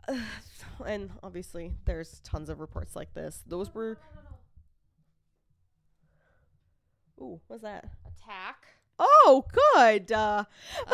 [0.86, 3.42] and obviously there's tons of reports like this.
[3.48, 3.98] Those were
[7.20, 7.86] Ooh, what's that?
[8.06, 8.75] Attack.
[8.98, 10.12] Oh, good.
[10.12, 10.46] Uh,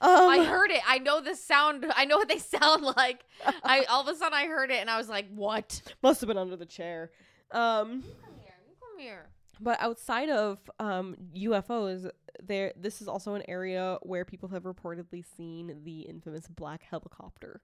[0.00, 0.82] I um, heard it.
[0.86, 1.86] I know the sound.
[1.96, 3.24] I know what they sound like.
[3.64, 6.28] I all of a sudden I heard it and I was like, "What?" must have
[6.28, 7.10] been under the chair.
[7.50, 8.54] Um, Come here.
[8.68, 9.26] You come here.
[9.60, 12.10] but outside of um, UFOs,
[12.42, 17.62] there this is also an area where people have reportedly seen the infamous black helicopter,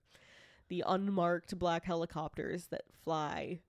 [0.68, 3.60] the unmarked black helicopters that fly,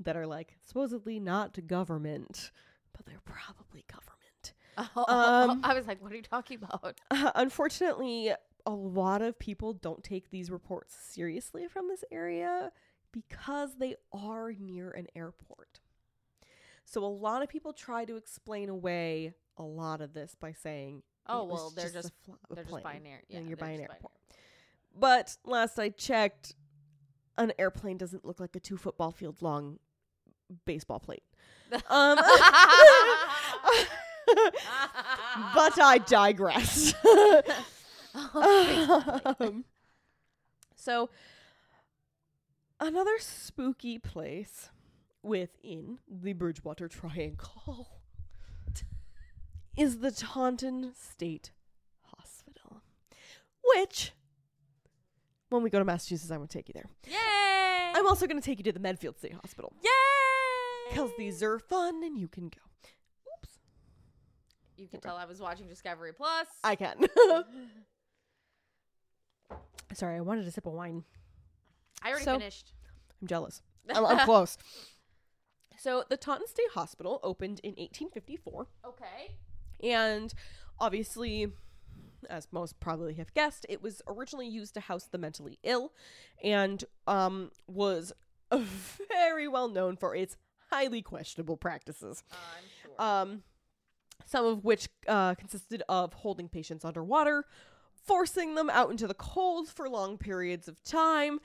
[0.00, 2.50] that are like supposedly not government,
[2.96, 4.18] but they're probably government.
[4.78, 7.00] Oh, Um, I was like, "What are you talking about?"
[7.34, 8.32] unfortunately,
[8.66, 12.72] a lot of people don't take these reports seriously from this area
[13.12, 15.80] because they are near an airport.
[16.84, 21.02] So a lot of people try to explain away a lot of this by saying,
[21.26, 23.22] Oh well, they're just just fl- they're just plane, buying air.
[23.28, 24.12] Yeah, you're buying just airport."
[24.98, 26.54] But last I checked,
[27.38, 29.78] an airplane doesn't look like a two football field long
[30.64, 31.22] baseball plate.
[31.88, 32.18] Um,
[35.54, 36.94] but I digress.
[38.34, 39.64] um,
[40.76, 41.08] so,
[42.80, 44.70] another spooky place
[45.22, 47.88] within the Bridgewater Triangle
[49.76, 51.52] is the Taunton State
[52.02, 52.82] Hospital,
[53.64, 54.12] which,
[55.48, 56.90] when we go to Massachusetts, I'm going to take you there.
[57.06, 57.92] Yay!
[57.94, 59.90] I'm also going to take you to the Medfield State Hospital Yay!
[60.90, 62.71] because these are fun and you can go.
[64.82, 66.48] You can tell I was watching Discovery Plus.
[66.64, 66.96] I can.
[69.94, 71.04] Sorry, I wanted a sip of wine.
[72.02, 72.72] I already so- finished.
[73.20, 73.62] I'm jealous.
[73.94, 74.58] I'm, I'm close.
[75.78, 79.36] So, the Taunton State Hospital opened in 1854, Okay.
[79.88, 80.32] and
[80.80, 81.48] obviously,
[82.28, 85.92] as most probably have guessed, it was originally used to house the mentally ill
[86.42, 88.12] and um, was
[89.08, 90.36] very well known for its
[90.70, 92.22] highly questionable practices.
[92.32, 93.02] I'm sure.
[93.04, 93.42] Um,
[94.32, 97.44] some of which uh, consisted of holding patients underwater,
[98.06, 101.38] forcing them out into the cold for long periods of time,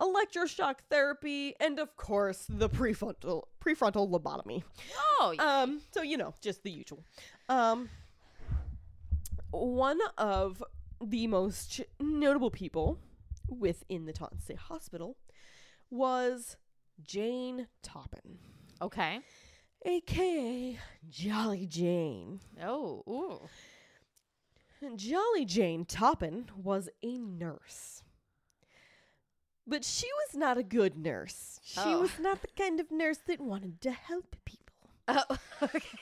[0.00, 4.64] electroshock therapy, and of course the prefrontal prefrontal lobotomy.
[4.98, 5.62] oh, yeah.
[5.62, 7.04] Um, so you know, just the usual.
[7.48, 7.88] Um,
[9.52, 10.62] one of
[11.00, 12.98] the most notable people
[13.48, 15.16] within the Taunton State Hospital
[15.90, 16.56] was
[17.04, 18.38] Jane Toppan,
[18.80, 19.20] okay.
[19.84, 20.78] Aka
[21.10, 22.40] Jolly Jane.
[22.62, 23.48] Oh, ooh.
[24.96, 28.02] Jolly Jane Toppan was a nurse.
[29.66, 31.60] But she was not a good nurse.
[31.62, 32.00] She Oh.
[32.02, 34.90] was not the kind of nurse that wanted to help people.
[35.08, 35.24] Oh,
[35.62, 35.98] okay.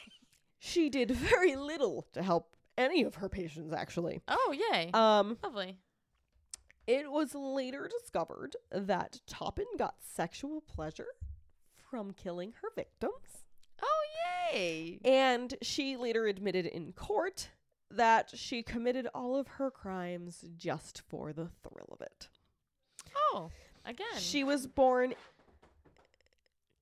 [0.59, 4.23] She did very little to help any of her patients, actually.
[4.29, 4.91] Oh, yay.
[4.93, 5.77] Um, Lovely.
[6.87, 11.09] it was later discovered that Toppan got sexual pleasure
[11.91, 13.40] from killing her victims.
[14.53, 14.99] Yay.
[15.05, 17.51] And she later admitted in court
[17.91, 22.29] that she committed all of her crimes just for the thrill of it.
[23.33, 23.51] Oh,
[23.85, 24.07] again.
[24.19, 25.15] She was born.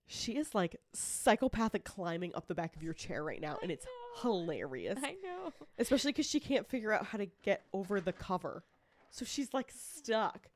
[0.07, 3.71] She is like psychopathic climbing up the back of your chair right now, I and
[3.71, 4.23] it's know.
[4.23, 4.99] hilarious.
[5.03, 5.53] I know.
[5.79, 8.65] Especially because she can't figure out how to get over the cover.
[9.11, 10.49] So she's like stuck.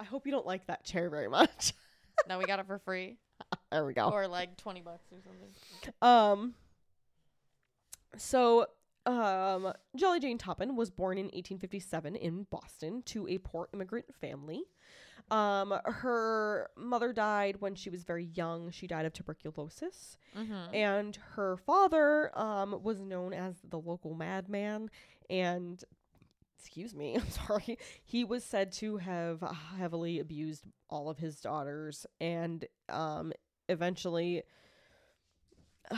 [0.00, 1.72] I hope you don't like that chair very much.
[2.28, 3.16] now we got it for free.
[3.74, 4.08] There we go.
[4.08, 5.94] Or like 20 bucks or something.
[6.00, 6.54] Um.
[8.16, 8.66] So,
[9.06, 14.62] um, Jolly Jane Toppan was born in 1857 in Boston to a poor immigrant family.
[15.30, 18.70] Um, her mother died when she was very young.
[18.70, 20.74] She died of tuberculosis, Mm-hmm.
[20.74, 24.90] and her father um was known as the local madman.
[25.30, 25.82] And
[26.58, 29.42] excuse me, I'm sorry, he was said to have
[29.78, 33.32] heavily abused all of his daughters, and um,
[33.68, 34.42] eventually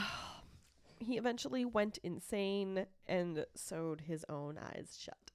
[0.98, 5.32] he eventually went insane and sewed his own eyes shut.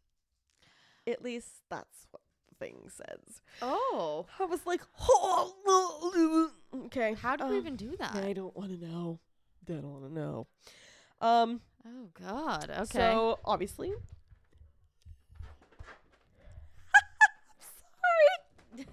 [1.07, 3.41] At least that's what the thing says.
[3.61, 4.25] Oh.
[4.39, 4.81] I was like,
[6.85, 7.13] okay.
[7.13, 8.15] How we um, even do that?
[8.15, 9.19] I don't want to know.
[9.67, 10.47] I don't want to know.
[11.19, 11.61] Um.
[11.85, 12.69] Oh, God.
[12.69, 12.85] Okay.
[12.85, 13.93] So obviously.
[18.75, 18.85] Sorry.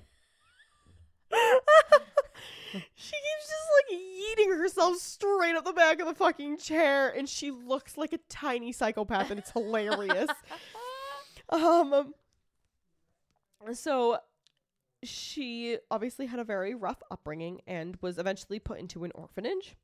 [2.73, 7.29] She keeps just like yeeting herself straight up the back of the fucking chair, and
[7.29, 10.31] she looks like a tiny psychopath, and it's hilarious.
[11.51, 12.15] um.
[13.73, 14.19] So
[15.03, 19.77] she obviously had a very rough upbringing and was eventually put into an orphanage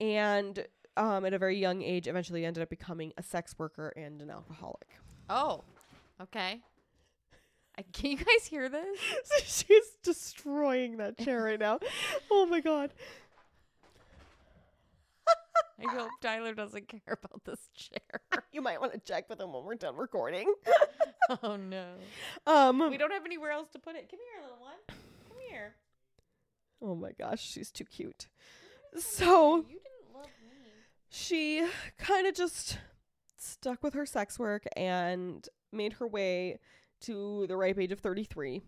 [0.00, 4.22] and um, at a very young age eventually ended up becoming a sex worker and
[4.22, 4.98] an alcoholic
[5.30, 5.64] oh.
[6.20, 6.60] Okay.
[7.92, 8.98] Can you guys hear this?
[9.44, 11.78] she's destroying that chair right now
[12.30, 12.92] oh my god
[15.78, 18.20] I hope Tyler doesn't care about this chair.
[18.52, 20.52] you might want to check with him when we're done recording
[21.42, 21.84] oh, no.
[22.46, 24.08] um We don't have anywhere else to put it.
[24.10, 24.76] Come here, little one.
[25.28, 25.74] Come here.
[26.80, 28.28] oh my gosh she's too cute
[28.98, 30.56] so You didn't love me.
[31.10, 31.66] she
[31.98, 32.78] kind of just
[33.36, 36.58] stuck with her sex work and made her way
[37.02, 38.62] to the ripe age of 33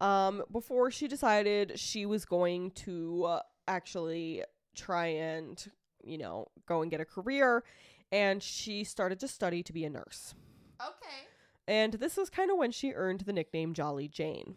[0.00, 4.42] um, before she decided she was going to uh, actually
[4.74, 5.70] try and
[6.02, 7.62] you know go and get a career
[8.10, 10.34] and she started to study to be a nurse
[10.80, 11.28] Okay.
[11.68, 14.56] and this is kind of when she earned the nickname Jolly Jane.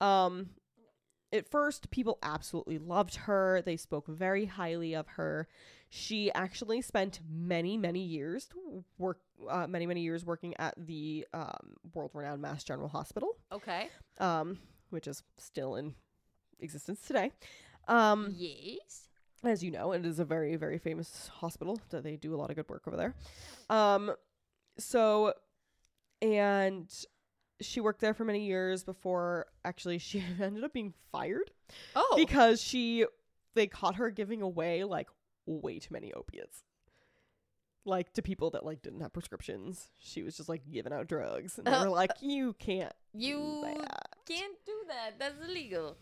[0.00, 0.50] Um,
[1.32, 3.62] at first, people absolutely loved her.
[3.64, 5.46] They spoke very highly of her.
[5.90, 8.48] She actually spent many, many years
[8.98, 13.88] work, uh, many, many years working at the um, world-renowned Mass General Hospital, Okay.
[14.18, 14.58] um,
[14.90, 15.94] which is still in
[16.60, 17.32] existence today.
[17.88, 19.08] Um, Yes.
[19.44, 22.50] as you know, it is a very, very famous hospital that they do a lot
[22.50, 23.14] of good work over there.
[23.70, 24.12] Um,
[24.78, 25.32] so,
[26.20, 26.90] and
[27.60, 31.50] she worked there for many years before actually she ended up being fired
[31.96, 32.14] Oh.
[32.16, 33.04] because she
[33.54, 35.08] they caught her giving away like
[35.46, 36.62] way too many opiates.
[37.84, 39.88] Like to people that like didn't have prescriptions.
[39.98, 41.56] She was just like giving out drugs.
[41.58, 44.08] And they were like, You can't do you that.
[44.26, 45.18] can't do that.
[45.18, 45.96] That's illegal.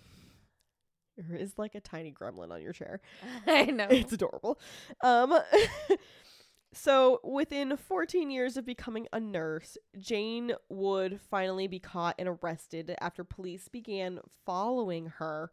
[1.17, 3.01] There is like a tiny gremlin on your chair.
[3.47, 3.87] I know.
[3.89, 4.59] It's adorable.
[5.03, 5.39] Um
[6.77, 12.95] so within 14 years of becoming a nurse, Jane would finally be caught and arrested
[13.01, 15.51] after police began following her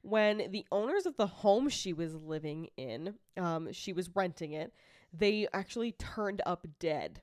[0.00, 4.72] when the owners of the home she was living in, um she was renting it,
[5.12, 7.22] they actually turned up dead.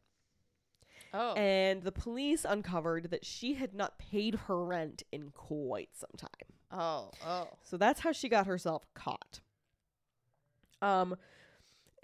[1.13, 1.33] oh.
[1.33, 6.79] And the police uncovered that she had not paid her rent in quite some time.
[6.79, 7.49] Oh, oh.
[7.63, 9.41] So that's how she got herself caught.
[10.81, 11.15] Um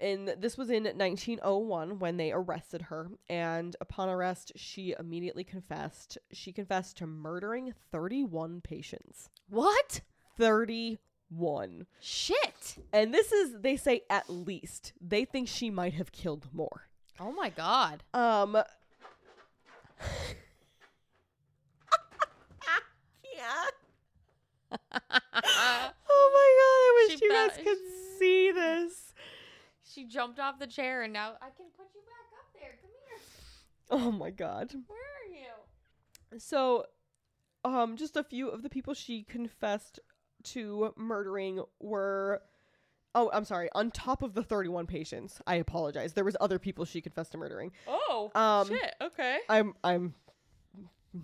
[0.00, 6.18] and this was in 1901 when they arrested her and upon arrest she immediately confessed.
[6.32, 9.28] She confessed to murdering 31 patients.
[9.48, 10.02] What?
[10.36, 11.86] 31.
[12.00, 12.78] Shit.
[12.92, 14.92] And this is they say at least.
[15.00, 16.88] They think she might have killed more.
[17.18, 18.04] Oh my god.
[18.14, 18.56] Um
[23.34, 23.64] Yeah.
[26.10, 27.78] Oh my god, I wish She you guys could
[28.18, 29.07] see this.
[29.92, 32.78] She jumped off the chair and now I can put you back up there.
[32.80, 33.18] Come here.
[33.90, 34.74] Oh my god.
[34.86, 36.38] Where are you?
[36.40, 36.84] So,
[37.64, 39.98] um, just a few of the people she confessed
[40.44, 42.42] to murdering were.
[43.14, 43.68] Oh, I'm sorry.
[43.74, 46.12] On top of the 31 patients, I apologize.
[46.12, 47.72] There was other people she confessed to murdering.
[47.86, 48.94] Oh, Um, shit.
[49.00, 49.38] Okay.
[49.48, 50.14] I'm I'm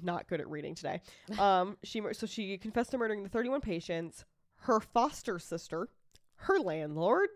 [0.02, 1.00] not good at reading today.
[1.38, 4.24] Um, she so she confessed to murdering the 31 patients,
[4.60, 5.88] her foster sister,
[6.36, 7.28] her landlord,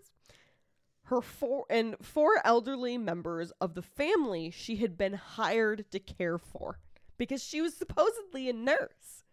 [1.08, 6.38] her four and four elderly members of the family she had been hired to care
[6.38, 6.78] for
[7.16, 9.24] because she was supposedly a nurse.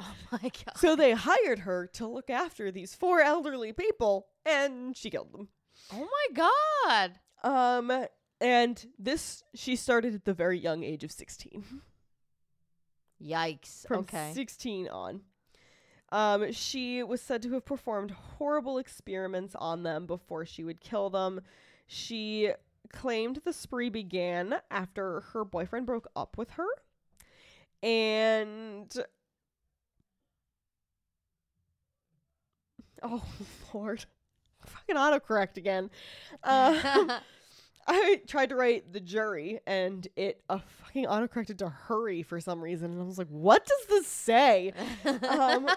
[0.00, 0.76] Oh my god.
[0.76, 5.48] So they hired her to look after these four elderly people and she killed them.
[5.92, 6.50] Oh my
[6.84, 7.20] god.
[7.44, 8.06] Um
[8.40, 11.64] and this she started at the very young age of 16.
[13.22, 13.86] Yikes.
[13.86, 14.32] from okay.
[14.34, 15.20] 16 on.
[16.12, 21.08] Um, she was said to have performed horrible experiments on them before she would kill
[21.08, 21.40] them.
[21.86, 22.50] She
[22.92, 26.66] claimed the spree began after her boyfriend broke up with her.
[27.82, 28.94] And.
[33.02, 33.24] Oh,
[33.72, 34.04] Lord.
[34.66, 35.90] Fucking autocorrect again.
[36.44, 37.10] Um,
[37.86, 42.60] I tried to write the jury and it uh, fucking autocorrected to hurry for some
[42.62, 42.92] reason.
[42.92, 44.72] And I was like, what does this say?
[45.28, 45.68] um,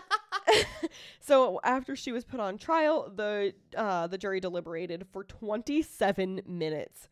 [1.20, 7.10] so after she was put on trial, the uh, the jury deliberated for 27 minutes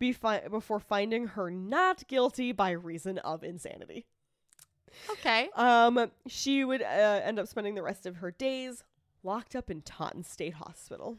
[0.00, 4.06] befi- before finding her not guilty by reason of insanity.
[5.10, 5.48] okay.
[5.54, 8.82] Um, she would uh, end up spending the rest of her days
[9.22, 11.18] locked up in Taunton State Hospital,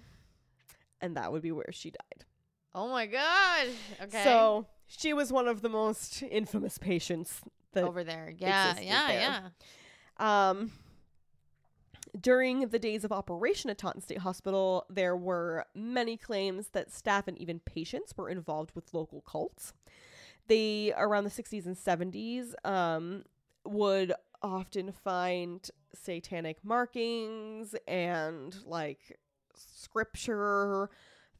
[0.99, 2.25] and that would be where she died.
[2.73, 3.67] Oh my god.
[4.01, 4.23] Okay.
[4.23, 7.41] So she was one of the most infamous patients
[7.73, 8.33] that over there.
[8.37, 8.79] Yeah.
[8.79, 9.07] Yeah.
[9.07, 9.19] there.
[10.19, 10.49] Yeah.
[10.49, 10.71] Um,
[12.19, 17.27] during the days of operation at Taunton State Hospital, there were many claims that staff
[17.27, 19.73] and even patients were involved with local cults.
[20.47, 23.23] They, around the 60s and 70s, um,
[23.65, 29.19] would often find satanic markings and like
[29.53, 30.89] scripture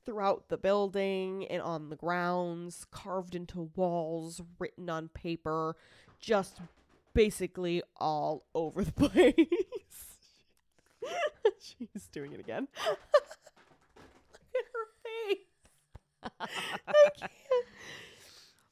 [0.06, 5.76] throughout the building and on the grounds, carved into walls, written on paper,
[6.20, 6.60] just
[7.14, 10.16] basically all over the place.
[11.60, 12.68] She's doing it again.
[12.88, 13.00] Look
[14.56, 14.88] at her
[15.28, 16.50] face.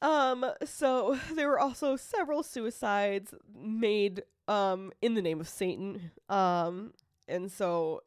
[0.02, 6.10] Um, so there were also several suicides made um in the name of Satan.
[6.28, 6.94] Um,
[7.28, 8.02] and so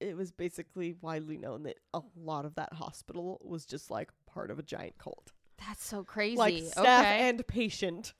[0.00, 4.50] it was basically widely known that a lot of that hospital was just like part
[4.50, 5.32] of a giant cult.
[5.66, 6.36] That's so crazy.
[6.36, 7.28] Like staff okay.
[7.28, 8.14] and patient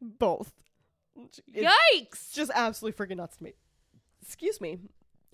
[0.00, 0.52] both.
[1.16, 2.32] It's Yikes.
[2.32, 3.52] just absolutely freaking nuts to me.
[4.22, 4.78] Excuse me.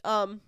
[0.05, 0.41] Um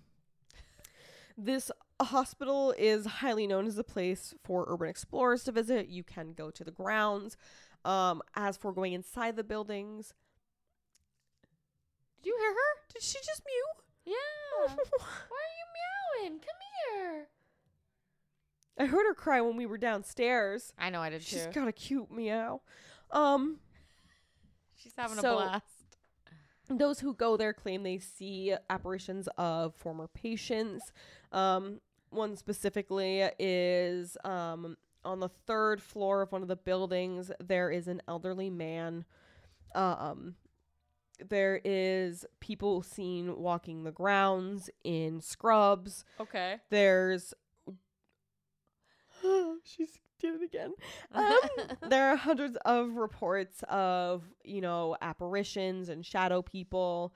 [1.35, 5.87] this hospital is highly known as a place for urban explorers to visit.
[5.87, 7.37] You can go to the grounds.
[7.83, 10.13] Um as for going inside the buildings,
[12.21, 12.93] Did you hear her?
[12.93, 13.82] did she just mew?
[14.05, 14.13] Yeah.
[14.67, 16.39] Why are you meowing?
[16.39, 17.27] Come here.
[18.77, 20.73] I heard her cry when we were downstairs.
[20.77, 21.51] I know I did She's too.
[21.51, 22.61] got a cute meow.
[23.11, 23.59] Um
[24.75, 25.65] She's having So- a blast.
[26.69, 30.91] those who go there claim they see apparitions of former patients.
[31.31, 37.31] Um, one specifically is um, on the third floor of one of the buildings.
[37.39, 39.05] There is an elderly man.
[39.75, 40.35] Um,
[41.29, 46.03] there is people seen walking the grounds in scrubs.
[46.19, 46.57] Okay.
[46.69, 47.33] There's
[49.63, 50.73] she's did it again.
[51.13, 51.37] Um,
[51.89, 57.13] there are hundreds of reports of you know apparitions and shadow people.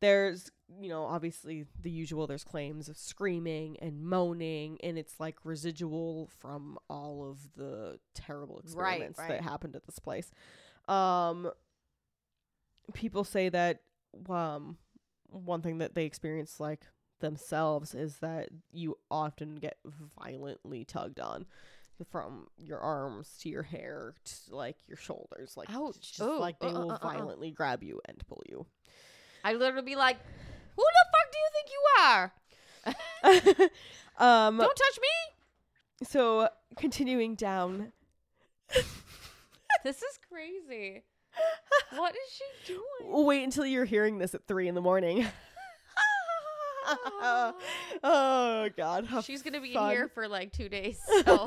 [0.00, 0.50] There's
[0.80, 2.26] you know obviously the usual.
[2.26, 8.56] There's claims of screaming and moaning, and it's like residual from all of the terrible
[8.56, 9.28] Right, experiments right.
[9.28, 10.30] that happened at this place.
[10.88, 11.50] Um,
[12.94, 13.80] people say that
[14.28, 14.76] um
[15.28, 16.82] one thing that they experience like
[17.20, 19.78] themselves is that you often get
[20.18, 21.46] violently tugged on
[22.10, 26.00] from your arms to your hair to like your shoulders like Ouch.
[26.00, 27.08] just Ooh, like they uh, will uh, uh, uh.
[27.08, 28.66] violently grab you and pull you
[29.44, 30.18] I literally be like,
[30.76, 32.32] "Who the fuck do you think you are?
[34.48, 37.92] um, Don't touch me!" so continuing down.
[39.84, 41.02] This is crazy.
[41.96, 43.24] What is she doing?
[43.26, 45.26] Wait until you're hearing this at three in the morning.
[48.02, 49.90] oh God, She's gonna be fun.
[49.90, 50.98] in here for like two days.
[51.24, 51.46] So.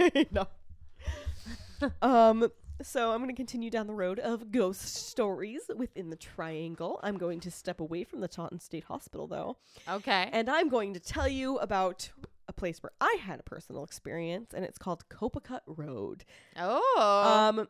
[2.02, 2.50] Um,
[2.82, 7.00] so I'm going to continue down the road of ghost stories within the triangle.
[7.04, 9.58] I'm going to step away from the Taunton State Hospital, though,
[9.88, 10.30] okay.
[10.32, 12.10] and I'm going to tell you about
[12.48, 16.24] a place where I had a personal experience, and it's called Copicut Road.
[16.58, 17.52] oh.
[17.58, 17.68] Um,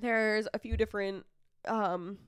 [0.00, 1.24] there's a few different
[1.66, 2.18] um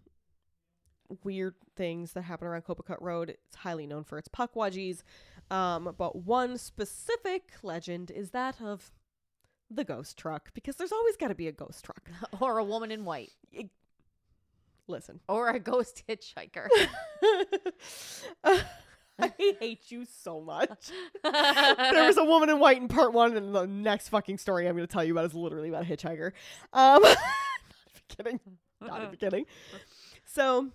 [1.24, 3.30] weird things that happen around Copicut Road.
[3.30, 5.02] It's highly known for its pukwudgies.
[5.50, 8.92] Um, but one specific legend is that of
[9.70, 12.10] the ghost truck because there's always got to be a ghost truck.
[12.40, 13.32] or a woman in white.
[14.86, 16.68] Listen, Or a ghost hitchhiker.
[19.20, 20.90] I hate you so much.
[21.24, 24.76] there was a woman in white in part one, and the next fucking story I'm
[24.76, 26.32] going to tell you about is literally about a hitchhiker.
[26.72, 27.02] Um,
[28.08, 28.40] kidding.
[28.80, 29.46] Not even kidding.
[30.24, 30.68] So,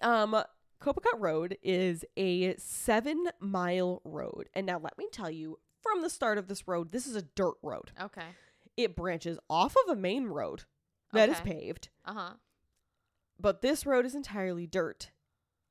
[0.00, 0.42] um,
[0.80, 4.48] Copicut Road is a seven mile road.
[4.54, 7.22] And now let me tell you from the start of this road, this is a
[7.22, 7.90] dirt road.
[8.00, 8.26] okay.
[8.76, 10.64] It branches off of a main road
[11.12, 11.50] that is Okay.
[11.52, 12.30] paved, Uh huh.
[13.38, 15.10] but this road is entirely dirt.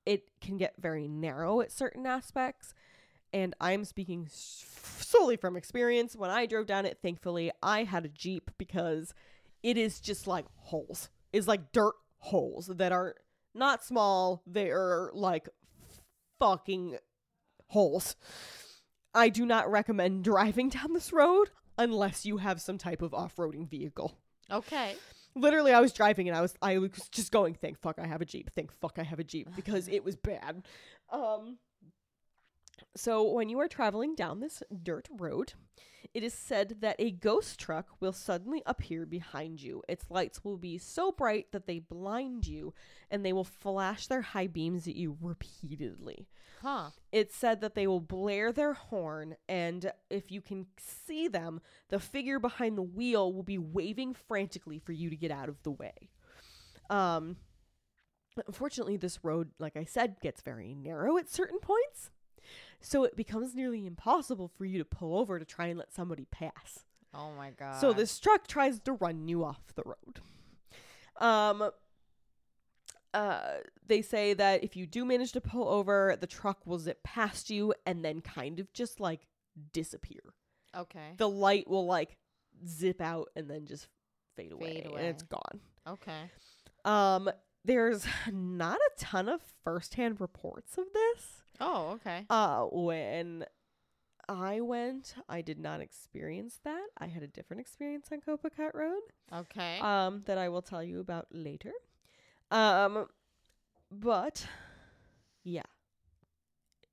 [0.06, 2.74] It can get very narrow at certain aspects.
[3.34, 4.66] And I'm speaking s-
[5.00, 6.16] solely from experience.
[6.16, 9.16] When I drove down it, thankfully, I had a Jeep because
[9.64, 11.10] it is just like holes.
[11.34, 13.16] It's like dirt holes that are
[13.54, 15.50] not small, they are like
[16.40, 16.98] fucking
[17.68, 18.16] holes.
[19.14, 23.36] I do not recommend driving down this road unless you have some type of off
[23.38, 24.18] roading vehicle
[24.52, 24.96] Okay.
[25.36, 28.22] literally I was driving and I was I was just going thank fuck I have
[28.22, 30.64] a Jeep thank fuck I have a Jeep because it was bad
[31.10, 31.58] um
[32.96, 35.54] so when you are traveling down this dirt road
[36.14, 40.58] it is said that a ghost truck will suddenly appear behind you its lights will
[40.58, 42.74] be so bright that they blind you
[43.10, 46.28] and they will flash their high beams at you repeatedly
[46.62, 46.90] Huh.
[47.12, 51.60] it said that they will blare their horn, and if you can see them,
[51.90, 55.64] the figure behind the wheel will be waving frantically for you to get out of
[55.64, 56.12] the way.
[56.92, 57.38] Um,
[58.46, 62.12] unfortunately, this road, like I said, gets very narrow at certain points,
[62.82, 66.26] so it becomes nearly impossible for you to pull over to try and let somebody
[66.32, 66.80] pass.
[67.14, 67.76] Oh my god.
[67.80, 70.20] So this truck tries to run you off the road.
[71.20, 71.70] Um
[73.14, 77.04] uh they say that if you do manage to pull over, the truck will zip
[77.04, 79.28] past you and then kind of just like
[79.74, 80.22] disappear.
[80.76, 81.14] Okay.
[81.18, 82.18] The light will like
[82.66, 83.88] zip out and then just
[84.38, 85.42] fade away, Fade and it's away.
[85.52, 85.60] gone.
[85.94, 86.32] Okay.
[86.86, 87.30] Um
[87.66, 91.44] there's not a ton of firsthand reports of this.
[91.62, 92.26] Oh, okay.
[92.30, 93.46] Uh when
[94.30, 96.88] I went, I did not experience that.
[96.98, 99.02] I had a different experience on Copicut Road.
[99.34, 99.80] Okay.
[99.80, 101.72] um that I will tell you about later.
[102.50, 103.08] Um
[103.92, 104.46] but
[105.44, 105.64] yeah.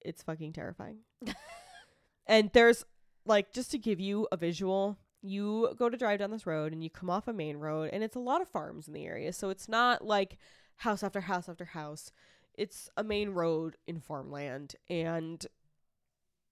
[0.00, 0.98] It's fucking terrifying.
[2.26, 2.84] and there's
[3.24, 6.82] like just to give you a visual, you go to drive down this road and
[6.82, 9.32] you come off a main road and it's a lot of farms in the area.
[9.32, 10.38] So it's not like
[10.76, 12.10] house after house after house.
[12.58, 15.46] It's a main road in farmland and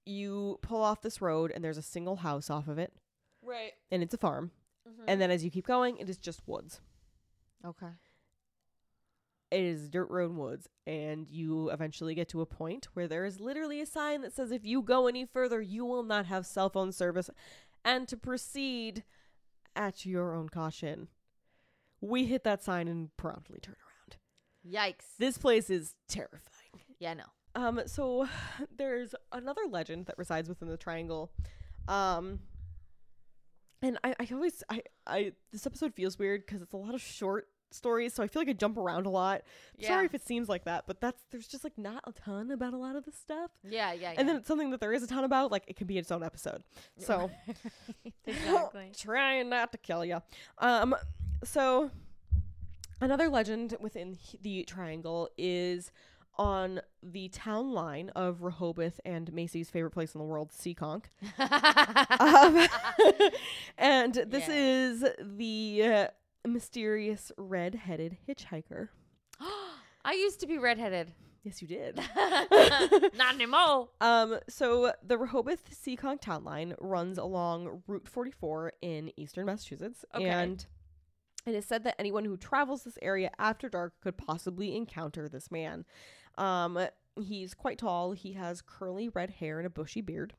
[0.06, 2.92] you pull off this road and there's a single house off of it
[3.42, 3.72] right.
[3.90, 4.52] and it's a farm.
[4.88, 5.04] Mm-hmm.
[5.08, 6.80] And then as you keep going, it is just woods.
[7.66, 7.88] okay.
[9.50, 13.24] It is dirt road and woods, and you eventually get to a point where there
[13.24, 16.46] is literally a sign that says if you go any further, you will not have
[16.46, 17.30] cell phone service,
[17.84, 19.04] and to proceed
[19.76, 21.06] at your own caution.
[22.00, 23.85] We hit that sign and promptly turn around.
[24.70, 25.16] Yikes.
[25.18, 26.82] This place is terrifying.
[26.98, 27.24] yeah, no.
[27.55, 28.28] Um, so
[28.76, 31.30] there's another legend that resides within the triangle.
[31.88, 32.40] Um,
[33.82, 37.01] and I, I always, I, I, this episode feels weird because it's a lot of
[37.01, 39.43] short stories, so I feel like I jump around a lot.
[39.76, 39.88] Yeah.
[39.88, 42.72] Sorry if it seems like that, but that's, there's just like not a ton about
[42.72, 43.51] a lot of this stuff.
[43.62, 44.14] Yeah, yeah, yeah.
[44.18, 46.10] And then it's something that there is a ton about, like it can be its
[46.10, 46.62] own episode.
[46.98, 47.30] So
[48.26, 48.93] exactly.
[48.98, 50.22] trying not to kill you.
[50.59, 50.94] Um,
[51.44, 51.90] so
[53.01, 55.90] another legend within the triangle is
[56.39, 61.05] on the town line of Rehoboth and Macy's favorite place in the world, Seekonk.
[62.20, 62.68] Um,
[63.78, 64.55] and this Yeah.
[64.55, 66.09] is the uh,
[66.47, 68.89] mysterious red-headed hitchhiker.
[70.05, 71.12] I used to be redheaded.
[71.43, 71.97] Yes, you did.
[73.16, 73.89] Not anymore.
[74.01, 80.24] Um, so the Rehoboth Seekonk town line runs along Route 44 in eastern Massachusetts, Okay.
[80.28, 80.66] and
[81.47, 85.51] It is said that anyone who travels this area after dark could possibly encounter this
[85.51, 85.85] man.
[86.36, 86.78] Um,
[87.20, 88.12] he's quite tall.
[88.12, 90.35] He has curly red hair and a bushy beard.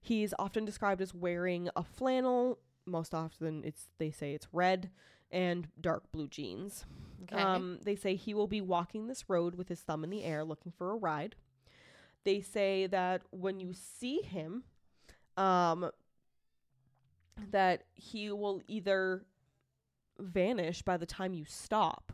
[0.00, 2.58] He's often described as wearing a flannel.
[2.84, 4.90] Most often, it's they say it's red
[5.30, 6.84] and dark blue jeans.
[7.22, 7.40] Okay.
[7.40, 10.42] Um, they say he will be walking this road with his thumb in the air,
[10.42, 11.36] looking for a ride.
[12.24, 14.64] They say that when you see him,
[15.36, 15.90] um,
[17.50, 19.24] that he will either
[20.20, 22.12] vanish by the time you stop,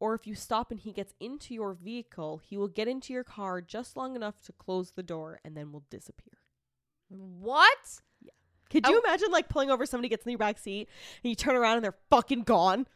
[0.00, 3.24] or if you stop and he gets into your vehicle, he will get into your
[3.24, 6.38] car just long enough to close the door and then will disappear.
[7.08, 8.00] what?
[8.22, 8.30] Yeah.
[8.70, 9.06] Could you Oh.
[9.06, 10.88] imagine like pulling over somebody gets in your back seat
[11.22, 12.86] and you turn around and they're fucking gone?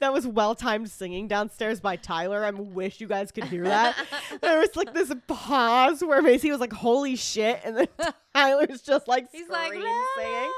[0.00, 2.44] That was well timed singing downstairs by Tyler.
[2.44, 3.96] I wish you guys could hear that.
[4.40, 7.88] there was like this pause where Macy was like, "Holy shit," and then
[8.34, 10.50] Tyler's just like He's like "La, la, singing.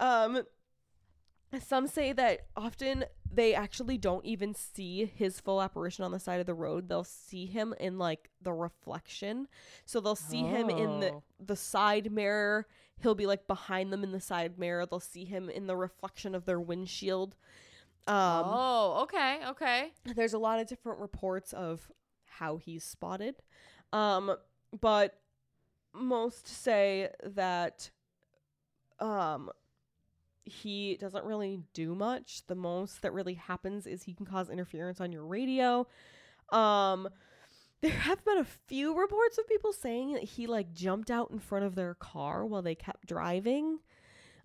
[0.00, 0.42] la." Um,
[1.66, 6.40] some say that often they actually don't even see his full apparition on the side
[6.40, 6.88] of the road.
[6.88, 9.48] They'll see him in like the reflection.
[9.84, 11.22] So they'll see him in the Oh.
[11.40, 12.66] the side mirror.
[13.00, 14.84] He'll be like behind them in the side mirror.
[14.86, 17.34] They'll see him in the reflection of their windshield.
[18.08, 19.92] Um, oh, okay, okay.
[20.16, 21.90] there's a lot of different reports of
[22.24, 23.36] how he's spotted.
[23.92, 24.34] Um,
[24.80, 25.18] but
[25.94, 27.90] most say that
[29.00, 29.50] um
[30.44, 32.42] he doesn't really do much.
[32.46, 35.86] The most that really happens is he can cause interference on your radio.
[36.50, 37.08] Um
[37.80, 41.38] there have been a few reports of people saying that he like jumped out in
[41.38, 43.78] front of their car while they kept driving.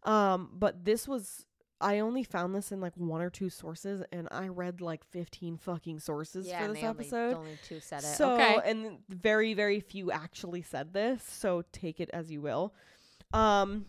[0.03, 1.45] Um but this was
[1.81, 5.57] I only found this in like one or two sources and I read like 15
[5.57, 7.35] fucking sources yeah, for this they only- episode.
[7.35, 8.15] Only, two said it.
[8.15, 8.57] So, okay.
[8.65, 12.73] and very, very few actually said this, so take it as you will.
[13.33, 13.85] Um,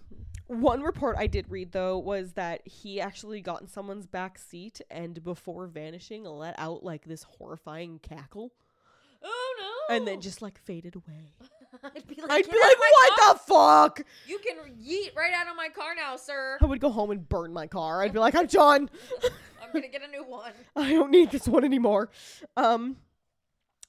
[0.47, 4.81] one report I did read though was that he actually got in someone's back seat
[4.91, 8.53] and before vanishing let out like this horrifying cackle
[9.23, 9.55] oh
[9.89, 9.95] no!
[9.97, 11.33] and then just like faded away.
[11.83, 13.35] I'd be like, I'd be like, what car!
[13.35, 14.07] the fuck?
[14.27, 16.59] You can yeet right out of my car now, sir.
[16.61, 18.03] I would go home and burn my car.
[18.03, 18.89] I'd be like, I'm done.
[19.63, 20.53] I'm gonna get a new one.
[20.77, 22.11] I don't need this one anymore.
[22.57, 22.97] Um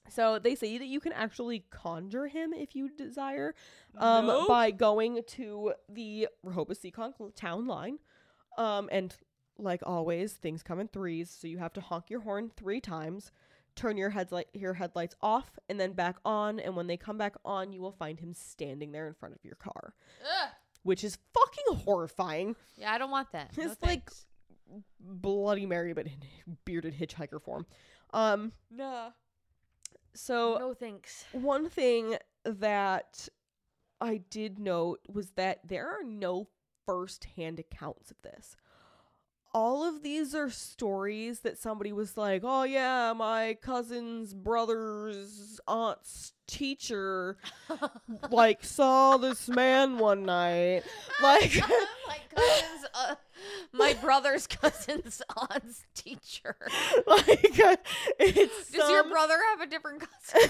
[0.08, 3.56] so they say that you can actually conjure him if you desire
[3.98, 4.48] um Nope.
[4.48, 8.00] by going to the Rehoboth Seekonk town line.
[8.58, 9.16] Um and
[9.58, 13.32] like always things come in threes, so you have to honk your horn 3 times,
[13.76, 14.14] turn your
[14.54, 17.92] your headlights off and then back on and when they come back on you will
[17.92, 19.94] find him standing there in front of your car,
[20.24, 20.50] Ugh.
[20.84, 22.56] which is fucking horrifying.
[22.78, 23.56] Yeah, I don't want that.
[23.58, 24.26] No It's like- thanks.
[25.00, 27.66] Bloody Mary but in bearded hitchhiker form.
[28.14, 29.10] Um no,
[30.14, 31.26] so no thanks.
[31.34, 33.28] One thing that
[34.02, 36.48] I did note was that there are no
[36.86, 38.56] first hand accounts of this.
[39.56, 46.34] All of these are stories that somebody was like, oh, yeah, my cousin's brother's aunt's
[46.46, 47.38] teacher,
[48.30, 50.84] like, saw this man one night.
[51.24, 51.58] Like,
[52.06, 53.16] my cousin's, uh,
[53.72, 56.58] my brother's cousin's aunt's teacher.
[57.08, 57.78] like, uh,
[58.20, 58.72] it's.
[58.72, 60.50] Does your brother have a different cousin?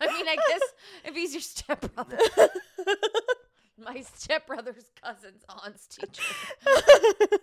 [0.00, 0.62] I mean, I guess
[1.04, 2.18] if he's your stepbrother,
[3.84, 6.22] my stepbrother's cousin's aunt's teacher.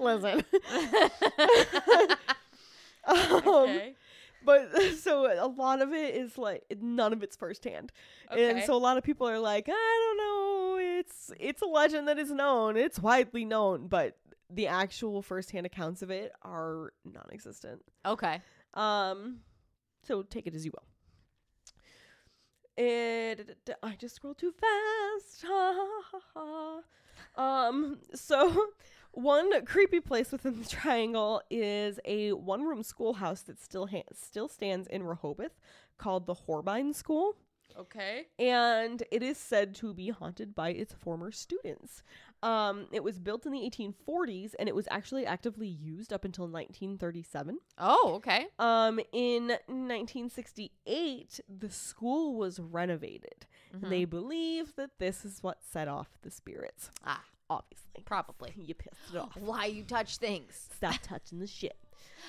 [0.00, 0.44] Listen.
[3.08, 3.94] Um, okay.
[4.44, 7.90] But so a lot of it is like none of it's firsthand,
[8.30, 12.06] and so a lot of people are like, I don't know, it's it's a legend
[12.08, 14.18] that is known, it's widely known, but
[14.50, 17.80] the actual firsthand accounts of it are non-existent.
[18.04, 18.42] Okay.
[18.74, 19.38] Um,
[20.02, 20.84] so take it as you will.
[22.78, 25.44] And I just scrolled too fast.
[25.46, 26.80] Ha, ha, ha,
[27.36, 27.68] ha.
[27.68, 28.66] um, so
[29.12, 34.86] one creepy place within the triangle is a one-room schoolhouse that still ha- still stands
[34.88, 35.58] in Rehoboth,
[35.98, 37.36] called the Hornbine School,
[37.78, 38.26] Okay.
[38.38, 42.02] and it is said to be haunted by its former students.
[42.42, 46.44] Um, it was built in the 1840s, and it was actually actively used up until
[46.44, 47.58] 1937.
[47.78, 48.46] Oh, okay.
[48.58, 53.46] Um, in 1968, the school was renovated.
[53.72, 56.90] And they believe that this is what set off the spirits.
[57.04, 58.02] Ah, Obviously.
[58.04, 58.52] probably.
[58.56, 59.36] You pissed it off.
[59.36, 60.68] Why you touch things?
[60.76, 61.76] Stop touching the shit.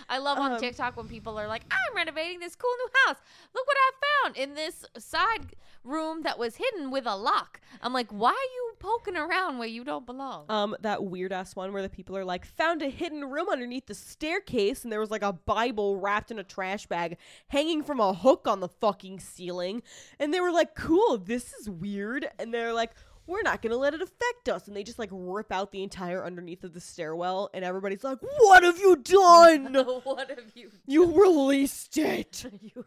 [0.07, 3.18] I love on Um, TikTok when people are like, "I'm renovating this cool new house.
[3.53, 3.91] Look what I
[4.24, 8.53] found in this side room that was hidden with a lock." I'm like, "Why are
[8.56, 10.45] you poking around where you don't belong?
[10.49, 13.88] Um, that weird ass one where the people are like, found a hidden room underneath
[13.88, 17.18] the staircase, and there was like a Bible wrapped in a trash bag
[17.49, 19.82] hanging from a hook on the fucking ceiling.
[20.20, 22.30] And they were like, cool, this is weird.
[22.40, 22.91] And they're like,
[23.30, 24.68] we're not gonna let it affect us.
[24.68, 28.18] And they just like rip out the entire underneath of the stairwell, and everybody's like,
[28.22, 29.73] what have you done?
[30.03, 30.72] what have you?
[30.88, 32.45] You released it.
[32.61, 32.84] you?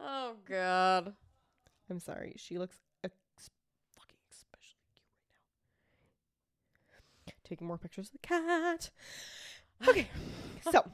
[0.00, 1.14] oh God.
[1.88, 2.34] I'm sorry.
[2.36, 3.14] She looks ex-
[3.96, 5.06] fucking especially cute
[6.90, 7.32] right now.
[7.48, 8.90] Taking more pictures of the cat.
[9.86, 10.08] Okay.
[10.72, 10.84] so,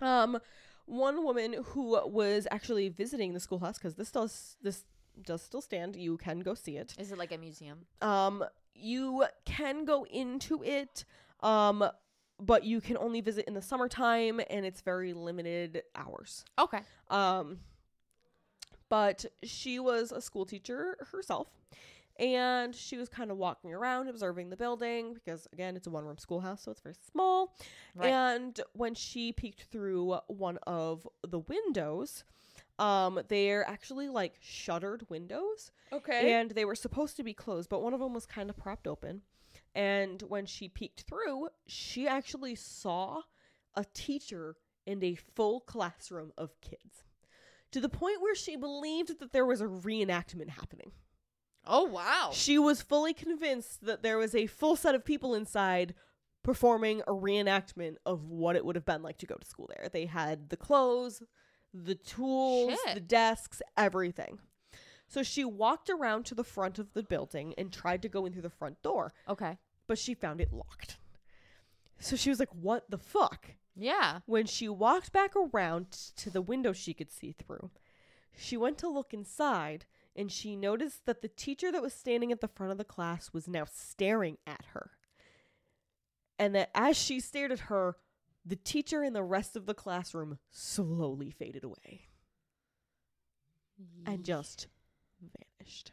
[0.00, 0.38] um,
[0.86, 4.84] one woman who was actually visiting the schoolhouse because this does this
[5.24, 5.96] does still stand.
[5.96, 6.94] You can go see it.
[6.98, 7.86] Is it like a museum?
[8.02, 8.44] Um,
[8.74, 11.04] you can go into it.
[11.40, 11.88] Um,
[12.38, 16.44] but you can only visit in the summertime, and it's very limited hours.
[16.58, 16.80] Okay.
[17.08, 17.60] Um,
[18.88, 21.48] but she was a school teacher herself,
[22.18, 26.04] and she was kind of walking around, observing the building because, again, it's a one
[26.04, 27.56] room schoolhouse, so it's very small.
[27.94, 28.10] Right.
[28.10, 32.24] And when she peeked through one of the windows,
[32.78, 36.32] um, they're actually like shuttered windows, Okay.
[36.34, 38.86] and they were supposed to be closed, but one of them was kind of propped
[38.86, 39.22] open.
[39.74, 43.22] And when she peeked through, she actually saw
[43.74, 47.04] a teacher and a full classroom of kids
[47.72, 50.92] to the point where she believed that there was a reenactment happening.
[51.66, 52.30] oh wow.
[52.32, 55.94] She was fully convinced that there was a full set of people inside
[56.42, 59.88] performing a reenactment of what it would have been like to go to school there.
[59.92, 61.22] They had the clothes,
[61.74, 62.94] the tools, Shit.
[62.94, 64.38] the desks, everything.
[65.08, 68.32] So she walked around to the front of the building and tried to go in
[68.32, 69.58] through the front door, Okay.
[69.86, 70.98] but she found it locked.
[72.00, 73.52] So she was like, What the fuck?
[73.74, 74.20] Yeah.
[74.26, 77.70] When she walked back around to the window she could see through,
[78.36, 79.84] she went to look inside
[80.16, 83.32] and she noticed that the teacher that was standing at the front of the class
[83.32, 84.90] was now staring at her.
[86.38, 87.96] And that as she stared at her,
[88.46, 92.02] the teacher and the rest of the classroom slowly faded away
[94.06, 94.68] and just
[95.20, 95.92] vanished.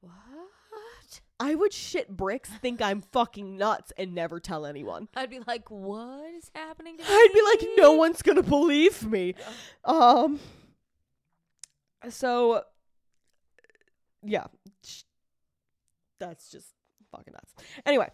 [0.00, 1.20] what?
[1.38, 5.08] I would shit bricks, think I'm fucking nuts, and never tell anyone.
[5.16, 6.98] I'd be like, what is happening?
[6.98, 9.34] To I'd be like, no one's gonna believe me.
[9.84, 10.38] Um.
[12.08, 12.62] So,
[14.22, 14.46] yeah,
[16.18, 16.74] that's just
[17.10, 17.54] fucking nuts.
[17.86, 18.08] Anyway,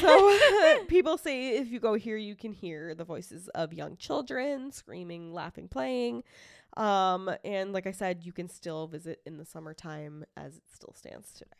[0.00, 0.38] so
[0.88, 5.32] people say if you go here, you can hear the voices of young children screaming,
[5.32, 6.22] laughing, playing.
[6.76, 10.92] Um, and like I said, you can still visit in the summertime as it still
[10.94, 11.50] stands today.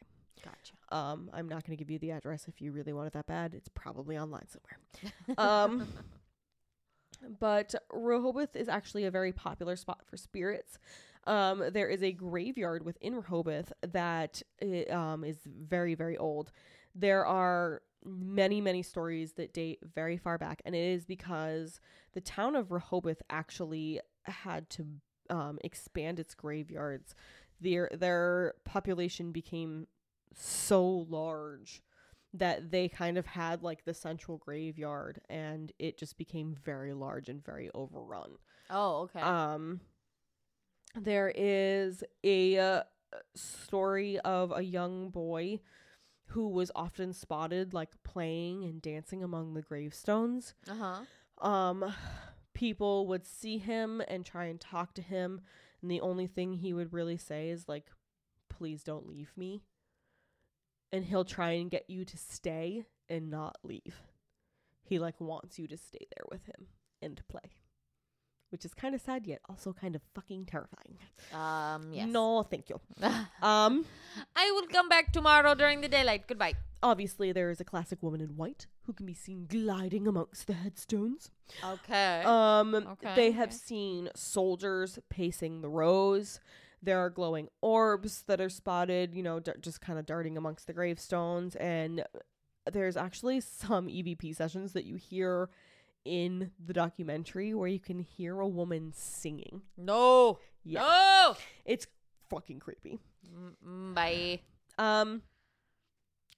[0.45, 0.73] Gotcha.
[0.91, 3.27] Um, I'm not going to give you the address if you really want it that
[3.27, 3.55] bad.
[3.55, 5.39] It's probably online somewhere.
[5.39, 5.89] Um,
[7.41, 10.79] but Rehoboth is actually a very popular spot for spirits.
[11.31, 14.43] Um, there is a graveyard within Rehoboth that
[14.91, 16.51] um, is very, very old.
[16.93, 21.79] There are many, many stories that date very far back, and it is because
[22.15, 24.87] the town of Rehoboth actually had to
[25.31, 27.15] um, expand its graveyards.
[27.61, 29.87] Their their population became
[30.35, 31.81] so large
[32.35, 37.29] that they kind of had like the central graveyard and it just became very large
[37.29, 38.31] and very overrun.
[38.71, 39.21] Oh, okay.
[39.21, 39.81] Um
[40.95, 42.83] there is a uh,
[43.35, 45.61] story of a young boy
[46.27, 50.55] who was often spotted like playing and dancing among the gravestones.
[50.69, 51.47] Uh huh.
[51.49, 51.95] Um
[52.55, 55.41] people would see him and try and talk to him
[55.81, 57.87] and the only thing he would really say is like
[58.49, 59.63] please don't leave me.
[60.93, 64.03] And he'll try and get you to stay and not leave.
[64.83, 66.67] He like wants you to stay there with him
[67.01, 67.53] and to play.
[68.51, 70.99] Which is kind of sad yet also kind of fucking terrifying.
[71.33, 71.93] Um.
[71.93, 72.09] Yes.
[72.09, 72.81] No, thank you.
[73.43, 73.85] Um
[74.37, 76.27] I will come back tomorrow during the daylight.
[76.27, 76.55] Goodbye.
[76.83, 80.55] obviously there is a classic woman in white who can be seen gliding amongst the
[80.55, 81.31] headstones.
[81.65, 82.23] Okay.
[82.25, 83.57] Um, Okay, they have okay.
[83.57, 86.41] seen soldiers pacing the rows.
[86.83, 90.67] There are glowing orbs that are spotted, you know, d- just kind of darting amongst
[90.67, 91.55] the gravestones.
[91.57, 92.03] And
[92.73, 95.51] there's actually some EVP sessions that you hear
[96.05, 99.63] in the documentary where you can hear a woman singing.
[99.77, 100.39] no.
[100.63, 101.37] Yeah, No.
[101.65, 101.87] it's
[102.29, 102.99] fucking creepy.
[103.35, 104.41] Mm, mm, Bye.
[104.79, 105.23] Um,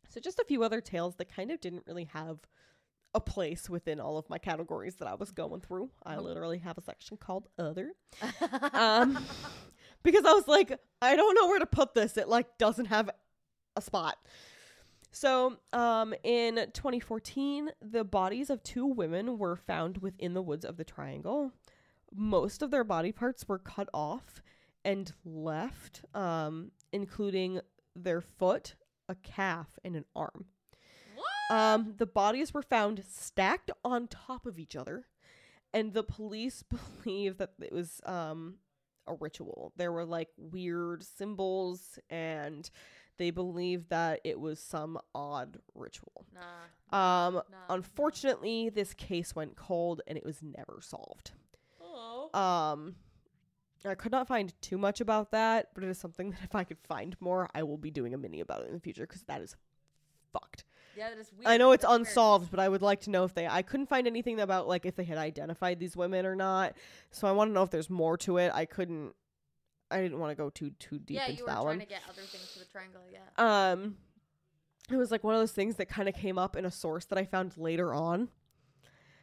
[0.09, 2.39] so just a few other tales that kind of didn't really have
[3.15, 5.91] a place within all of my categories that I was going through.
[6.05, 7.93] I literally have a section called other.
[8.73, 9.19] Um,
[10.05, 12.17] because I was like, I don't know where to put this.
[12.17, 13.11] It like doesn't have
[13.77, 14.17] a spot.
[15.13, 20.79] So, um, in 2014, the bodies of two women were found within the woods of
[20.79, 21.53] the Triangle.
[22.15, 24.43] Most of their body parts were cut off
[24.87, 27.61] and left, um, including
[27.95, 28.75] their foot,
[29.07, 30.47] a calf, and an arm.
[31.15, 31.57] What?
[31.57, 35.05] Um, the bodies were found stacked on top of each other,
[35.75, 36.65] and the police
[37.05, 38.57] believe that it was um
[39.07, 39.73] a ritual.
[39.77, 42.69] There were like weird symbols, and
[43.23, 46.27] they believe that it was some odd ritual.
[46.35, 47.27] Nah.
[47.27, 51.31] Um, nah, unfortunately, this case went cold, and it was never solved.
[51.81, 52.31] Oh.
[52.39, 52.97] Um,
[53.85, 56.65] I could not find too much about that, but it is something that if I
[56.65, 59.23] could find more, I will be doing a mini about it in the future because
[59.23, 59.55] that is
[60.33, 60.65] fucked.
[60.97, 61.47] yeah, that is weird.
[61.47, 62.01] I know it's That's weird.
[62.01, 63.47] unsolved, but I would like to know if they.
[63.47, 66.75] I couldn't find anything about like if they had identified these women or not.
[67.11, 68.51] So I want to know if there's more to it.
[68.53, 69.15] I couldn't.
[69.93, 71.79] I didn't want to go too too deep Yeah, into you were that trying one.
[71.81, 73.03] to get other things to the triangle.
[73.13, 73.21] Yeah.
[73.73, 73.97] Um,
[74.91, 77.05] it was like one of those things that kind of came up in a source
[77.07, 78.29] that I found later on.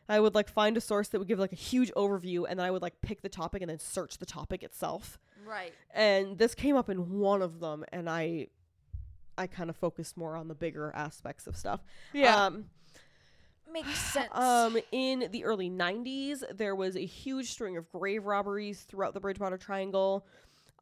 [0.08, 2.66] I would like find a source that would give like a huge overview, and then
[2.66, 5.20] I would like pick the topic and then search the topic itself.
[5.46, 5.74] Right.
[5.94, 8.48] And this came up in one of them, and I,
[9.38, 11.82] I kind of focused more on the bigger aspects of stuff.
[12.26, 12.66] Um,
[13.72, 14.30] Makes sense.
[14.32, 19.20] um, in the early 90s, there was a huge string of grave robberies throughout the
[19.20, 20.26] Bridgewater Triangle.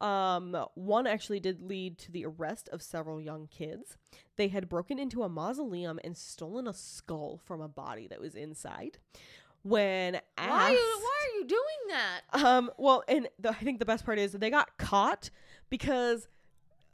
[0.00, 3.96] Um, one actually did lead to the arrest of several young kids.
[4.36, 8.34] They had broken into a mausoleum and stolen a skull from a body that was
[8.34, 8.98] inside.
[9.62, 12.44] When why, asked, are you, why are you doing that?
[12.44, 15.30] um, well, and the, I think the best part is they got caught
[15.68, 16.28] because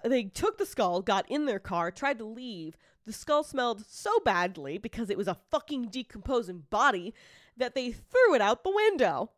[0.02, 2.76] they took the skull, got in their car, tried to leave.
[3.06, 7.14] The skull smelled so badly because it was a fucking decomposing body
[7.56, 9.30] that they threw it out the window.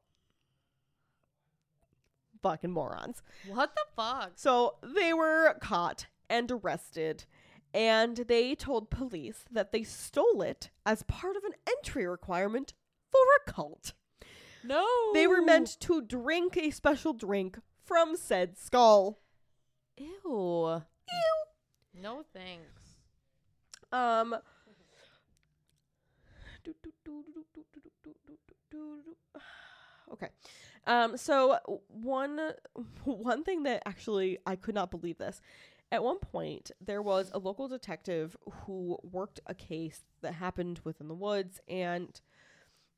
[2.46, 3.22] Fucking morons.
[3.48, 4.32] What the fuck?
[4.36, 7.24] So they were caught and arrested,
[7.74, 12.72] and they told police that they stole it as part of an entry requirement
[13.10, 13.94] for a cult.
[14.62, 14.86] No.
[15.12, 19.18] They were meant to drink a special drink from said skull.
[19.96, 20.06] Ew.
[20.24, 20.82] Ew.
[22.00, 22.80] No thanks.
[23.90, 24.36] Um.
[30.12, 30.28] Okay.
[30.86, 31.16] Um.
[31.16, 31.58] So
[31.88, 32.52] one
[33.04, 35.40] one thing that actually I could not believe this.
[35.92, 41.06] At one point, there was a local detective who worked a case that happened within
[41.06, 42.20] the woods, and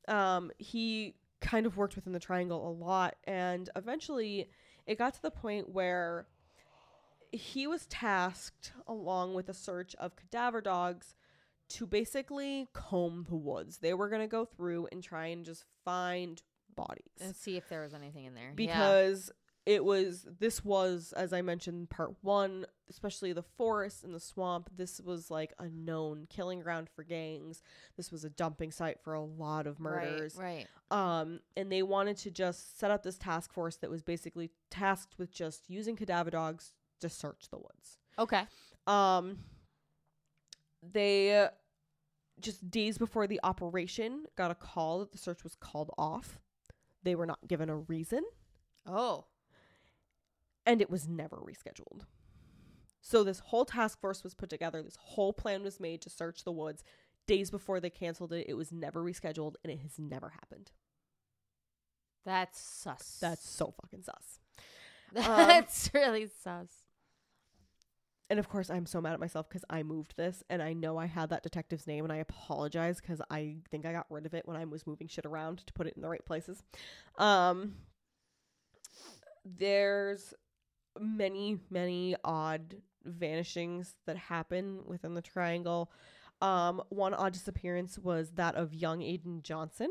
[0.07, 3.15] um, he kind of worked within the triangle a lot.
[3.25, 4.49] And eventually,
[4.87, 6.25] it got to the point where
[7.31, 11.13] he was tasked, along with a search of cadaver dogs,
[11.69, 13.77] to basically comb the woods.
[13.77, 16.41] They were going to go through and try and just find
[16.87, 18.49] bodies And see if there was anything in there.
[18.49, 18.53] yeah.
[18.55, 19.31] because
[19.65, 24.69] it was this was as i mentioned part one especially the forest and the swamp
[24.75, 27.61] this was like a known killing ground for gangs
[27.97, 30.65] this was a dumping site for a lot of murders Right.
[30.91, 35.19] um and they wanted to just set up this task force that was basically tasked
[35.19, 37.97] with just using cadaver dogs to search the woods.
[38.17, 38.43] Okay.
[38.87, 39.39] um
[40.81, 41.49] they uh,
[42.39, 46.39] just days before the operation got a call that the search was called off
[47.03, 48.23] they were not given a reason
[48.85, 49.25] Oh.
[50.65, 52.05] and it was never rescheduled.
[53.01, 54.81] So this whole task force was put together.
[54.83, 56.83] This whole plan was made to search the woods.
[57.27, 60.71] Days before they canceled it, it was never rescheduled, and it has never happened.
[62.25, 63.17] That's sus.
[63.21, 64.39] That's so fucking sus.
[65.13, 66.69] That's um, really sus.
[68.29, 70.97] And of course, I'm so mad at myself because I moved this, and I know
[70.97, 74.35] I had that detective's name, and I apologize because I think I got rid of
[74.35, 76.61] it when I was moving shit around to put it in the right places.
[77.17, 77.75] Um,
[79.43, 80.33] there's
[80.99, 85.91] many, many odd vanishings that happen within the triangle.
[86.41, 89.89] Um, one odd disappearance was that of young Aiden Johnson.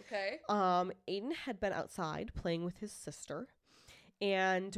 [0.00, 0.38] Okay.
[0.48, 3.48] Um, Aiden had been outside playing with his sister,
[4.20, 4.76] and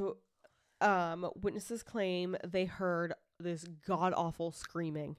[0.81, 5.17] um, witnesses claim they heard this god awful screaming.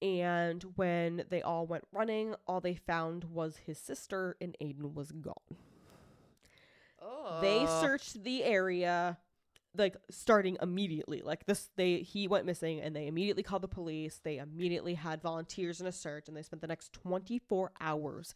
[0.00, 5.12] And when they all went running, all they found was his sister, and Aiden was
[5.12, 5.34] gone.
[7.00, 7.38] Oh.
[7.40, 9.18] They searched the area
[9.76, 11.22] like starting immediately.
[11.22, 14.20] Like this they he went missing and they immediately called the police.
[14.22, 18.34] They immediately had volunteers in a search and they spent the next 24 hours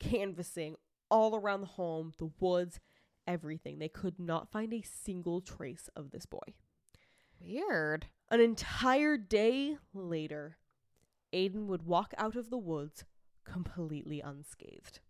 [0.00, 0.76] canvassing
[1.10, 2.80] all around the home, the woods,
[3.26, 3.78] everything.
[3.78, 6.54] They could not find a single trace of this boy.
[7.40, 8.06] Weird.
[8.30, 10.58] An entire day later,
[11.32, 13.04] Aiden would walk out of the woods
[13.44, 15.00] completely unscathed.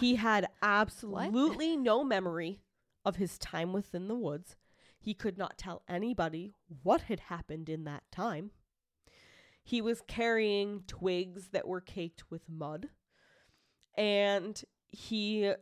[0.00, 2.60] He had absolutely no memory
[3.04, 4.56] of his time within the woods.
[4.98, 8.50] He could not tell anybody what had happened in that time.
[9.62, 12.88] He was carrying twigs that were caked with mud.
[13.96, 15.52] And he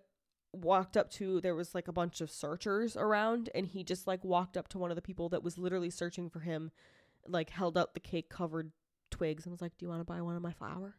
[0.53, 4.23] walked up to there was like a bunch of searchers around and he just like
[4.23, 6.71] walked up to one of the people that was literally searching for him
[7.27, 8.71] like held out the cake covered
[9.11, 10.95] twigs and was like do you want to buy one of my flowers?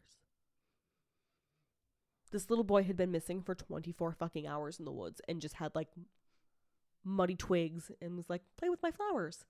[2.32, 5.56] This little boy had been missing for 24 fucking hours in the woods and just
[5.56, 5.90] had like
[7.04, 9.46] muddy twigs and was like play with my flowers.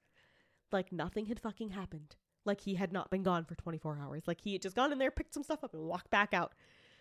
[0.72, 2.18] Like nothing had fucking happened.
[2.44, 4.24] Like he had not been gone for 24 hours.
[4.28, 6.54] Like he had just gone in there picked some stuff up and walked back out.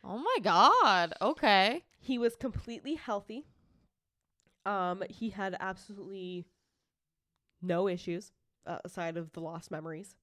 [0.04, 1.14] Oh my god.
[1.20, 1.82] Okay.
[2.02, 3.46] He was completely healthy.
[4.66, 6.46] Um, he had absolutely
[7.62, 8.32] no issues
[8.66, 10.16] uh, aside of the lost memories.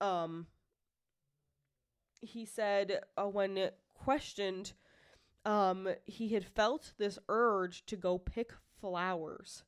[0.00, 0.48] Um,
[2.20, 4.72] he said uh, when questioned,
[5.44, 9.62] um, he had felt this urge to go pick flowers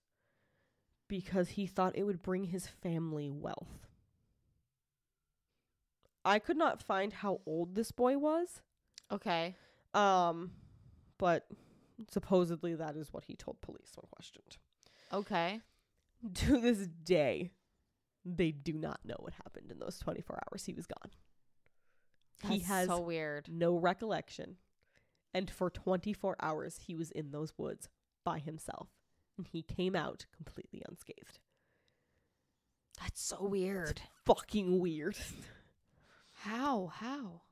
[1.07, 3.87] because he thought it would bring his family wealth.
[6.25, 8.63] I could not find how old this boy was.
[9.13, 9.55] Okay.
[9.95, 10.51] Um,
[11.19, 11.47] but
[12.11, 14.57] supposedly that is what he told police when questioned.
[15.13, 15.61] Okay.
[16.35, 17.53] To this day,
[18.25, 21.13] they do not know what happened in those 24 hours he was gone.
[22.51, 23.47] he has so weird.
[23.49, 24.57] no recollection.
[25.33, 27.89] And for 24 hours, he was in those woods
[28.25, 28.89] by himself.
[29.37, 31.39] And he came out completely unscathed.
[33.01, 34.01] That's so weird.
[34.27, 35.17] Fucking weird.
[36.41, 36.91] How?
[36.95, 37.43] How?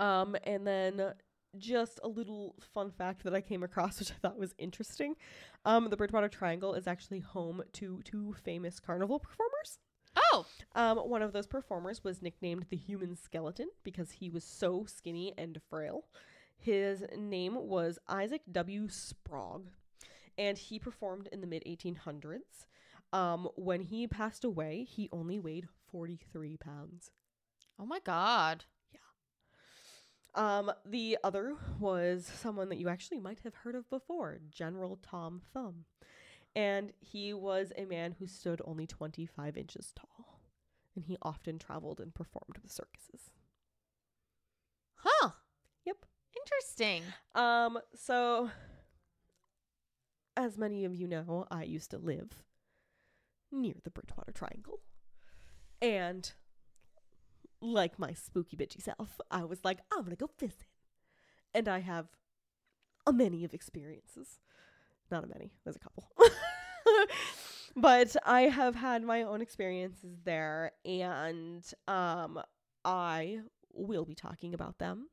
[0.00, 1.12] Um, and then
[1.56, 5.14] just a little fun fact that I came across, which I thought was interesting.
[5.64, 9.78] Um, the Bridgewater Triangle is actually home to two famous carnival performers.
[10.16, 10.46] Oh.
[10.74, 15.32] Um, one of those performers was nicknamed the Human Skeleton because he was so skinny
[15.38, 16.04] and frail.
[16.56, 18.88] His name was Isaac W.
[18.88, 19.70] Sprague,
[20.36, 22.66] and he performed in the mid 1800s.
[23.12, 27.12] Um, when he passed away, he only weighed 43 pounds.
[27.78, 28.64] Oh my god.
[30.34, 35.42] Um, the other was someone that you actually might have heard of before, General Tom
[35.52, 35.84] Thumb.
[36.54, 40.40] And he was a man who stood only 25 inches tall.
[40.94, 43.30] And he often traveled and performed with circuses.
[44.96, 45.30] Huh.
[45.84, 45.96] Yep.
[46.36, 47.02] Interesting.
[47.34, 48.50] Um, so
[50.36, 52.30] as many of you know, I used to live
[53.50, 54.80] near the Bridgewater Triangle.
[55.82, 56.32] And
[57.60, 60.66] like my spooky bitchy self, I was like, I'm gonna go visit.
[61.54, 62.06] And I have
[63.06, 64.38] a many of experiences.
[65.10, 66.10] Not a many, there's a couple.
[67.76, 72.40] but I have had my own experiences there and um
[72.84, 73.40] I
[73.72, 75.08] will be talking about them.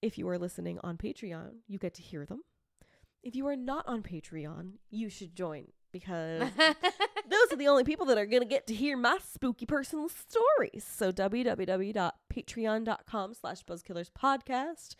[0.00, 2.42] If you are listening on Patreon, you get to hear them.
[3.22, 8.06] If you are not on Patreon, you should join because those are the only people
[8.06, 10.84] that are going to get to hear my spooky personal stories.
[10.88, 14.94] So www.patreon.com slash buzzkillerspodcast.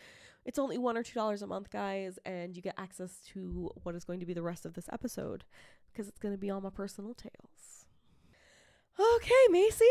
[0.44, 3.94] It's only one or two dollars a month, guys, and you get access to what
[3.94, 5.44] is going to be the rest of this episode
[5.93, 7.86] because it's going to be all my personal tales.
[8.98, 9.85] Okay, Macy.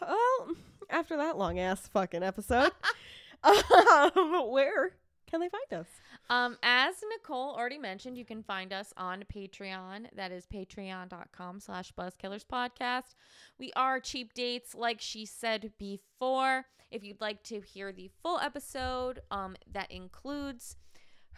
[0.00, 0.56] Well,
[0.90, 2.72] after that long ass fucking episode,
[3.44, 4.92] um, where
[5.26, 5.88] can they find us?
[6.28, 10.06] Um, as Nicole already mentioned, you can find us on Patreon.
[10.14, 13.14] That is patreon.com slash buzzkillerspodcast.
[13.58, 16.66] We are cheap dates, like she said before.
[16.90, 20.76] If you'd like to hear the full episode, um, that includes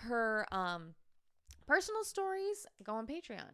[0.02, 0.94] her um
[1.66, 3.50] personal stories, go on Patreon.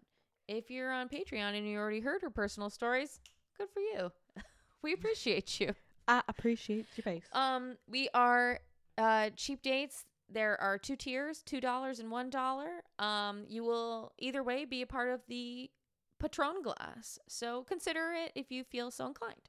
[0.46, 3.18] If you're on Patreon and you already heard her personal stories,
[3.56, 4.12] good for you.
[4.82, 5.74] we appreciate you.
[6.06, 7.24] I appreciate your face.
[7.32, 8.60] Um, we are
[8.98, 10.04] uh cheap dates.
[10.34, 12.82] There are two tiers, two dollars and one dollar.
[12.98, 15.70] Um, you will either way be a part of the
[16.18, 17.18] Patron glass.
[17.28, 19.48] So consider it if you feel so inclined.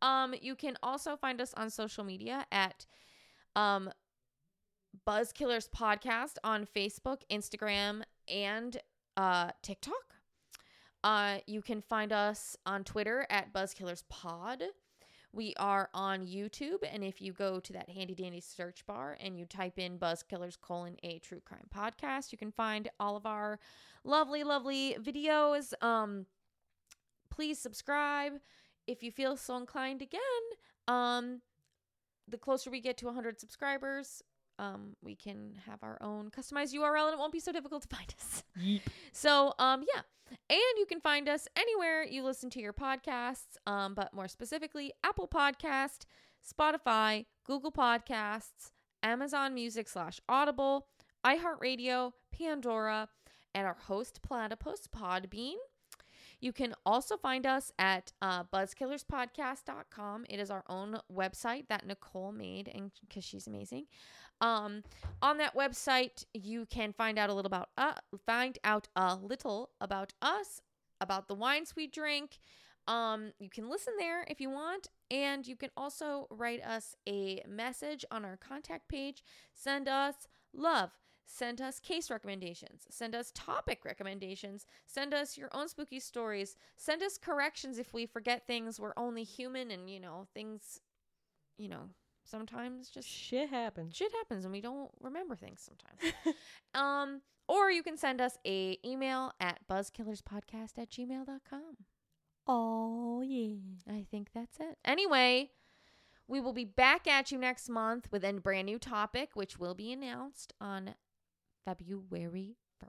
[0.00, 2.86] Um, you can also find us on social media at
[3.54, 3.90] um
[5.04, 8.78] Buzz Killers Podcast on Facebook, Instagram, and
[9.16, 10.14] uh TikTok.
[11.04, 14.64] Uh, you can find us on Twitter at Buzzkillers Pod.
[15.32, 19.38] We are on YouTube, and if you go to that handy dandy search bar and
[19.38, 23.58] you type in Buzzkillers colon a true crime podcast, you can find all of our
[24.04, 25.74] lovely, lovely videos.
[25.82, 26.24] Um,
[27.30, 28.32] please subscribe
[28.86, 30.00] if you feel so inclined.
[30.00, 30.20] Again,
[30.88, 31.42] um,
[32.26, 34.22] the closer we get to 100 subscribers,
[34.58, 37.88] um, we can have our own customized URL, and it won't be so difficult to
[37.96, 38.42] find us.
[39.12, 40.02] So, um, yeah.
[40.50, 44.92] And you can find us anywhere you listen to your podcasts, um, but more specifically,
[45.02, 46.04] Apple Podcast,
[46.46, 48.72] Spotify, Google Podcasts,
[49.02, 50.86] Amazon Music slash Audible,
[51.24, 53.08] iHeartRadio, Pandora,
[53.54, 55.54] and our host Platypus Podbean.
[56.40, 60.26] You can also find us at uh, buzzkillerspodcast.com.
[60.28, 63.86] It is our own website that Nicole made, and because she's amazing.
[64.40, 64.82] Um,
[65.20, 67.94] on that website, you can find out a little about uh,
[68.24, 70.60] find out a little about us,
[71.00, 72.38] about the wines we drink.
[72.86, 77.42] Um, you can listen there if you want, and you can also write us a
[77.46, 79.22] message on our contact page.
[79.52, 80.90] Send us love.
[81.26, 82.86] Send us case recommendations.
[82.88, 84.64] Send us topic recommendations.
[84.86, 86.56] Send us your own spooky stories.
[86.78, 88.80] Send us corrections if we forget things.
[88.80, 90.80] We're only human, and you know things.
[91.58, 91.90] You know
[92.28, 93.96] sometimes just Shit happens.
[93.96, 96.36] shit happens and we don't remember things sometimes.
[96.74, 101.76] um, or you can send us a email at buzzkillerspodcast at gmail.com.
[102.46, 103.54] Oh yeah.
[103.90, 104.78] I think that's it.
[104.84, 105.50] Anyway,
[106.26, 109.74] we will be back at you next month with a brand new topic, which will
[109.74, 110.94] be announced on
[111.64, 112.88] February 1st.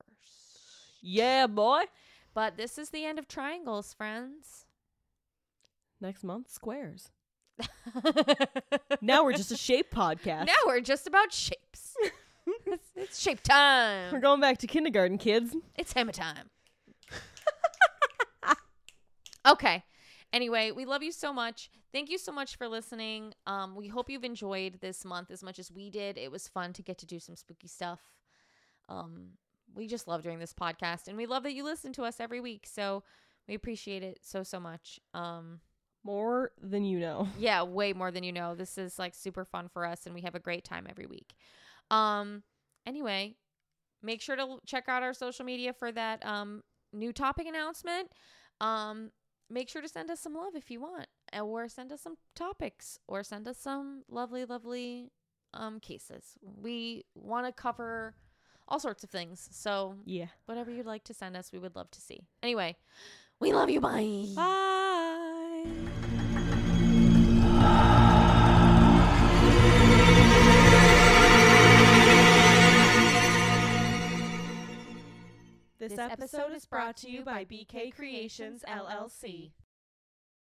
[1.02, 1.84] Yeah, boy.
[2.34, 4.66] But this is the end of Triangles, friends.
[6.02, 7.12] Next month, squares.
[9.02, 10.48] Now we're just a shape podcast.
[10.48, 11.96] now we're just about shapes.
[12.66, 14.12] it's, it's shape time.
[14.12, 15.56] We're going back to kindergarten, kids.
[15.76, 16.50] It's hammer time.
[19.48, 19.84] okay.
[20.32, 21.70] Anyway, we love you so much.
[21.92, 23.34] Thank you so much for listening.
[23.48, 26.18] Um, we hope you've enjoyed this month as much as we did.
[26.18, 28.00] It was fun to get to do some spooky stuff.
[28.90, 29.30] Um,
[29.74, 32.42] we just love doing this podcast, and we love that you listen to us every
[32.42, 32.68] week.
[32.72, 33.04] So
[33.48, 35.00] we appreciate it so so much.
[35.14, 35.62] Um,
[36.04, 37.28] More than you know.
[37.38, 38.56] yeah, way more than you know.
[38.56, 41.34] This is like super fun for us, and we have a great time every week.
[41.92, 42.44] Um,
[42.86, 43.36] anyway,
[44.02, 46.64] make sure to check out our social media for that um
[46.94, 48.12] new topic announcement.
[48.62, 49.12] Um,
[49.50, 51.08] make sure to send us some love if you want,
[51.40, 55.12] or send us some topics, or send us some lovely, lovely
[55.54, 56.36] um cases.
[56.42, 58.16] We want to cover
[58.68, 59.50] all sorts of things.
[59.52, 60.28] So Yeah.
[60.46, 62.28] whatever you'd like to send us, we would love to see.
[62.44, 62.78] Anyway,
[63.40, 63.82] we love you.
[63.82, 64.28] Bye.
[64.36, 64.76] Bye.
[75.80, 79.52] This episode is brought to you by BK Creations LLC.